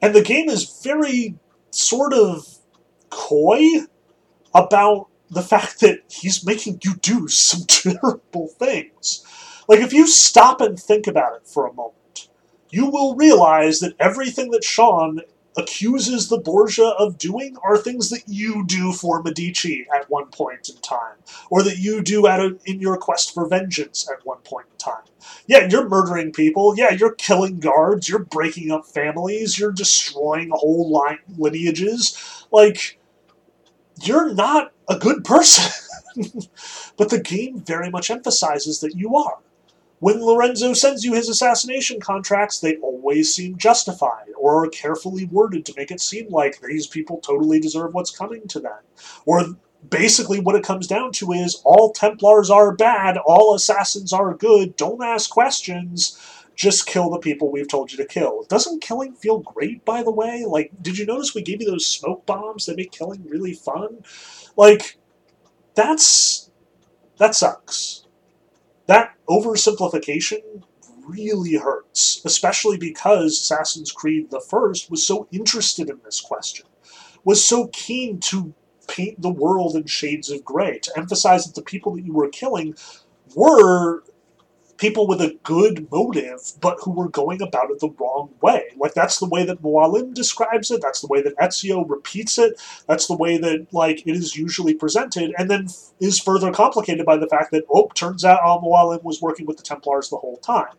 [0.00, 1.36] And the game is very
[1.70, 2.58] sort of
[3.10, 3.62] coy
[4.54, 9.24] about the fact that he's making you do some terrible things.
[9.68, 12.28] Like, if you stop and think about it for a moment,
[12.70, 15.20] you will realize that everything that Shaun
[15.56, 20.68] accuses the Borgia of doing are things that you do for Medici at one point
[20.68, 21.16] in time,
[21.50, 24.78] or that you do at a, in your quest for vengeance at one point in
[24.78, 25.04] time.
[25.46, 26.74] Yeah, you're murdering people.
[26.76, 28.08] Yeah, you're killing guards.
[28.08, 29.58] You're breaking up families.
[29.58, 32.46] You're destroying whole line lineages.
[32.50, 32.98] Like,
[34.02, 35.70] you're not a good person.
[36.96, 39.38] but the game very much emphasizes that you are.
[40.00, 45.64] When Lorenzo sends you his assassination contracts, they always seem justified or are carefully worded
[45.66, 48.78] to make it seem like these people totally deserve what's coming to them.
[49.26, 49.44] Or
[49.88, 54.76] basically what it comes down to is all Templars are bad, all assassins are good,
[54.76, 56.18] don't ask questions,
[56.56, 58.44] just kill the people we've told you to kill.
[58.48, 60.44] Doesn't killing feel great, by the way?
[60.46, 64.04] Like, did you notice we gave you those smoke bombs that make killing really fun?
[64.56, 64.98] Like,
[65.74, 66.50] that's.
[67.18, 68.06] that sucks.
[68.86, 70.64] That oversimplification
[71.06, 76.66] really hurts, especially because Assassin's Creed the First was so interested in this question,
[77.24, 78.54] was so keen to
[78.88, 82.28] paint the world in shades of gray, to emphasize that the people that you were
[82.30, 82.76] killing
[83.36, 84.04] were
[84.82, 88.64] people with a good motive, but who were going about it the wrong way.
[88.76, 90.82] Like that's the way that Mualim describes it.
[90.82, 92.60] That's the way that Ezio repeats it.
[92.88, 97.06] That's the way that like it is usually presented, and then f- is further complicated
[97.06, 100.10] by the fact that oh, turns out um, Al Mualim was working with the Templars
[100.10, 100.74] the whole time.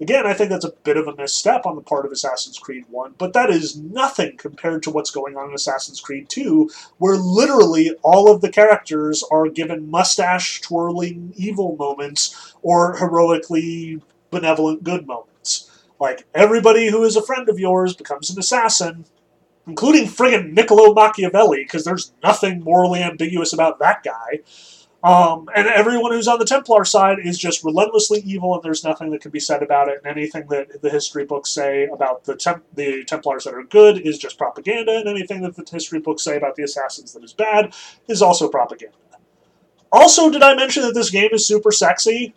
[0.00, 2.84] Again, I think that's a bit of a misstep on the part of Assassin's Creed
[2.88, 7.16] 1, but that is nothing compared to what's going on in Assassin's Creed 2, where
[7.16, 14.00] literally all of the characters are given mustache twirling evil moments or heroically
[14.30, 15.70] benevolent good moments.
[16.00, 19.04] Like, everybody who is a friend of yours becomes an assassin,
[19.66, 24.40] including friggin' Niccolo Machiavelli, because there's nothing morally ambiguous about that guy.
[25.02, 29.10] Um, and everyone who's on the Templar side is just relentlessly evil, and there's nothing
[29.10, 30.00] that can be said about it.
[30.04, 33.98] And anything that the history books say about the Temp- the Templars that are good
[33.98, 37.32] is just propaganda, and anything that the history books say about the assassins that is
[37.32, 37.74] bad
[38.08, 38.94] is also propaganda.
[39.90, 42.34] Also, did I mention that this game is super sexy?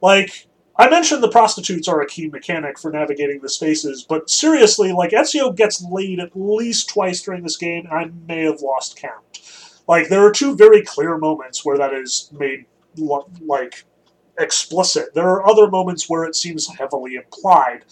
[0.00, 4.92] Like, I mentioned the prostitutes are a key mechanic for navigating the spaces, but seriously,
[4.92, 8.96] like Ezio gets laid at least twice during this game, and I may have lost
[8.96, 9.27] count.
[9.88, 12.66] Like there are two very clear moments where that is made
[13.40, 13.84] like
[14.38, 15.14] explicit.
[15.14, 17.84] There are other moments where it seems heavily implied.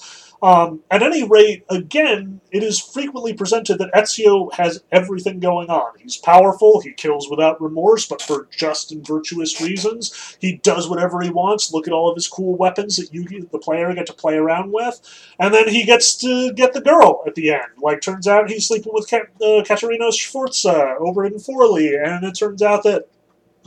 [0.42, 5.98] Um, at any rate, again, it is frequently presented that Ezio has everything going on.
[5.98, 10.36] He's powerful, he kills without remorse, but for just and virtuous reasons.
[10.40, 11.72] He does whatever he wants.
[11.72, 14.72] Look at all of his cool weapons that you, the player, get to play around
[14.72, 15.00] with.
[15.38, 17.72] And then he gets to get the girl at the end.
[17.80, 22.38] Like, turns out he's sleeping with Ka- uh, Caterina Sforza over in Forli, and it
[22.38, 23.08] turns out that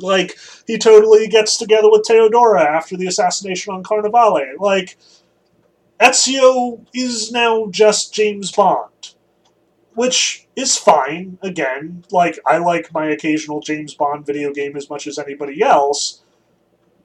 [0.02, 4.58] like he totally gets together with Teodora after the assassination on Carnevale.
[4.58, 4.98] Like
[6.00, 9.16] Ezio is now just James Bond,
[9.96, 11.38] which is fine.
[11.42, 16.24] Again, like I like my occasional James Bond video game as much as anybody else,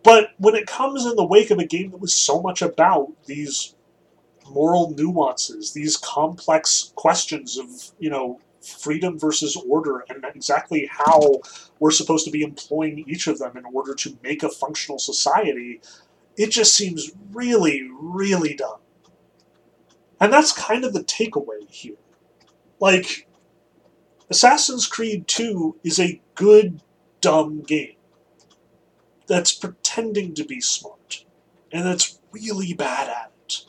[0.04, 3.08] but when it comes in the wake of a game that was so much about
[3.26, 3.74] these
[4.48, 7.66] moral nuances, these complex questions of
[7.98, 11.20] you know freedom versus order and exactly how
[11.80, 15.80] we're supposed to be employing each of them in order to make a functional society,
[16.36, 18.78] it just seems really, really dumb.
[20.20, 21.96] And that's kind of the takeaway here.
[22.80, 23.28] Like,
[24.30, 26.80] Assassin's Creed 2 is a good,
[27.20, 27.96] dumb game
[29.26, 31.24] that's pretending to be smart,
[31.72, 33.64] and that's really bad at it.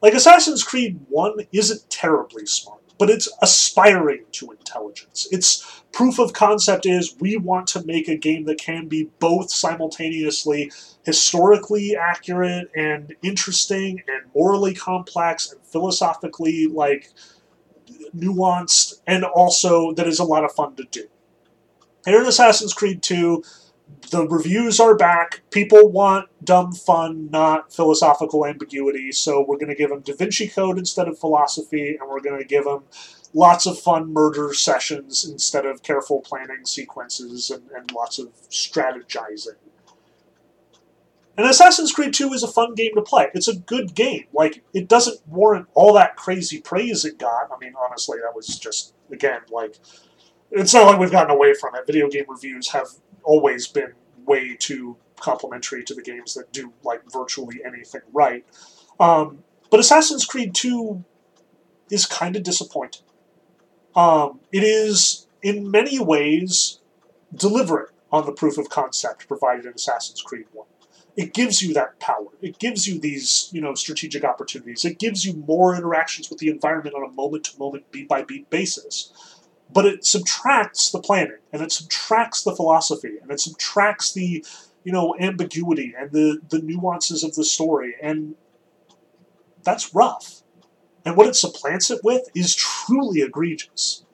[0.00, 5.26] Like, Assassin's Creed 1 isn't terribly smart, but it's aspiring to intelligence.
[5.32, 9.50] Its proof of concept is we want to make a game that can be both
[9.50, 10.70] simultaneously
[11.04, 17.10] historically accurate and interesting and morally complex and philosophically like
[18.16, 21.08] nuanced and also that is a lot of fun to do.
[22.04, 23.42] Here in Assassin's Creed 2,
[24.12, 25.40] the reviews are back.
[25.50, 29.10] People want dumb fun, not philosophical ambiguity.
[29.10, 32.38] So we're going to give them Da Vinci Code instead of philosophy, and we're going
[32.38, 32.84] to give them
[33.32, 39.56] lots of fun murder sessions instead of careful planning sequences and, and lots of strategizing.
[41.38, 43.30] And Assassin's Creed 2 is a fun game to play.
[43.32, 44.24] It's a good game.
[44.34, 47.48] Like, it doesn't warrant all that crazy praise it got.
[47.50, 49.78] I mean, honestly, that was just, again, like,
[50.50, 51.86] it's not like we've gotten away from it.
[51.86, 52.88] Video game reviews have
[53.24, 53.94] always been
[54.26, 58.44] way too complimentary to the games that do, like, virtually anything right.
[58.98, 61.04] Um, but Assassin's Creed 2
[61.90, 63.02] is kind of disappointing.
[63.94, 66.80] Um, it is, in many ways,
[67.34, 70.66] delivering on the proof of concept provided in Assassin's Creed 1
[71.16, 72.28] it gives you that power.
[72.40, 74.84] It gives you these, you know, strategic opportunities.
[74.84, 78.22] It gives you more interactions with the environment on a moment to moment, beat by
[78.22, 79.12] beat basis.
[79.72, 84.44] But it subtracts the planning and it subtracts the philosophy and it subtracts the,
[84.84, 87.94] you know, ambiguity and the, the nuances of the story.
[88.02, 88.34] And
[89.62, 90.42] that's rough.
[91.04, 94.04] And what it supplants it with is truly egregious.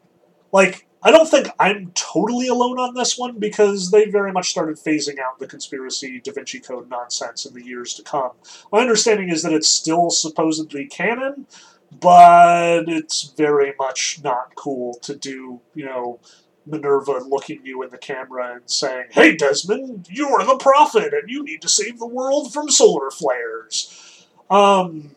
[0.53, 4.77] Like, I don't think I'm totally alone on this one because they very much started
[4.77, 8.33] phasing out the conspiracy Da Vinci Code nonsense in the years to come.
[8.73, 11.47] My understanding is that it's still supposedly canon,
[11.91, 16.21] but it's very much not cool to do, you know,
[16.67, 21.43] Minerva looking you in the camera and saying, Hey, Desmond, you're the prophet and you
[21.43, 24.27] need to save the world from solar flares.
[24.51, 25.15] Um,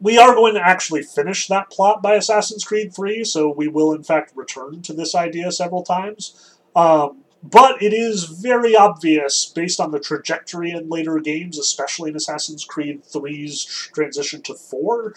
[0.00, 3.92] we are going to actually finish that plot by Assassin's Creed 3, so we will,
[3.92, 6.58] in fact, return to this idea several times.
[6.76, 12.16] Um, but it is very obvious, based on the trajectory in later games, especially in
[12.16, 13.64] Assassin's Creed 3's
[13.94, 15.14] transition to 4,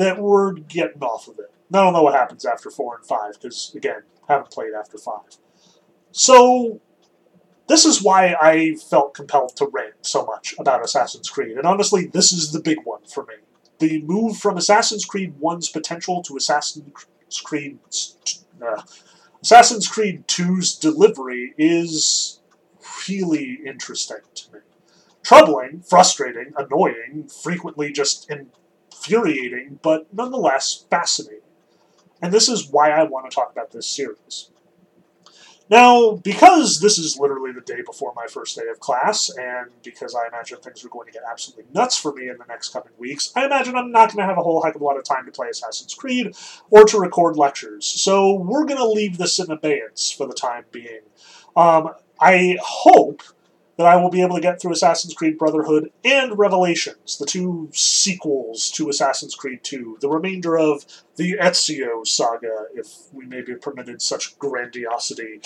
[0.00, 1.52] that we're getting off of it.
[1.72, 5.14] I don't know what happens after 4 and 5, because, again, haven't played after 5.
[6.10, 6.80] So,
[7.68, 11.56] this is why I felt compelled to rant so much about Assassin's Creed.
[11.58, 13.34] And honestly, this is the big one for me.
[13.78, 17.06] The move from Assassin's Creed 1's potential to Assassin's
[17.44, 17.78] Creed.
[18.60, 18.82] Uh,
[19.42, 22.40] Assassin's Creed 2's delivery is
[23.08, 24.58] really interesting to me.
[25.22, 28.30] Troubling, frustrating, annoying, frequently just
[29.00, 31.40] infuriating, but nonetheless fascinating.
[32.22, 34.50] And this is why I want to talk about this series.
[35.70, 40.16] Now, because this is literally the day before my first day of class, and because
[40.16, 42.92] I imagine things are going to get absolutely nuts for me in the next coming
[42.98, 45.04] weeks, I imagine I'm not going to have a whole heck of a lot of
[45.04, 46.34] time to play Assassin's Creed
[46.70, 47.86] or to record lectures.
[47.86, 51.02] So we're going to leave this in abeyance for the time being.
[51.54, 51.90] Um,
[52.20, 53.22] I hope
[53.80, 57.70] that I will be able to get through Assassin's Creed Brotherhood and Revelations, the two
[57.72, 60.84] sequels to Assassin's Creed 2, the remainder of
[61.16, 65.40] the Ezio saga, if we may be permitted such grandiosity.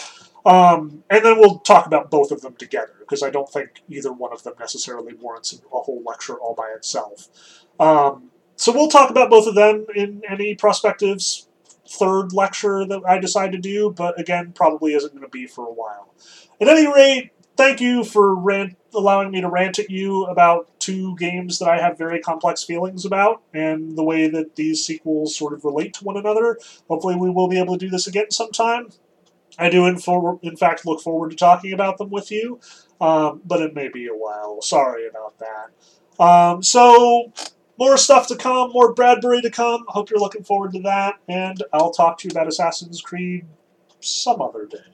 [0.45, 4.13] Um, and then we'll talk about both of them together, because I don't think either
[4.13, 7.29] one of them necessarily warrants a whole lecture all by itself.
[7.79, 11.47] Um, so we'll talk about both of them in any prospectives
[11.89, 15.67] third lecture that I decide to do, but again, probably isn't going to be for
[15.67, 16.13] a while.
[16.61, 21.17] At any rate, thank you for rant, allowing me to rant at you about two
[21.17, 25.53] games that I have very complex feelings about and the way that these sequels sort
[25.53, 26.59] of relate to one another.
[26.89, 28.89] Hopefully, we will be able to do this again sometime.
[29.59, 32.61] I do, in, for, in fact, look forward to talking about them with you,
[33.01, 34.61] um, but it may be a while.
[34.63, 36.23] Sorry about that.
[36.23, 37.33] Um, so,
[37.79, 39.85] more stuff to come, more Bradbury to come.
[39.89, 43.47] Hope you're looking forward to that, and I'll talk to you about Assassin's Creed
[44.01, 44.94] some other day.